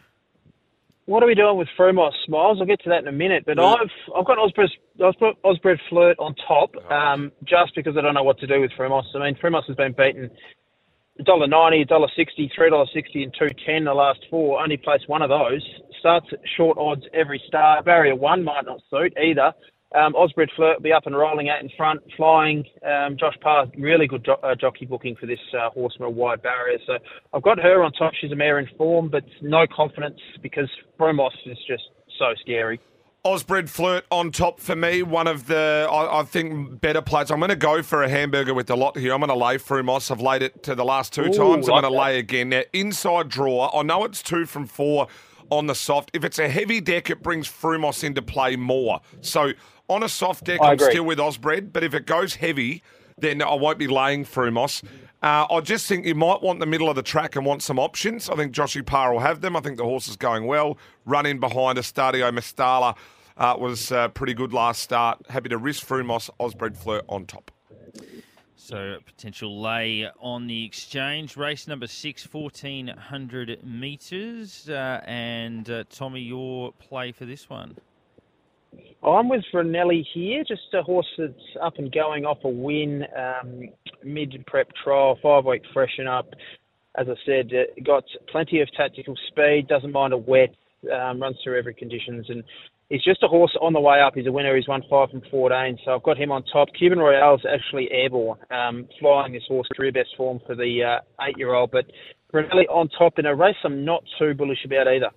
What 1.08 1.22
are 1.22 1.26
we 1.26 1.34
doing 1.34 1.56
with 1.56 1.68
Frumos 1.78 2.12
Smiles? 2.26 2.58
I'll 2.60 2.66
get 2.66 2.82
to 2.82 2.90
that 2.90 3.00
in 3.00 3.08
a 3.08 3.12
minute. 3.12 3.44
But 3.46 3.56
Yeah. 3.56 3.64
I've 3.80 3.90
I've 4.14 4.26
got 4.26 4.36
Osbred, 4.36 4.68
Osbred, 5.00 5.36
Osbred 5.42 5.80
Flirt 5.88 6.18
on 6.18 6.34
top, 6.34 6.76
um, 6.92 7.32
just 7.44 7.74
because 7.74 7.96
I 7.96 8.02
don't 8.02 8.12
know 8.12 8.22
what 8.22 8.38
to 8.40 8.46
do 8.46 8.60
with 8.60 8.72
Frumos. 8.72 9.04
I 9.14 9.20
mean, 9.20 9.34
Frumos 9.36 9.64
has 9.68 9.76
been 9.76 9.92
beaten 9.92 10.30
$1.90, 11.20 11.88
$1.60, 11.88 12.50
$3.60 12.54 13.22
and 13.22 13.34
two 13.38 13.48
ten 13.64 13.84
the 13.84 13.94
last 13.94 14.20
four. 14.28 14.60
Only 14.60 14.76
placed 14.76 15.08
one 15.08 15.22
of 15.22 15.30
those. 15.30 15.66
Starts 15.98 16.26
at 16.30 16.40
short 16.58 16.76
odds 16.76 17.04
every 17.14 17.40
start. 17.48 17.86
Barrier 17.86 18.14
one 18.14 18.44
might 18.44 18.66
not 18.66 18.82
suit 18.90 19.16
either. 19.18 19.54
Um, 19.94 20.12
Osbred 20.12 20.48
Flirt 20.55 20.77
will 20.77 20.83
be 20.83 20.92
up 20.92 21.07
and 21.07 21.16
rolling 21.16 21.48
out 21.48 21.62
in 21.62 21.70
front, 21.77 22.01
flying. 22.16 22.64
Um, 22.85 23.16
Josh 23.18 23.37
Parr, 23.40 23.66
really 23.79 24.07
good 24.07 24.24
jo- 24.24 24.40
uh, 24.42 24.55
jockey 24.55 24.85
booking 24.85 25.16
for 25.16 25.27
this 25.27 25.38
uh, 25.55 25.70
a 25.74 26.11
wide 26.11 26.42
barrier. 26.42 26.79
So 26.87 26.98
I've 27.33 27.42
got 27.42 27.59
her 27.59 27.83
on 27.83 27.92
top. 27.92 28.12
She's 28.20 28.33
a 28.33 28.37
mare 28.37 28.59
in 28.59 28.68
form, 28.77 29.09
but 29.09 29.24
no 29.40 29.66
confidence 29.74 30.20
because 30.42 30.68
Frumos 30.98 31.31
is 31.46 31.59
just 31.66 31.85
so 32.18 32.35
scary. 32.42 32.81
Osbred 33.24 33.68
Flirt 33.68 34.05
on 34.11 34.31
top 34.31 34.61
for 34.61 34.77
me. 34.77 35.03
One 35.03 35.27
of 35.27 35.46
the, 35.46 35.88
I, 35.90 36.20
I 36.20 36.22
think, 36.22 36.81
better 36.81 37.03
plays. 37.03 37.31
I'm 37.31 37.40
going 37.40 37.48
to 37.48 37.57
go 37.57 37.83
for 37.83 38.03
a 38.03 38.09
hamburger 38.09 38.55
with 38.55 38.68
the 38.68 38.77
lot 38.77 38.96
here. 38.96 39.12
I'm 39.12 39.20
going 39.20 39.29
to 39.29 39.35
lay 39.35 39.57
Frumos. 39.57 40.11
I've 40.11 40.20
laid 40.20 40.42
it 40.42 40.62
to 40.64 40.74
the 40.74 40.85
last 40.85 41.12
two 41.12 41.22
Ooh, 41.22 41.33
times. 41.33 41.68
I'm 41.68 41.74
like 41.74 41.83
going 41.83 41.92
to 41.92 41.98
lay 41.98 42.18
again. 42.18 42.51
Now, 42.51 42.62
inside 42.72 43.29
draw, 43.29 43.70
I 43.77 43.83
know 43.83 44.05
it's 44.05 44.22
two 44.22 44.46
from 44.46 44.66
four 44.66 45.09
on 45.50 45.66
the 45.66 45.74
soft. 45.74 46.11
If 46.14 46.24
it's 46.24 46.38
a 46.38 46.48
heavy 46.48 46.80
deck, 46.80 47.11
it 47.11 47.22
brings 47.22 47.48
Frumos 47.48 48.04
into 48.04 48.22
play 48.22 48.56
more. 48.56 49.00
So 49.20 49.52
on 49.88 50.02
a 50.02 50.08
soft 50.08 50.44
deck, 50.44 50.61
I 50.61 50.68
I'm 50.68 50.72
agree. 50.74 50.90
still 50.90 51.04
with 51.04 51.18
Osbred. 51.18 51.72
But 51.72 51.84
if 51.84 51.94
it 51.94 52.06
goes 52.06 52.37
heavy, 52.37 52.82
then 53.18 53.42
I 53.42 53.54
won't 53.54 53.78
be 53.78 53.87
laying 53.88 54.24
Frumos. 54.24 54.82
Uh, 55.20 55.46
I 55.50 55.61
just 55.61 55.87
think 55.87 56.06
you 56.06 56.14
might 56.14 56.42
want 56.42 56.61
the 56.61 56.66
middle 56.66 56.88
of 56.88 56.94
the 56.94 57.02
track 57.02 57.34
and 57.34 57.44
want 57.44 57.62
some 57.62 57.78
options. 57.78 58.30
I 58.30 58.37
think 58.37 58.52
Joshy 58.52 58.87
Parr 58.87 59.12
will 59.12 59.20
have 59.20 59.40
them. 59.40 59.56
I 59.56 59.61
think 59.61 59.76
the 59.76 59.84
horse 59.84 60.06
is 60.06 60.16
going 60.16 60.46
well. 60.46 60.78
Run 61.04 61.26
in 61.26 61.40
behind 61.40 61.76
Estadio 61.76 62.30
Mestalla 62.30 62.96
uh, 63.37 63.56
was 63.58 63.90
uh, 63.90 64.08
pretty 64.08 64.34
good 64.34 64.52
last 64.52 64.82
start. 64.82 65.18
Happy 65.28 65.48
to 65.48 65.58
risk 65.58 65.84
Frumos, 65.84 66.30
Osbred 66.38 66.76
Flirt 66.76 67.04
on 67.08 67.26
top. 67.26 67.50
So 68.68 68.96
a 68.98 69.00
potential 69.00 69.62
lay 69.62 70.07
on 70.20 70.46
the 70.46 70.66
exchange. 70.66 71.38
Race 71.38 71.66
number 71.66 71.87
six, 71.87 72.31
1400 72.31 73.64
metres. 73.64 74.68
Uh, 74.68 75.00
and 75.07 75.70
uh, 75.70 75.85
Tommy, 75.88 76.20
your 76.20 76.72
play 76.72 77.12
for 77.12 77.24
this 77.24 77.48
one. 77.48 77.78
I'm 79.02 79.31
with 79.31 79.40
Vernelli 79.54 80.04
here, 80.12 80.44
just 80.46 80.74
a 80.74 80.83
horse 80.83 81.07
that's 81.16 81.33
up 81.62 81.78
and 81.78 81.90
going 81.90 82.26
off 82.26 82.44
a 82.44 82.50
win, 82.50 83.07
um, 83.16 83.70
mid 84.04 84.35
prep 84.46 84.68
trial, 84.85 85.18
five 85.22 85.46
week 85.46 85.62
freshen 85.72 86.07
up. 86.07 86.28
As 86.94 87.07
I 87.09 87.14
said, 87.24 87.50
uh, 87.54 87.81
got 87.87 88.04
plenty 88.31 88.61
of 88.61 88.68
tactical 88.76 89.14
speed, 89.28 89.66
doesn't 89.68 89.92
mind 89.92 90.12
a 90.12 90.18
wet, 90.18 90.54
um, 90.92 91.22
runs 91.22 91.38
through 91.42 91.59
every 91.59 91.72
conditions, 91.72 92.26
and 92.28 92.44
he's 92.88 93.03
just 93.03 93.22
a 93.22 93.29
horse 93.29 93.57
on 93.61 93.72
the 93.72 93.81
way 93.81 94.01
up. 94.01 94.14
He's 94.14 94.27
a 94.27 94.33
winner. 94.33 94.57
He's 94.57 94.68
won 94.68 94.83
five 94.88 95.11
from 95.11 95.22
14, 95.31 95.79
so 95.85 95.94
I've 95.94 96.03
got 96.03 96.18
him 96.18 96.33
on 96.33 96.42
top. 96.44 96.68
Cuban 96.79 96.98
Royale's 96.98 97.44
actually 97.48 97.88
airborne, 97.90 98.38
um, 98.51 98.88
flying 99.01 99.33
this 99.33 99.44
horse, 99.48 99.68
career 99.77 99.92
best 99.92 100.11
form 100.16 100.40
for 100.46 100.55
the 100.55 100.83
uh, 100.83 101.24
eight 101.24 101.37
year 101.37 101.55
old, 101.55 101.70
but 101.70 101.87
Vernelli 102.33 102.64
on 102.68 102.88
top 102.98 103.18
in 103.18 103.27
a 103.27 103.35
race 103.35 103.57
I'm 103.64 103.85
not 103.85 104.05
too 104.18 104.35
bullish 104.35 104.64
about 104.64 104.88
either. 104.88 105.11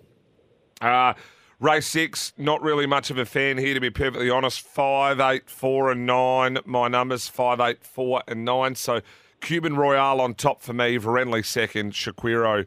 Uh, 0.82 1.14
race 1.60 1.88
six, 1.88 2.34
not 2.38 2.62
really 2.62 2.86
much 2.86 3.10
of 3.10 3.18
a 3.18 3.26
fan 3.26 3.58
here, 3.58 3.74
to 3.74 3.80
be 3.80 3.90
perfectly 3.90 4.30
honest. 4.30 4.62
Five, 4.62 5.20
eight, 5.20 5.50
four, 5.50 5.92
and 5.92 6.06
nine. 6.06 6.58
My 6.66 6.88
numbers 6.88 7.28
five, 7.28 7.60
eight, 7.60 7.84
four, 7.84 8.24
and 8.28 8.46
nine. 8.46 8.76
So 8.76 9.02
Cuban 9.42 9.76
Royale 9.76 10.22
on 10.22 10.36
top 10.36 10.62
for 10.62 10.74
me, 10.74 10.98
Vernelli 10.98 11.46
second, 11.46 11.94
Shaquiro 11.94 12.66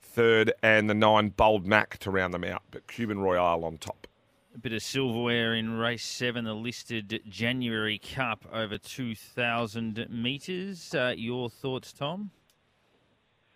third, 0.00 0.52
and 0.62 0.88
the 0.88 0.94
nine 0.94 1.30
Bold 1.30 1.66
Mac 1.66 1.98
to 1.98 2.10
round 2.10 2.34
them 2.34 2.44
out. 2.44 2.62
But 2.70 2.86
Cuban 2.86 3.20
Royale 3.20 3.64
on 3.64 3.78
top. 3.78 4.06
A 4.52 4.58
bit 4.58 4.72
of 4.72 4.82
silverware 4.82 5.54
in 5.54 5.78
race 5.78 6.04
seven, 6.04 6.44
the 6.44 6.54
listed 6.54 7.22
January 7.28 8.00
Cup 8.00 8.44
over 8.52 8.78
2,000 8.78 10.08
metres. 10.10 10.92
Uh, 10.92 11.14
your 11.16 11.48
thoughts, 11.48 11.92
Tom? 11.92 12.32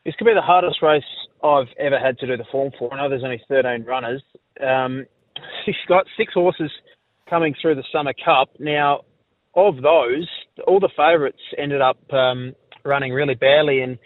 This 0.04 0.14
could 0.16 0.26
be 0.26 0.34
the 0.34 0.40
hardest 0.40 0.82
race 0.82 1.02
I've 1.42 1.66
ever 1.80 1.98
had 1.98 2.16
to 2.18 2.28
do 2.28 2.36
the 2.36 2.44
form 2.52 2.70
for. 2.78 2.94
I 2.94 2.98
know 2.98 3.08
there's 3.08 3.24
only 3.24 3.42
13 3.48 3.84
runners. 3.84 4.22
Um, 4.64 5.04
she's 5.64 5.74
got 5.88 6.06
six 6.16 6.32
horses 6.32 6.70
coming 7.28 7.56
through 7.60 7.74
the 7.74 7.84
Summer 7.92 8.14
Cup. 8.24 8.50
Now, 8.60 9.00
of 9.56 9.82
those, 9.82 10.28
all 10.64 10.78
the 10.78 10.90
favourites 10.96 11.42
ended 11.58 11.80
up 11.80 11.98
um, 12.12 12.54
running 12.84 13.12
really 13.12 13.34
badly, 13.34 13.80
and 13.80 13.98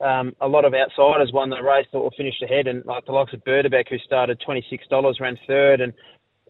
um, 0.00 0.36
a 0.40 0.46
lot 0.46 0.64
of 0.64 0.72
outsiders 0.72 1.32
won 1.32 1.50
the 1.50 1.60
race 1.62 1.86
or 1.92 2.12
finished 2.16 2.42
ahead. 2.44 2.68
And 2.68 2.84
like 2.84 3.06
the 3.06 3.12
likes 3.12 3.32
of 3.32 3.44
Berdebeck, 3.44 3.88
who 3.88 3.98
started 3.98 4.40
$26, 4.46 5.20
ran 5.20 5.36
third, 5.48 5.80
and 5.80 5.92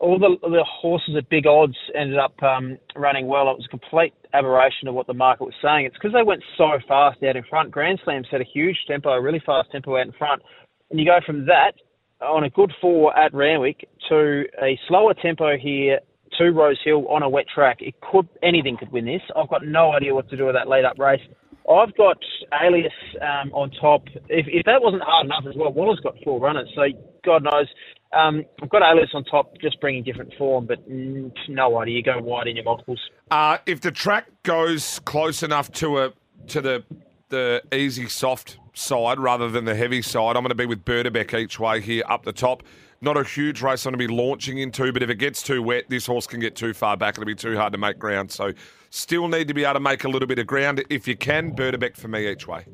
all 0.01 0.19
the 0.19 0.37
the 0.49 0.65
horses 0.65 1.15
at 1.17 1.29
big 1.29 1.47
odds 1.47 1.77
ended 1.95 2.19
up 2.19 2.41
um, 2.43 2.79
running 2.97 3.27
well. 3.27 3.51
It 3.51 3.59
was 3.59 3.67
a 3.67 3.69
complete 3.69 4.15
aberration 4.33 4.89
of 4.89 4.95
what 4.95 5.07
the 5.07 5.15
market 5.15 5.45
was 5.45 5.55
saying. 5.63 5.87
It's 5.87 5.97
because 5.97 6.13
they 6.13 6.23
went 6.23 6.43
so 6.57 6.79
fast 6.87 7.23
out 7.23 7.37
in 7.37 7.45
front. 7.49 7.71
Grand 7.71 8.01
Slam 8.05 8.23
set 8.31 8.41
a 8.41 8.45
huge 8.45 8.77
tempo, 8.87 9.11
a 9.11 9.21
really 9.21 9.43
fast 9.45 9.71
tempo 9.73 9.97
out 9.97 10.07
in 10.07 10.13
front, 10.13 10.43
and 10.91 10.99
you 10.99 11.07
go 11.07 11.19
from 11.25 11.47
that 11.47 11.73
on 12.21 12.45
a 12.45 12.51
good 12.51 12.73
four 12.81 13.17
at 13.17 13.33
Randwick 13.33 13.89
to 14.09 14.45
a 14.63 14.79
slower 14.89 15.15
tempo 15.15 15.57
here 15.57 16.01
to 16.39 16.51
Rosehill 16.51 17.09
on 17.09 17.23
a 17.23 17.29
wet 17.29 17.47
track. 17.53 17.79
It 17.81 17.95
could 18.01 18.29
anything 18.43 18.77
could 18.77 18.93
win 18.93 19.07
this. 19.07 19.23
I've 19.37 19.49
got 19.49 19.65
no 19.65 19.93
idea 19.93 20.15
what 20.15 20.29
to 20.31 20.37
do 20.37 20.47
with 20.47 20.55
that 20.55 20.69
lead 20.69 20.85
up 20.85 20.99
race. 20.99 21.21
I've 21.69 21.95
got 21.97 22.17
Alias 22.65 22.93
um, 23.21 23.53
on 23.53 23.71
top. 23.81 24.05
If, 24.29 24.47
if 24.49 24.65
that 24.65 24.81
wasn't 24.81 25.03
hard 25.05 25.27
enough 25.27 25.45
as 25.47 25.55
well, 25.55 25.71
Waller's 25.73 26.01
got 26.01 26.15
four 26.25 26.41
runners, 26.41 26.69
so 26.75 26.83
God 27.25 27.45
knows. 27.45 27.69
Um, 28.13 28.45
I've 28.63 28.71
got 28.71 28.83
Alias 28.83 29.11
on 29.13 29.25
top, 29.25 29.53
just 29.61 29.81
bringing 29.81 30.03
different 30.03 30.33
form, 30.39 30.67
but 30.67 30.79
no 30.87 31.79
idea. 31.79 31.97
You 31.97 32.03
go 32.03 32.19
wide 32.21 32.47
in 32.47 32.57
your 32.57 32.65
multiples. 32.65 33.01
Uh, 33.31 33.59
if 33.67 33.81
the 33.81 33.91
track 33.91 34.27
goes 34.45 34.99
close 35.01 35.43
enough 35.43 35.71
to 35.73 35.99
a 35.99 36.13
to 36.49 36.61
the 36.61 36.85
the 37.29 37.63
easy 37.75 38.09
soft 38.09 38.59
side 38.73 39.19
rather 39.19 39.51
than 39.51 39.67
the 39.67 39.75
heavy 39.75 40.01
side, 40.01 40.37
I'm 40.37 40.43
going 40.43 40.49
to 40.49 40.55
be 40.55 40.65
with 40.65 40.85
Berdebeck 40.85 41.39
each 41.39 41.61
way 41.61 41.81
here 41.81 42.03
up 42.09 42.25
the 42.25 42.33
top. 42.33 42.63
Not 43.01 43.19
a 43.19 43.23
huge 43.23 43.61
race 43.61 43.85
I'm 43.85 43.93
going 43.93 44.01
to 44.01 44.09
be 44.09 44.15
launching 44.15 44.59
into, 44.59 44.93
but 44.93 45.03
if 45.03 45.11
it 45.11 45.17
gets 45.17 45.43
too 45.43 45.63
wet, 45.63 45.85
this 45.89 46.07
horse 46.07 46.27
can 46.27 46.41
get 46.41 46.57
too 46.57 46.73
far 46.73 46.97
back. 46.97 47.15
It'll 47.15 47.27
be 47.27 47.35
too 47.35 47.57
hard 47.57 47.73
to 47.75 47.79
make 47.79 47.99
ground. 47.99 48.33
So, 48.33 48.53
still 48.91 49.29
need 49.29 49.47
to 49.49 49.55
be 49.55 49.65
able 49.65 49.75
to 49.75 49.81
make 49.81 50.05
a 50.05 50.09
little 50.09 50.27
bit 50.27 50.39
of 50.39 50.47
ground 50.47 50.83
if 50.89 51.07
you 51.07 51.17
can. 51.17 51.55
Berdebeck 51.55 51.97
for 51.97 52.09
me 52.09 52.27
each 52.27 52.49
way. 52.49 52.65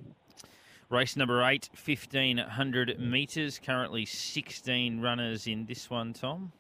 Race 0.91 1.17
number 1.17 1.43
eight, 1.43 1.69
1,500 1.85 3.01
metres. 3.01 3.61
Currently 3.65 4.05
16 4.05 5.01
runners 5.01 5.47
in 5.47 5.67
this 5.67 5.91
one, 5.91 6.13
Tom. 6.13 6.53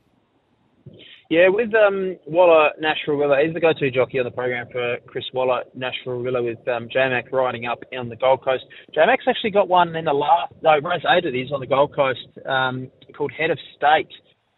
Yeah, 1.30 1.48
with 1.48 1.74
um, 1.74 2.16
Waller 2.26 2.70
Nash 2.78 2.98
Rawiller, 3.08 3.42
he's 3.44 3.54
the 3.54 3.60
go-to 3.60 3.90
jockey 3.90 4.18
on 4.18 4.24
the 4.24 4.30
program 4.30 4.66
for 4.70 4.98
Chris 5.06 5.24
Waller 5.32 5.62
Nash 5.74 5.94
Rawiller 6.06 6.44
with 6.44 6.66
um, 6.68 6.88
J-Mac 6.92 7.32
riding 7.32 7.64
up 7.66 7.82
on 7.98 8.08
the 8.08 8.16
Gold 8.16 8.44
Coast. 8.44 8.64
J-Mac's 8.94 9.24
actually 9.26 9.50
got 9.50 9.68
one 9.68 9.96
in 9.96 10.04
the 10.04 10.12
last, 10.12 10.52
no, 10.62 10.78
race 10.78 11.02
eight 11.08 11.24
it 11.24 11.34
is 11.34 11.50
on 11.50 11.60
the 11.60 11.66
Gold 11.66 11.94
Coast 11.94 12.28
um, 12.46 12.90
called 13.16 13.32
Head 13.32 13.50
of 13.50 13.58
State. 13.76 14.12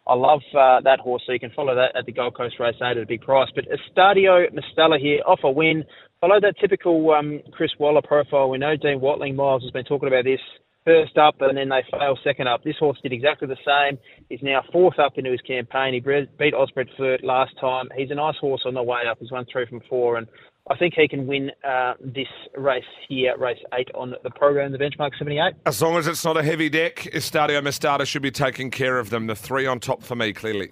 I 0.09 0.14
love 0.14 0.40
uh, 0.57 0.81
that 0.83 1.00
horse, 1.00 1.22
so 1.26 1.33
you 1.33 1.40
can 1.40 1.50
follow 1.50 1.74
that 1.74 1.96
at 1.96 2.07
the 2.07 2.12
Gold 2.12 2.37
Coast 2.37 2.57
race 2.59 2.76
eight 2.83 2.96
at 2.96 2.98
a 2.98 3.07
big 3.07 3.22
price. 3.22 3.48
But 3.55 3.66
Estadio 3.66 4.46
Mestalla 4.52 4.98
here, 5.00 5.20
off 5.26 5.40
a 5.44 5.50
win, 5.50 5.85
followed 6.20 6.42
that 6.42 6.55
typical 6.61 7.11
um, 7.11 7.40
Chris 7.52 7.70
Waller 7.79 8.02
profile. 8.02 8.50
We 8.50 8.59
know 8.59 8.76
Dean 8.76 9.00
Watling 9.00 9.37
Miles 9.37 9.62
has 9.62 9.72
been 9.72 9.85
talking 9.85 10.09
about 10.09 10.24
this 10.24 10.40
first 10.85 11.18
up 11.18 11.35
and 11.40 11.59
then 11.59 11.68
they 11.68 11.83
fail 11.90 12.16
second 12.22 12.46
up. 12.46 12.62
This 12.62 12.76
horse 12.79 12.98
did 13.02 13.12
exactly 13.12 13.48
the 13.48 13.57
same. 13.66 13.98
He's 14.29 14.42
now 14.42 14.62
fourth 14.72 14.98
up 14.98 15.12
into 15.16 15.33
his 15.33 15.40
campaign. 15.40 15.94
He 15.94 16.00
beat 16.00 16.55
Osbred 16.55 16.94
Flirt 16.96 17.24
last 17.24 17.52
time. 17.60 17.88
He's 17.96 18.10
a 18.10 18.14
nice 18.14 18.37
horse 18.40 18.62
on 18.64 18.75
the 18.75 18.83
way 18.83 19.00
up. 19.10 19.19
He's 19.21 19.33
won 19.33 19.44
three 19.52 19.67
from 19.67 19.81
four, 19.90 20.17
and 20.17 20.29
I 20.71 20.77
think 20.77 20.94
he 20.96 21.08
can 21.08 21.27
win 21.27 21.50
uh, 21.69 21.94
this 22.00 22.29
race 22.56 22.85
here, 23.08 23.37
race 23.37 23.58
eight 23.77 23.88
on 23.94 24.14
the 24.23 24.31
program, 24.31 24.73
the 24.73 24.79
benchmark 24.79 25.10
78. 25.19 25.54
As 25.67 25.83
long 25.83 25.96
as 25.96 26.06
it's 26.06 26.25
not 26.25 26.37
a 26.37 26.42
heavy 26.42 26.69
deck, 26.69 27.08
Estadio 27.12 27.60
Mestalla 27.60 28.06
should 28.06 28.23
be 28.23 28.31
taking 28.31 28.71
care 28.71 28.98
of 28.98 29.10
them. 29.10 29.27
The 29.27 29.37
three 29.37 29.67
on 29.67 29.81
top 29.81 30.02
for 30.02 30.14
me, 30.14 30.33
clearly. 30.33 30.71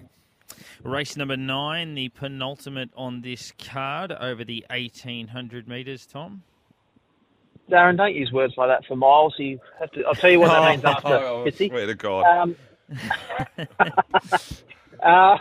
Race 0.85 1.17
number 1.17 1.35
nine, 1.35 1.95
the 1.95 2.09
penultimate 2.09 2.91
on 2.95 3.21
this 3.21 3.51
card 3.57 4.11
over 4.11 4.43
the 4.43 4.63
1,800 4.69 5.67
metres, 5.67 6.05
Tom. 6.05 6.43
Darren, 7.71 7.97
don't 7.97 8.13
use 8.13 8.31
words 8.31 8.53
like 8.55 8.69
that 8.69 8.85
for 8.85 8.95
miles. 8.95 9.33
You 9.39 9.59
have 9.79 9.89
to. 9.93 10.03
I'll 10.03 10.13
tell 10.13 10.29
you 10.29 10.39
what 10.39 10.49
that 10.49 10.61
means 10.69 10.85
after. 10.85 11.07
Oh, 11.07 11.43
I 11.43 11.49
Fitzy. 11.49 11.69
swear 11.69 11.87
to 11.87 11.95
God. 11.95 12.23
Um, 12.23 12.55
uh, 15.03 15.37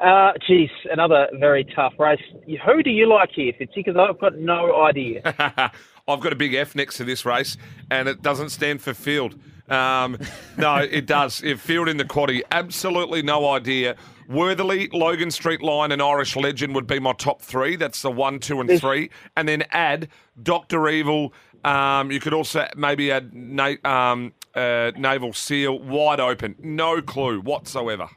uh, 0.00 0.32
geez, 0.46 0.68
another 0.92 1.28
very 1.40 1.64
tough 1.64 1.94
race. 1.98 2.20
Who 2.66 2.82
do 2.82 2.90
you 2.90 3.08
like 3.08 3.30
here, 3.34 3.54
Fitzy? 3.58 3.76
Because 3.76 3.96
I've 3.96 4.18
got 4.18 4.36
no 4.36 4.82
idea. 4.82 5.22
I've 6.06 6.20
got 6.20 6.34
a 6.34 6.36
big 6.36 6.52
F 6.52 6.74
next 6.74 6.98
to 6.98 7.04
this 7.04 7.24
race, 7.24 7.56
and 7.90 8.06
it 8.06 8.20
doesn't 8.20 8.50
stand 8.50 8.82
for 8.82 8.92
field. 8.92 9.34
Um, 9.68 10.18
no, 10.58 10.76
it 10.76 11.06
does. 11.06 11.42
If 11.42 11.60
field 11.60 11.88
in 11.88 11.96
the 11.96 12.04
quaddy, 12.04 12.42
absolutely 12.50 13.22
no 13.22 13.48
idea. 13.48 13.96
Worthily, 14.28 14.88
Logan 14.92 15.30
Street 15.30 15.62
Line, 15.62 15.92
and 15.92 16.00
Irish 16.00 16.36
Legend 16.36 16.74
would 16.74 16.86
be 16.86 16.98
my 16.98 17.12
top 17.12 17.42
three. 17.42 17.76
That's 17.76 18.02
the 18.02 18.10
one, 18.10 18.38
two, 18.38 18.60
and 18.60 18.80
three. 18.80 19.10
And 19.36 19.48
then 19.48 19.64
add 19.70 20.08
Doctor 20.42 20.88
Evil. 20.88 21.32
Um, 21.62 22.10
you 22.10 22.20
could 22.20 22.34
also 22.34 22.66
maybe 22.76 23.10
add 23.10 23.34
na- 23.34 23.76
um, 23.84 24.32
uh, 24.54 24.92
Naval 24.96 25.32
Seal, 25.32 25.78
wide 25.78 26.20
open. 26.20 26.54
No 26.58 27.00
clue 27.02 27.40
whatsoever. 27.40 28.08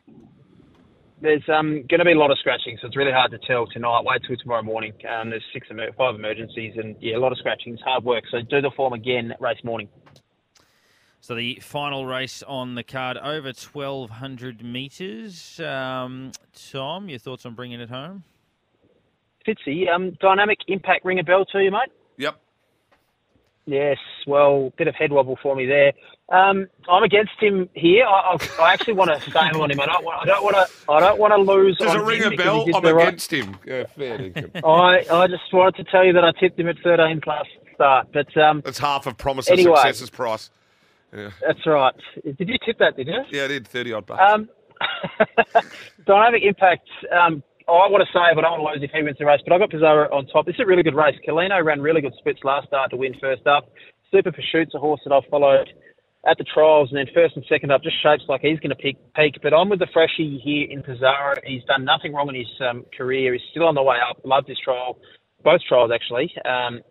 There's 1.19 1.43
um, 1.49 1.83
going 1.89 1.99
to 1.99 2.05
be 2.05 2.11
a 2.11 2.17
lot 2.17 2.29
of 2.29 2.37
scratching, 2.37 2.77
so 2.79 2.87
it's 2.87 2.95
really 2.95 3.11
hard 3.11 3.31
to 3.31 3.39
tell 3.39 3.65
tonight. 3.67 4.01
Wait 4.05 4.21
till 4.27 4.37
tomorrow 4.37 4.61
morning. 4.61 4.93
Um, 5.09 5.31
there's 5.31 5.43
six, 5.51 5.67
emer- 5.71 5.91
five 5.97 6.13
emergencies, 6.13 6.73
and 6.77 6.95
yeah, 6.99 7.17
a 7.17 7.19
lot 7.19 7.31
of 7.31 7.39
scratching. 7.39 7.73
It's 7.73 7.81
hard 7.81 8.03
work. 8.03 8.23
So 8.29 8.41
do 8.41 8.61
the 8.61 8.71
form 8.75 8.93
again 8.93 9.33
race 9.39 9.63
morning. 9.63 9.89
So 11.27 11.35
the 11.35 11.55
final 11.61 12.05
race 12.05 12.41
on 12.41 12.75
the 12.75 12.83
card 12.83 13.17
over 13.17 13.47
1,200 13.49 14.63
metres. 14.63 15.59
Um, 15.59 16.31
Tom, 16.71 17.09
your 17.09 17.19
thoughts 17.19 17.45
on 17.45 17.53
bringing 17.53 17.81
it 17.81 17.89
home? 17.89 18.23
Fitzy, 19.45 19.89
um, 19.93 20.11
dynamic 20.21 20.59
impact 20.69 21.03
ring 21.03 21.19
a 21.19 21.25
bell 21.25 21.43
to 21.51 21.61
you, 21.61 21.69
mate? 21.69 21.91
Yep. 22.15 22.39
Yes, 23.65 23.97
well, 24.25 24.71
bit 24.77 24.87
of 24.87 24.95
head 24.95 25.11
wobble 25.11 25.37
for 25.43 25.53
me 25.53 25.65
there. 25.65 25.91
Um, 26.29 26.69
I'm 26.89 27.03
against 27.03 27.33
him 27.41 27.67
here. 27.73 28.05
I, 28.05 28.37
I, 28.37 28.63
I 28.63 28.71
actually 28.71 28.93
want 28.93 29.11
to 29.11 29.19
stay 29.29 29.49
on 29.49 29.69
him. 29.69 29.81
I 29.81 29.85
don't 29.85 30.05
want. 30.05 30.21
I 30.21 30.25
don't 30.27 30.45
want 30.45 30.55
to. 30.55 30.89
I 30.89 30.99
don't 31.01 31.19
want 31.19 31.33
to 31.33 31.41
lose. 31.41 31.77
Does 31.77 31.89
on 31.89 31.97
it 31.97 32.03
ring 32.03 32.23
a 32.23 32.37
bell? 32.37 32.65
I'm 32.73 32.81
the 32.81 32.95
right- 32.95 33.09
against 33.09 33.33
him. 33.33 33.57
Yeah, 33.65 33.83
fair 33.97 34.17
dinkum. 34.17 34.51
I 34.63 35.13
I 35.13 35.27
just 35.27 35.51
wanted 35.51 35.75
to 35.83 35.91
tell 35.91 36.05
you 36.05 36.13
that 36.13 36.23
I 36.23 36.31
tipped 36.39 36.57
him 36.57 36.69
at 36.69 36.77
13 36.81 37.19
plus 37.21 37.47
start, 37.75 38.07
but 38.13 38.37
um, 38.37 38.61
That's 38.63 38.79
half 38.79 39.05
of 39.07 39.17
promise 39.17 39.49
of 39.49 39.59
Anyway. 39.59 39.75
success's 39.75 40.09
price. 40.09 40.51
Yeah. 41.13 41.29
that's 41.41 41.65
right. 41.65 41.95
Did 42.23 42.49
you 42.49 42.57
tip 42.65 42.79
that? 42.79 42.97
Did 42.97 43.07
you? 43.07 43.23
yeah, 43.31 43.45
I 43.45 43.47
did 43.47 43.67
30 43.67 43.93
odd 43.93 44.05
bucks. 44.05 44.21
Um, 44.21 44.49
dynamic 46.05 46.43
impact. 46.43 46.87
Um, 47.11 47.43
I 47.67 47.91
want 47.91 47.99
to 47.99 48.11
say, 48.15 48.31
but 48.33 48.45
I 48.45 48.49
want 48.51 48.63
to 48.63 48.67
lose 48.71 48.79
if 48.83 48.91
he 48.95 49.03
wins 49.03 49.17
the 49.19 49.25
race. 49.25 49.41
But 49.43 49.53
I've 49.53 49.59
got 49.59 49.71
Pizarro 49.71 50.07
on 50.15 50.25
top. 50.27 50.45
This 50.45 50.55
is 50.55 50.61
a 50.61 50.65
really 50.65 50.83
good 50.83 50.95
race. 50.95 51.15
Colino 51.27 51.63
ran 51.63 51.81
really 51.81 51.99
good 51.99 52.13
splits 52.17 52.39
last 52.43 52.67
start 52.67 52.91
to 52.91 52.97
win 52.97 53.13
first 53.19 53.45
up. 53.45 53.69
Super 54.11 54.31
Pursuit's 54.31 54.73
a 54.73 54.79
horse 54.79 55.01
that 55.03 55.11
I've 55.11 55.29
followed 55.29 55.67
at 56.25 56.37
the 56.37 56.45
trials, 56.45 56.89
and 56.91 56.97
then 56.97 57.07
first 57.13 57.35
and 57.35 57.43
second 57.49 57.71
up 57.71 57.83
just 57.83 58.01
shapes 58.01 58.23
like 58.29 58.39
he's 58.39 58.59
going 58.59 58.71
to 58.71 58.75
peak. 58.75 58.97
peak. 59.15 59.35
But 59.43 59.53
I'm 59.53 59.67
with 59.67 59.79
the 59.79 59.87
freshie 59.91 60.39
here 60.43 60.67
in 60.69 60.81
Pizarro. 60.81 61.35
He's 61.43 61.63
done 61.65 61.83
nothing 61.83 62.13
wrong 62.13 62.29
in 62.29 62.35
his 62.35 62.51
um, 62.63 62.85
career. 62.95 63.33
He's 63.33 63.41
still 63.51 63.67
on 63.67 63.75
the 63.75 63.83
way 63.83 63.97
up. 63.99 64.17
Loved 64.23 64.47
this 64.47 64.59
trial, 64.63 64.97
both 65.43 65.59
trials 65.67 65.91
actually, 65.93 66.31
um, 66.45 66.81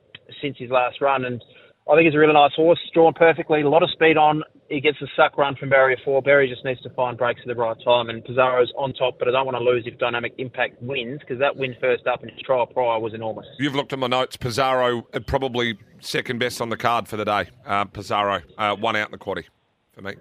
since 0.43 0.57
his 0.59 0.71
last 0.71 1.01
run. 1.01 1.25
And 1.25 1.43
I 1.89 1.95
think 1.95 2.07
he's 2.07 2.17
a 2.17 2.19
really 2.19 2.33
nice 2.33 2.53
horse, 2.55 2.81
drawn 2.93 3.15
perfectly, 3.15 3.63
a 3.63 3.69
lot 3.69 3.85
of 3.85 3.91
speed 3.91 4.17
on. 4.17 4.43
He 4.69 4.81
gets 4.81 5.01
a 5.01 5.07
suck 5.15 5.39
run 5.39 5.55
from 5.55 5.69
barrier 5.69 5.97
four. 6.05 6.21
Barry 6.21 6.49
just 6.49 6.65
needs 6.65 6.81
to 6.83 6.91
find 6.91 7.17
breaks 7.17 7.41
at 7.41 7.47
the 7.47 7.55
right 7.55 7.77
time, 7.85 8.11
and 8.11 8.25
Pizarro's 8.25 8.73
on 8.77 8.93
top. 8.93 9.21
But 9.21 9.29
I 9.29 9.31
don't 9.31 9.47
want 9.47 9.57
to 9.57 9.63
lose 9.63 9.85
if 9.87 9.97
Dynamic 9.97 10.35
Impact 10.39 10.83
wins 10.83 11.21
because 11.21 11.39
that 11.39 11.57
win 11.57 11.77
first 11.81 12.09
up 12.09 12.25
in 12.25 12.29
his 12.29 12.41
trial 12.43 12.67
prior 12.67 12.99
was 12.99 13.15
enormous. 13.15 13.47
You've 13.61 13.77
looked 13.77 13.93
at 13.93 14.01
my 14.01 14.09
notes. 14.09 14.37
Pizarro 14.37 15.07
uh, 15.15 15.21
probably 15.21 15.79
second 16.01 16.41
best 16.41 16.61
on 16.61 16.71
the 16.71 16.77
card 16.77 17.07
for 17.07 17.17
the 17.17 17.25
day. 17.25 17.49
Uh, 17.65 17.85
Pizarro 17.85 18.43
uh, 18.59 18.75
one 18.75 18.97
out 18.97 19.07
in 19.07 19.13
the 19.13 19.19
quaddy 19.19 19.45
for 19.93 20.03
me. 20.03 20.15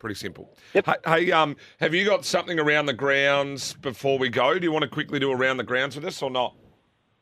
Pretty 0.00 0.16
simple. 0.16 0.52
Yep. 0.74 0.86
Hey, 0.86 0.94
hey, 1.06 1.32
um, 1.32 1.56
have 1.78 1.94
you 1.94 2.04
got 2.04 2.24
something 2.24 2.58
around 2.58 2.86
the 2.86 2.92
grounds 2.92 3.74
before 3.74 4.18
we 4.18 4.28
go? 4.28 4.58
Do 4.58 4.64
you 4.64 4.72
want 4.72 4.82
to 4.82 4.90
quickly 4.90 5.20
do 5.20 5.30
around 5.30 5.58
the 5.58 5.64
grounds 5.64 5.94
with 5.94 6.04
us 6.04 6.20
or 6.20 6.30
not? 6.30 6.54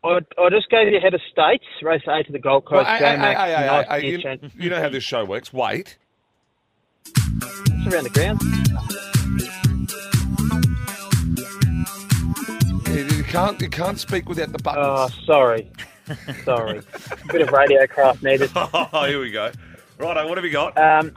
I, 0.04 0.18
I 0.38 0.50
just 0.50 0.68
gave 0.70 0.92
you 0.92 1.00
head 1.00 1.14
of 1.14 1.20
states, 1.32 1.64
race 1.82 2.02
eight 2.08 2.26
to 2.26 2.32
the 2.32 2.38
Gold 2.38 2.66
Coast. 2.66 2.84
Well, 2.86 2.98
hey, 2.98 3.16
hey, 3.16 3.34
hey, 3.34 3.84
nice 3.88 4.02
you, 4.02 4.50
you 4.64 4.70
know 4.70 4.80
how 4.80 4.88
this 4.90 5.02
show 5.04 5.24
works. 5.24 5.52
Wait. 5.52 5.96
It's 7.06 7.86
around 7.94 8.04
the 8.04 8.10
ground. 8.10 8.40
You 13.16 13.24
can't 13.24 13.60
you 13.60 13.68
can't 13.68 13.98
speak 13.98 14.28
without 14.28 14.52
the 14.52 14.58
Oh, 14.70 15.08
buttons. 15.08 15.24
sorry. 15.26 15.70
sorry. 16.44 16.80
Bit 17.32 17.40
of 17.42 17.50
radio 17.50 17.86
craft 17.86 18.22
needed. 18.22 18.50
Oh, 18.56 19.04
here 19.06 19.20
we 19.20 19.30
go. 19.30 19.50
Righto, 19.98 20.28
what 20.28 20.38
have 20.38 20.44
you 20.44 20.50
got? 20.52 20.76
Um, 20.78 21.16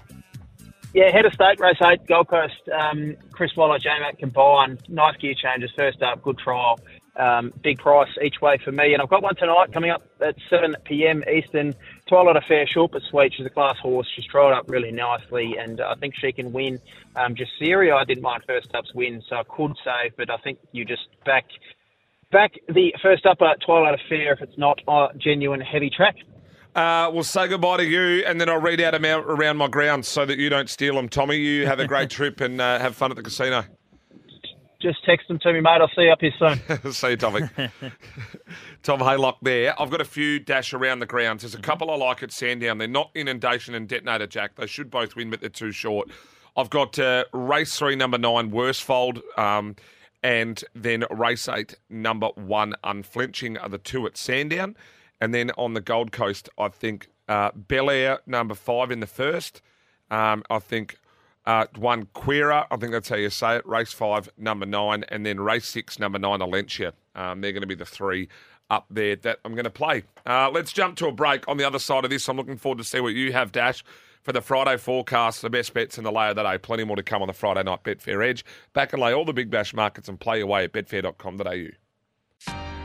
yeah, 0.94 1.12
head 1.12 1.26
of 1.26 1.34
state, 1.34 1.60
race 1.60 1.76
eight, 1.84 2.08
Gold 2.08 2.30
Coast. 2.30 2.54
Um, 2.74 3.16
Chris 3.32 3.52
Waller, 3.56 3.78
J 3.80 3.90
Mac 4.00 4.18
combined. 4.18 4.82
Nice 4.88 5.18
gear 5.18 5.34
changes. 5.36 5.70
First 5.78 6.02
up, 6.02 6.24
good 6.24 6.40
trial. 6.40 6.80
Um, 7.18 7.52
big 7.64 7.80
price 7.80 8.10
each 8.24 8.42
way 8.42 8.60
for 8.64 8.72
me. 8.72 8.94
And 8.94 9.02
I've 9.02 9.10
got 9.10 9.24
one 9.24 9.36
tonight 9.36 9.74
coming 9.74 9.90
up 9.90 10.04
at 10.22 10.36
7 10.52 10.76
p.m. 10.86 11.24
Eastern. 11.28 11.74
Twilight 12.08 12.38
Affair, 12.38 12.68
short 12.68 12.92
but 12.92 13.02
sweet. 13.10 13.34
She's 13.36 13.46
a 13.46 13.50
class 13.50 13.78
horse. 13.80 14.08
She's 14.16 14.26
trialled 14.32 14.56
up 14.56 14.70
really 14.70 14.92
nicely, 14.92 15.56
and 15.60 15.82
I 15.82 15.96
think 15.96 16.14
she 16.16 16.32
can 16.32 16.54
win. 16.54 16.80
Um, 17.16 17.36
Jaceria, 17.36 17.96
I 17.96 18.04
didn't 18.06 18.22
mind 18.22 18.44
first 18.46 18.70
up's 18.76 18.94
win, 18.94 19.24
so 19.28 19.38
I 19.38 19.44
could 19.44 19.74
save, 19.84 20.16
but 20.16 20.30
I 20.30 20.38
think 20.38 20.60
you 20.72 20.86
just 20.86 21.08
back 21.26 21.46
back 22.32 22.52
the 22.68 22.94
first 23.02 23.26
up 23.26 23.42
at 23.42 23.62
Twilight 23.66 23.96
Affair 23.96 24.34
if 24.34 24.42
it's 24.42 24.58
not 24.58 24.80
a 24.88 25.08
genuine 25.18 25.62
heavy 25.62 25.90
track. 25.90 26.16
Uh, 26.76 27.10
we'll 27.12 27.24
say 27.24 27.48
goodbye 27.48 27.78
to 27.78 27.86
you, 27.86 28.24
and 28.26 28.40
then 28.40 28.50
I'll 28.50 28.62
read 28.62 28.80
out 28.82 28.92
them 28.92 29.06
out 29.06 29.24
around 29.24 29.58
my 29.58 29.68
grounds 29.68 30.08
so 30.08 30.26
that 30.26 30.38
you 30.38 30.50
don't 30.50 30.70
steal 30.70 30.94
them, 30.94 31.10
Tommy. 31.10 31.38
You 31.38 31.66
have 31.66 31.80
a 31.80 31.88
great 31.88 32.10
trip 32.12 32.40
and 32.40 32.62
uh, 32.62 32.78
have 32.78 32.96
fun 32.96 33.10
at 33.10 33.18
the 33.18 33.24
casino. 33.24 33.64
Just 34.82 35.04
text 35.06 35.28
them 35.28 35.40
to 35.40 35.54
me, 35.54 35.60
mate. 35.60 35.82
I'll 35.82 35.90
see 35.96 36.04
you 36.04 36.12
up 36.12 36.22
here 36.22 36.34
soon. 36.38 36.92
See 36.94 37.10
you, 37.10 37.18
Tommy. 37.18 37.42
Tom 38.84 39.00
Haylock 39.00 39.38
there. 39.42 39.80
I've 39.82 39.90
got 39.90 40.02
a 40.02 40.06
few 40.06 40.40
dash 40.40 40.74
around 40.74 41.00
the 41.00 41.08
grounds. 41.08 41.42
There's 41.42 41.56
a 41.56 41.60
couple 41.60 41.90
I 41.90 41.96
like 41.96 42.22
at 42.22 42.32
Sandown. 42.32 42.78
They're 42.78 42.88
not 42.88 43.10
Inundation 43.16 43.74
and 43.74 43.88
Detonator 43.88 44.28
Jack. 44.28 44.56
They 44.56 44.68
should 44.68 44.92
both 44.92 45.16
win, 45.16 45.32
but 45.32 45.42
they're 45.42 45.50
too 45.50 45.72
short. 45.72 46.10
I've 46.56 46.70
got 46.70 46.98
uh, 47.00 47.26
race 47.34 47.78
three, 47.78 47.96
number 47.96 48.18
nine, 48.18 48.52
Worsfold, 48.52 49.22
um, 49.38 49.76
and 50.24 50.64
then 50.76 51.06
race 51.12 51.48
eight, 51.48 51.76
number 51.90 52.30
one, 52.36 52.76
Unflinching 52.84 53.58
are 53.58 53.70
the 53.70 53.78
two 53.78 54.06
at 54.06 54.18
Sandown. 54.18 54.76
And 55.22 55.34
then 55.34 55.52
on 55.58 55.74
the 55.74 55.82
Gold 55.82 56.12
Coast, 56.12 56.50
I 56.58 56.68
think 56.70 57.10
uh, 57.28 57.52
Bel 57.56 57.90
Air, 57.90 58.20
number 58.28 58.56
five 58.56 58.92
in 58.92 59.00
the 59.00 59.08
first. 59.08 59.62
Um, 60.12 60.44
I 60.50 60.60
think 60.60 60.98
uh, 61.48 61.66
one 61.78 62.08
Queera, 62.14 62.68
I 62.70 62.76
think 62.76 62.92
that's 62.92 63.08
how 63.08 63.16
you 63.16 63.30
say 63.30 63.56
it. 63.56 63.66
Race 63.66 63.94
five, 63.94 64.30
number 64.38 64.66
nine, 64.66 65.06
and 65.08 65.26
then 65.26 65.40
race 65.40 65.66
six, 65.66 65.98
number 65.98 66.20
nine, 66.20 66.40
Alencia. 66.40 66.92
Um, 67.16 67.40
they're 67.40 67.54
going 67.54 67.62
to 67.62 67.68
be 67.68 67.74
the 67.74 67.86
three 67.86 68.28
up 68.70 68.86
there 68.90 69.16
that 69.16 69.40
I'm 69.46 69.54
going 69.54 69.64
to 69.64 69.70
play. 69.70 70.04
Uh, 70.26 70.52
let's 70.52 70.74
jump 70.74 70.98
to 70.98 71.08
a 71.08 71.12
break. 71.12 71.48
On 71.48 71.56
the 71.56 71.64
other 71.64 71.80
side 71.80 72.04
of 72.04 72.10
this, 72.10 72.28
I'm 72.28 72.36
looking 72.36 72.58
forward 72.58 72.80
to 72.80 72.84
see 72.84 73.00
what 73.00 73.14
you 73.14 73.32
have, 73.32 73.54
Dash, 73.54 73.82
for 74.24 74.34
the 74.34 74.42
Friday 74.42 74.76
forecast, 74.76 75.42
the 75.42 75.50
best 75.50 75.74
bets 75.74 75.98
in 75.98 76.04
the 76.04 76.12
lay 76.12 76.30
of 76.30 76.36
the 76.36 76.44
day. 76.44 76.58
Plenty 76.58 76.84
more 76.84 76.98
to 76.98 77.04
come 77.04 77.22
on 77.22 77.28
the 77.28 77.34
Friday 77.34 77.64
night 77.64 77.82
Betfair 77.84 78.28
Edge. 78.28 78.44
Back 78.74 78.92
and 78.92 79.02
lay 79.02 79.14
all 79.14 79.24
the 79.24 79.32
big 79.32 79.50
bash 79.50 79.74
markets 79.74 80.10
and 80.10 80.20
play 80.20 80.42
away 80.42 80.66
at 80.66 80.74
betfair.com.au. 80.74 82.77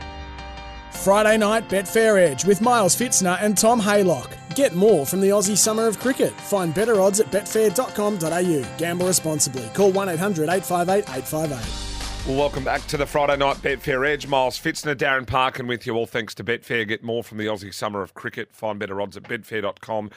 Friday 1.03 1.37
night 1.37 1.67
Betfair 1.67 2.17
Edge 2.17 2.45
with 2.45 2.61
Miles 2.61 2.95
Pfitzner 2.95 3.37
and 3.41 3.57
Tom 3.57 3.81
Haylock. 3.81 4.31
Get 4.55 4.73
more 4.73 5.05
from 5.05 5.19
the 5.19 5.27
Aussie 5.27 5.57
Summer 5.57 5.85
of 5.85 5.99
Cricket. 5.99 6.31
Find 6.31 6.73
better 6.73 7.01
odds 7.01 7.19
at 7.19 7.29
betfair.com.au. 7.29 8.77
Gamble 8.77 9.07
responsibly. 9.07 9.69
Call 9.73 9.91
1 9.91 10.07
800 10.07 10.47
858 10.47 11.03
858. 11.13 12.25
Well, 12.25 12.37
welcome 12.37 12.63
back 12.63 12.87
to 12.87 12.95
the 12.95 13.05
Friday 13.05 13.35
night 13.35 13.57
Betfair 13.57 14.07
Edge. 14.07 14.27
Miles 14.27 14.57
Pfitzner, 14.57 14.95
Darren 14.95 15.27
Parkin 15.27 15.67
with 15.67 15.85
you, 15.85 15.93
all 15.93 16.05
thanks 16.05 16.33
to 16.35 16.43
Betfair. 16.43 16.87
Get 16.87 17.03
more 17.03 17.21
from 17.21 17.37
the 17.37 17.47
Aussie 17.47 17.73
Summer 17.73 18.01
of 18.01 18.13
Cricket. 18.13 18.55
Find 18.55 18.79
better 18.79 19.01
odds 19.01 19.17
at 19.17 19.23
betfair.com.au. 19.23 20.09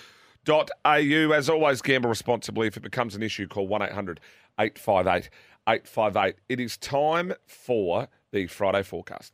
As 1.35 1.51
always, 1.51 1.83
gamble 1.83 2.11
responsibly. 2.11 2.69
If 2.69 2.77
it 2.77 2.85
becomes 2.85 3.17
an 3.17 3.25
issue, 3.25 3.49
call 3.49 3.67
1 3.67 3.83
800 3.83 4.21
858 4.57 5.31
858. 5.69 6.37
It 6.49 6.61
is 6.61 6.77
time 6.77 7.33
for 7.45 8.07
the 8.31 8.47
Friday 8.47 8.85
forecast. 8.85 9.33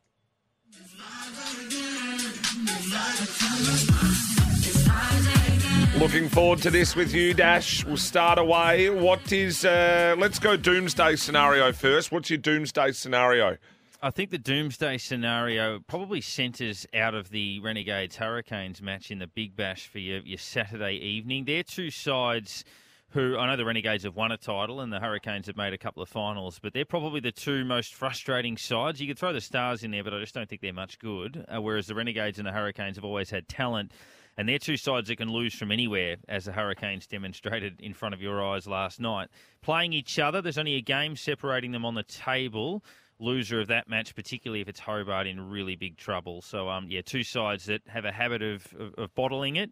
Looking 5.99 6.29
forward 6.29 6.59
to 6.63 6.71
this 6.71 6.97
with 6.97 7.15
you, 7.15 7.33
Dash. 7.33 7.85
We'll 7.85 7.97
start 7.97 8.39
away. 8.39 8.91
What 8.91 9.31
is, 9.31 9.65
uh, 9.65 10.17
let's 10.19 10.39
go 10.41 10.57
doomsday 10.57 11.17
scenario 11.17 11.73
first. 11.73 12.11
What's 12.11 12.29
your 12.31 12.39
doomsday 12.39 12.93
scenario? 12.93 13.59
I 14.03 14.11
think 14.11 14.31
the 14.31 14.39
doomsday 14.39 14.99
scenario 14.99 15.79
probably 15.79 16.21
centres 16.21 16.89
out 16.93 17.15
of 17.15 17.31
the 17.31 17.61
Renegades 17.61 18.17
Hurricanes 18.17 18.83
match 18.83 19.13
in 19.13 19.21
the 19.21 19.29
Big 19.29 19.55
Bash 19.55 19.87
for 19.87 20.01
your, 20.01 20.19
your 20.21 20.39
Saturday 20.39 20.95
evening. 20.95 21.45
They're 21.45 21.63
two 21.63 21.91
sides 21.91 22.65
who 23.13 23.37
I 23.37 23.47
know 23.47 23.57
the 23.57 23.65
Renegades 23.65 24.05
have 24.05 24.17
won 24.17 24.33
a 24.33 24.37
title 24.37 24.81
and 24.81 24.93
the 24.93 25.01
Hurricanes 25.01 25.47
have 25.47 25.57
made 25.57 25.73
a 25.73 25.79
couple 25.79 26.03
of 26.03 26.09
finals, 26.09 26.59
but 26.63 26.73
they're 26.73 26.85
probably 26.85 27.21
the 27.21 27.33
two 27.33 27.65
most 27.65 27.95
frustrating 27.95 28.57
sides. 28.57 29.01
You 29.01 29.07
could 29.07 29.19
throw 29.19 29.33
the 29.33 29.41
Stars 29.41 29.83
in 29.83 29.91
there, 29.91 30.03
but 30.03 30.15
I 30.15 30.21
just 30.21 30.35
don't 30.35 30.49
think 30.49 30.63
they're 30.63 30.73
much 30.73 30.99
good. 30.99 31.45
Uh, 31.49 31.61
whereas 31.61 31.87
the 31.87 31.95
Renegades 31.95 32.39
and 32.39 32.47
the 32.47 32.53
Hurricanes 32.53 32.97
have 32.97 33.05
always 33.05 33.31
had 33.31 33.49
talent. 33.49 33.93
And 34.39 34.49
they're 34.49 34.59
two 34.59 34.79
sides 34.79 35.09
that 35.09 35.17
can 35.17 35.31
lose 35.31 35.55
from 35.55 35.71
anywhere, 35.71 36.17
as 36.27 36.47
the 36.47 36.53
Hurricanes 36.53 37.07
demonstrated 37.07 37.81
in 37.81 37.93
front 37.93 38.15
of 38.15 38.23
your 38.23 38.43
eyes 38.43 38.67
last 38.67 38.99
night. 38.99 39.29
Playing 39.61 39.93
each 39.93 40.19
other, 40.19 40.41
there's 40.41 40.57
only 40.57 40.77
a 40.77 40.81
game 40.81 41.17
separating 41.17 41.73
them 41.73 41.85
on 41.85 41.95
the 41.95 42.03
table. 42.03 42.83
Loser 43.19 43.61
of 43.61 43.69
that 43.69 43.91
match, 43.91 44.15
particularly 44.15 44.63
if 44.63 44.69
it's 44.69 44.81
Hobart, 44.81 45.27
in 45.27 45.51
really 45.51 45.77
big 45.77 45.99
trouble. 45.99 46.41
So, 46.41 46.71
um, 46.71 46.87
yeah, 46.89 47.03
two 47.05 47.23
sides 47.23 47.67
that 47.67 47.83
have 47.89 48.07
a 48.07 48.11
habit 48.11 48.43
of, 48.43 48.67
of, 48.79 48.95
of 48.97 49.15
bottling 49.15 49.57
it, 49.57 49.71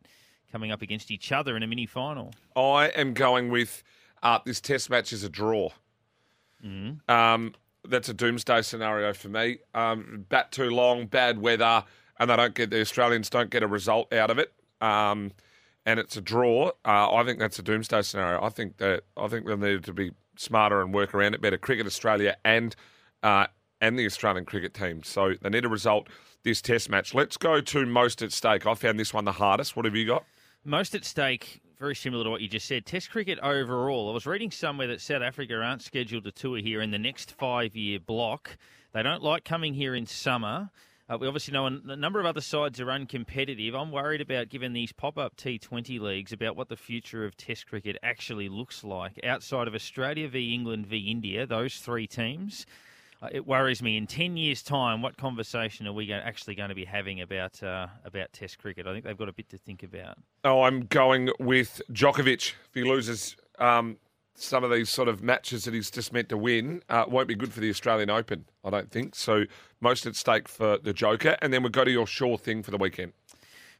coming 0.50 0.70
up 0.70 0.82
against 0.82 1.10
each 1.10 1.32
other 1.32 1.56
in 1.56 1.62
a 1.62 1.66
mini 1.66 1.86
final. 1.86 2.32
I 2.56 2.88
am 2.88 3.14
going 3.14 3.50
with 3.50 3.82
uh, 4.22 4.38
this 4.44 4.60
test 4.60 4.90
match 4.90 5.12
is 5.12 5.24
a 5.24 5.28
draw. 5.28 5.70
Mm-hmm. 6.64 7.10
Um, 7.10 7.54
that's 7.88 8.08
a 8.08 8.14
doomsday 8.14 8.62
scenario 8.62 9.12
for 9.12 9.28
me. 9.28 9.58
Um, 9.74 10.26
bat 10.28 10.52
too 10.52 10.70
long, 10.70 11.06
bad 11.06 11.38
weather, 11.38 11.84
and 12.18 12.30
they 12.30 12.36
don't 12.36 12.54
get 12.54 12.70
the 12.70 12.80
Australians 12.80 13.30
don't 13.30 13.50
get 13.50 13.62
a 13.62 13.66
result 13.66 14.12
out 14.12 14.30
of 14.30 14.38
it. 14.38 14.52
Um, 14.80 15.32
and 15.86 15.98
it's 15.98 16.16
a 16.16 16.20
draw. 16.20 16.68
Uh, 16.84 17.14
I 17.14 17.24
think 17.24 17.38
that's 17.38 17.58
a 17.58 17.62
doomsday 17.62 18.02
scenario. 18.02 18.42
I 18.42 18.50
think 18.50 18.76
that 18.78 19.04
I 19.16 19.28
think 19.28 19.46
they 19.46 19.56
need 19.56 19.84
to 19.84 19.92
be 19.92 20.12
smarter 20.36 20.82
and 20.82 20.92
work 20.92 21.14
around 21.14 21.34
it 21.34 21.40
better. 21.40 21.58
Cricket 21.58 21.86
Australia 21.86 22.36
and 22.44 22.76
uh, 23.22 23.46
and 23.80 23.98
the 23.98 24.06
Australian 24.06 24.44
cricket 24.44 24.74
team. 24.74 25.02
So 25.02 25.34
they 25.40 25.48
need 25.48 25.64
a 25.64 25.68
result 25.68 26.08
this 26.42 26.62
test 26.62 26.88
match. 26.88 27.14
Let's 27.14 27.36
go 27.36 27.60
to 27.60 27.86
most 27.86 28.22
at 28.22 28.32
stake. 28.32 28.66
I 28.66 28.74
found 28.74 28.98
this 28.98 29.12
one 29.12 29.24
the 29.24 29.32
hardest. 29.32 29.76
What 29.76 29.84
have 29.84 29.96
you 29.96 30.06
got? 30.06 30.24
Most 30.64 30.94
at 30.94 31.06
stake, 31.06 31.62
very 31.78 31.96
similar 31.96 32.22
to 32.22 32.28
what 32.28 32.42
you 32.42 32.48
just 32.48 32.68
said. 32.68 32.84
Test 32.84 33.10
cricket 33.10 33.38
overall. 33.38 34.10
I 34.10 34.12
was 34.12 34.26
reading 34.26 34.50
somewhere 34.50 34.88
that 34.88 35.00
South 35.00 35.22
Africa 35.22 35.54
aren't 35.54 35.80
scheduled 35.80 36.24
to 36.24 36.32
tour 36.32 36.58
here 36.58 36.82
in 36.82 36.90
the 36.90 36.98
next 36.98 37.32
five 37.32 37.74
year 37.74 37.98
block. 37.98 38.58
They 38.92 39.02
don't 39.02 39.22
like 39.22 39.42
coming 39.42 39.72
here 39.72 39.94
in 39.94 40.04
summer. 40.04 40.68
Uh, 41.08 41.16
we 41.18 41.26
obviously 41.26 41.52
know 41.52 41.64
a 41.64 41.96
number 41.96 42.20
of 42.20 42.26
other 42.26 42.42
sides 42.42 42.78
are 42.78 42.86
uncompetitive. 42.86 43.74
I'm 43.74 43.90
worried 43.90 44.20
about, 44.20 44.50
given 44.50 44.74
these 44.74 44.92
pop 44.92 45.16
up 45.16 45.34
T20 45.36 45.98
leagues, 45.98 46.30
about 46.30 46.56
what 46.56 46.68
the 46.68 46.76
future 46.76 47.24
of 47.24 47.38
Test 47.38 47.66
cricket 47.66 47.96
actually 48.02 48.50
looks 48.50 48.84
like 48.84 49.18
outside 49.24 49.66
of 49.66 49.74
Australia 49.74 50.28
v 50.28 50.52
England 50.52 50.86
v 50.86 51.10
India, 51.10 51.46
those 51.46 51.78
three 51.78 52.06
teams. 52.06 52.66
Uh, 53.22 53.28
it 53.32 53.46
worries 53.46 53.82
me. 53.82 53.96
In 53.96 54.06
ten 54.06 54.36
years' 54.36 54.62
time, 54.62 55.02
what 55.02 55.16
conversation 55.16 55.86
are 55.86 55.92
we 55.92 56.06
go- 56.06 56.14
actually 56.14 56.54
going 56.54 56.70
to 56.70 56.74
be 56.74 56.84
having 56.84 57.20
about 57.20 57.62
uh, 57.62 57.88
about 58.04 58.32
Test 58.32 58.58
cricket? 58.58 58.86
I 58.86 58.92
think 58.92 59.04
they've 59.04 59.16
got 59.16 59.28
a 59.28 59.32
bit 59.32 59.48
to 59.50 59.58
think 59.58 59.82
about. 59.82 60.16
Oh, 60.44 60.62
I'm 60.62 60.86
going 60.86 61.30
with 61.38 61.82
Djokovic. 61.92 62.54
If 62.68 62.74
he 62.74 62.82
loses 62.84 63.36
um, 63.58 63.98
some 64.34 64.64
of 64.64 64.70
these 64.70 64.88
sort 64.88 65.08
of 65.08 65.22
matches 65.22 65.64
that 65.64 65.74
he's 65.74 65.90
just 65.90 66.12
meant 66.12 66.30
to 66.30 66.38
win, 66.38 66.82
uh, 66.88 67.04
won't 67.08 67.28
be 67.28 67.34
good 67.34 67.52
for 67.52 67.60
the 67.60 67.68
Australian 67.68 68.08
Open, 68.08 68.46
I 68.64 68.70
don't 68.70 68.90
think. 68.90 69.14
So 69.14 69.44
most 69.80 70.06
at 70.06 70.16
stake 70.16 70.48
for 70.48 70.78
the 70.78 70.94
Joker. 70.94 71.36
And 71.42 71.52
then 71.52 71.62
we'll 71.62 71.70
go 71.70 71.84
to 71.84 71.90
your 71.90 72.06
sure 72.06 72.38
thing 72.38 72.62
for 72.62 72.70
the 72.70 72.78
weekend. 72.78 73.12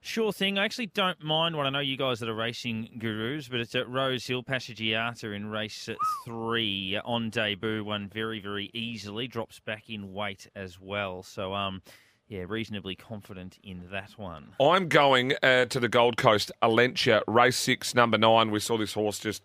Sure 0.03 0.33
thing. 0.33 0.59
I 0.59 0.65
actually 0.65 0.87
don't 0.87 1.23
mind 1.23 1.57
what 1.57 1.67
I 1.67 1.71
know 1.71 1.81
you 1.81 1.99
guys 1.99 2.21
that 2.21 2.29
are 2.29 2.35
racing 2.35 2.97
gurus, 2.99 3.49
but 3.49 3.61
it's 3.61 3.75
at 3.75 3.87
Rosehill 3.87 4.43
Passagiata 4.43 5.37
in 5.37 5.51
race 5.51 5.91
three 6.25 6.99
on 7.05 7.29
debut. 7.29 7.85
Won 7.85 8.09
very, 8.09 8.41
very 8.41 8.71
easily. 8.73 9.29
Drops 9.29 9.61
back 9.61 9.91
in 9.91 10.15
weight 10.15 10.49
as 10.57 10.81
well. 10.81 11.23
So, 11.23 11.53
um, 11.53 11.83
yeah, 12.29 12.45
reasonably 12.49 12.97
confident 12.97 13.59
in 13.63 13.89
that 13.93 14.13
one. 14.13 14.55
I'm 14.59 14.89
going 14.89 15.35
uh, 15.43 15.67
to 15.67 15.79
the 15.79 15.89
Gold 15.89 16.17
Coast, 16.17 16.51
Alentia, 16.63 17.23
race 17.27 17.59
six, 17.59 17.95
number 17.95 18.17
nine. 18.17 18.51
We 18.51 18.61
saw 18.61 18.79
this 18.79 18.95
horse 18.95 19.19
just 19.19 19.43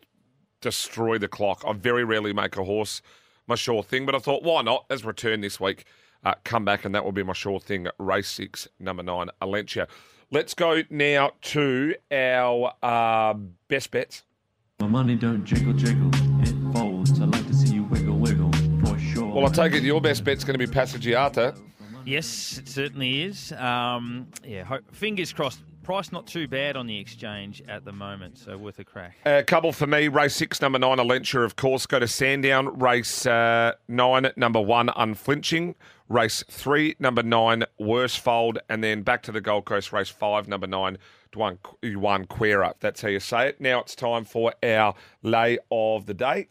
destroy 0.62 1.18
the 1.18 1.28
clock. 1.28 1.64
I 1.68 1.74
very 1.74 2.06
rarely 2.06 2.32
make 2.32 2.56
a 2.56 2.64
horse 2.64 3.02
my 3.46 3.56
sure 3.56 3.84
thing, 3.84 4.06
but 4.06 4.16
I 4.16 4.20
thought, 4.20 4.42
why 4.42 4.62
not? 4.62 4.86
As 4.90 5.04
return 5.04 5.42
this 5.42 5.60
week, 5.60 5.86
uh, 6.24 6.36
come 6.46 6.64
back, 6.64 6.86
and 6.86 6.96
that 6.96 7.04
will 7.04 7.12
be 7.12 7.24
my 7.24 7.34
sure 7.34 7.60
thing. 7.60 7.88
Race 8.00 8.30
six, 8.30 8.70
number 8.80 9.04
nine, 9.04 9.28
Alentia. 9.42 9.88
Let's 10.32 10.54
go 10.54 10.82
now 10.90 11.32
to 11.42 11.96
our 12.12 12.74
uh, 12.82 13.36
best 13.68 13.92
bets. 13.92 14.24
My 14.80 14.88
money 14.88 15.16
don't 15.16 15.46
jiggle 15.46 15.74
jiggle, 15.74 16.10
it 16.42 16.74
folds. 16.74 17.22
I 17.22 17.26
like 17.26 17.48
to 17.48 17.54
see 17.54 17.76
you 17.76 17.84
wiggle 17.84 18.18
wiggle, 18.18 18.52
for 18.84 18.98
sure. 19.00 19.28
Well, 19.28 19.46
I 19.46 19.50
take 19.50 19.74
it 19.74 19.84
your 19.84 20.02
best 20.02 20.24
bet's 20.24 20.44
going 20.44 20.60
to 20.60 20.68
be 20.68 20.72
Passagiata. 20.72 21.58
Yes, 22.06 22.58
it 22.58 22.68
certainly 22.68 23.24
is. 23.24 23.52
Um, 23.54 24.28
yeah, 24.44 24.64
hope, 24.64 24.84
fingers 24.94 25.32
crossed. 25.32 25.62
Price 25.84 26.12
not 26.12 26.26
too 26.26 26.48
bad 26.48 26.76
on 26.76 26.88
the 26.88 27.00
exchange 27.00 27.62
at 27.68 27.86
the 27.86 27.92
moment, 27.92 28.40
so 28.40 28.58
worth 28.58 28.80
a 28.80 28.84
crack. 28.84 29.16
A 29.26 29.44
couple 29.44 29.72
for 29.72 29.86
me. 29.86 30.08
Race 30.08 30.36
six, 30.36 30.60
number 30.60 30.80
nine, 30.80 30.98
Alentia, 30.98 31.46
of 31.46 31.56
course. 31.56 31.86
Go 31.86 32.00
to 32.00 32.08
Sandown. 32.08 32.80
Race 32.80 33.28
uh, 33.28 33.74
nine, 33.88 34.32
number 34.36 34.60
one, 34.60 34.90
Unflinching. 34.96 35.76
Race 36.08 36.44
three, 36.50 36.96
number 37.00 37.24
nine, 37.24 37.64
Worsfold, 37.80 38.60
And 38.70 38.84
then 38.84 39.02
back 39.02 39.24
to 39.24 39.32
the 39.32 39.42
Gold 39.42 39.66
Coast. 39.66 39.92
Race 39.92 40.10
five, 40.10 40.48
number 40.48 40.68
nine, 40.68 41.00
Duan, 41.32 41.58
Duan 41.82 42.28
Quera. 42.28 42.76
That's 42.80 43.02
how 43.02 43.08
you 43.08 43.20
say 43.20 43.50
it. 43.50 43.60
Now 43.60 43.80
it's 43.80 43.96
time 43.96 44.24
for 44.24 44.54
our 44.62 44.94
lay 45.24 45.58
of 45.72 46.06
the 46.06 46.14
day. 46.14 46.50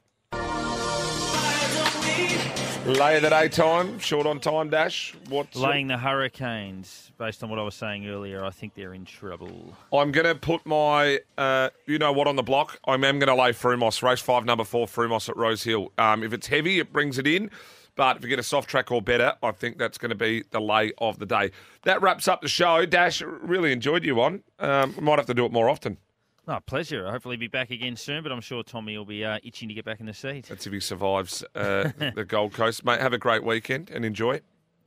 Lay 2.84 3.16
of 3.16 3.22
the 3.22 3.30
day 3.30 3.48
time. 3.48 3.98
Short 3.98 4.26
on 4.26 4.40
time, 4.40 4.68
Dash. 4.68 5.14
What's 5.28 5.56
Laying 5.56 5.86
the 5.86 5.96
Hurricanes, 5.96 7.12
based 7.16 7.42
on 7.42 7.48
what 7.48 7.58
I 7.58 7.62
was 7.62 7.74
saying 7.74 8.06
earlier, 8.06 8.44
I 8.44 8.50
think 8.50 8.74
they're 8.74 8.92
in 8.92 9.06
trouble. 9.06 9.72
I'm 9.90 10.12
going 10.12 10.26
to 10.26 10.34
put 10.34 10.66
my, 10.66 11.20
uh, 11.38 11.70
you 11.86 11.98
know 11.98 12.12
what, 12.12 12.26
on 12.26 12.36
the 12.36 12.42
block. 12.42 12.78
I 12.86 12.92
am 12.92 13.00
going 13.00 13.20
to 13.20 13.34
lay 13.34 13.52
Frumos, 13.52 14.02
race 14.02 14.20
five, 14.20 14.44
number 14.44 14.64
four, 14.64 14.86
Frumos 14.86 15.30
at 15.30 15.36
Rosehill. 15.36 15.92
Um, 15.96 16.22
if 16.22 16.34
it's 16.34 16.48
heavy, 16.48 16.78
it 16.78 16.92
brings 16.92 17.18
it 17.18 17.26
in. 17.26 17.50
But 17.96 18.16
if 18.16 18.22
you 18.22 18.28
get 18.28 18.38
a 18.38 18.44
soft 18.44 18.68
track 18.68 18.90
or 18.90 19.00
better, 19.00 19.34
I 19.42 19.52
think 19.52 19.78
that's 19.78 19.98
going 19.98 20.10
to 20.10 20.16
be 20.16 20.42
the 20.50 20.60
lay 20.60 20.92
of 20.98 21.18
the 21.18 21.26
day. 21.26 21.52
That 21.84 22.02
wraps 22.02 22.26
up 22.26 22.42
the 22.42 22.48
show. 22.48 22.84
Dash, 22.86 23.22
really 23.22 23.72
enjoyed 23.72 24.04
you 24.04 24.20
on. 24.20 24.42
Um, 24.58 24.94
we 24.96 25.02
might 25.02 25.18
have 25.18 25.26
to 25.26 25.34
do 25.34 25.44
it 25.44 25.52
more 25.52 25.68
often. 25.68 25.98
No, 26.46 26.60
pleasure. 26.60 27.10
Hopefully 27.10 27.36
be 27.36 27.48
back 27.48 27.70
again 27.70 27.96
soon, 27.96 28.22
but 28.22 28.30
I'm 28.30 28.40
sure 28.40 28.62
Tommy 28.62 28.98
will 28.98 29.06
be 29.06 29.24
uh, 29.24 29.38
itching 29.42 29.68
to 29.68 29.74
get 29.74 29.84
back 29.84 30.00
in 30.00 30.06
the 30.06 30.12
seat. 30.12 30.46
That's 30.48 30.66
if 30.66 30.72
he 30.72 30.80
survives 30.80 31.42
uh, 31.54 31.90
the 32.14 32.24
Gold 32.24 32.52
Coast. 32.52 32.84
Mate, 32.84 33.00
have 33.00 33.14
a 33.14 33.18
great 33.18 33.44
weekend 33.44 33.90
and 33.90 34.04
enjoy. 34.04 34.40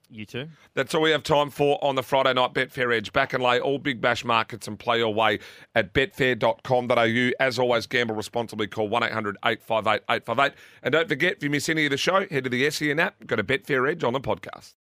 You 0.09 0.25
too. 0.25 0.47
That's 0.73 0.95
all 0.95 1.01
we 1.01 1.11
have 1.11 1.23
time 1.23 1.49
for 1.49 1.83
on 1.83 1.95
the 1.95 2.03
Friday 2.03 2.33
night 2.33 2.53
Betfair 2.53 2.95
Edge. 2.95 3.11
Back 3.11 3.33
and 3.33 3.43
lay 3.43 3.59
all 3.59 3.77
big 3.77 3.99
bash 3.99 4.23
markets 4.23 4.67
and 4.67 4.79
play 4.79 4.99
your 4.99 5.13
way 5.13 5.39
at 5.75 5.93
betfair.com.au. 5.93 7.31
As 7.39 7.59
always, 7.59 7.87
gamble 7.87 8.15
responsibly. 8.15 8.67
Call 8.67 8.87
1 8.87 9.03
800 9.03 9.37
858 9.43 10.03
858. 10.09 10.53
And 10.83 10.91
don't 10.93 11.09
forget, 11.09 11.33
if 11.33 11.43
you 11.43 11.49
miss 11.49 11.67
any 11.67 11.85
of 11.85 11.91
the 11.91 11.97
show, 11.97 12.25
head 12.27 12.45
to 12.45 12.49
the 12.49 12.69
SEN 12.69 12.99
app, 12.99 13.15
go 13.25 13.35
to 13.35 13.43
Betfair 13.43 13.89
Edge 13.91 14.03
on 14.03 14.13
the 14.13 14.21
podcast. 14.21 14.75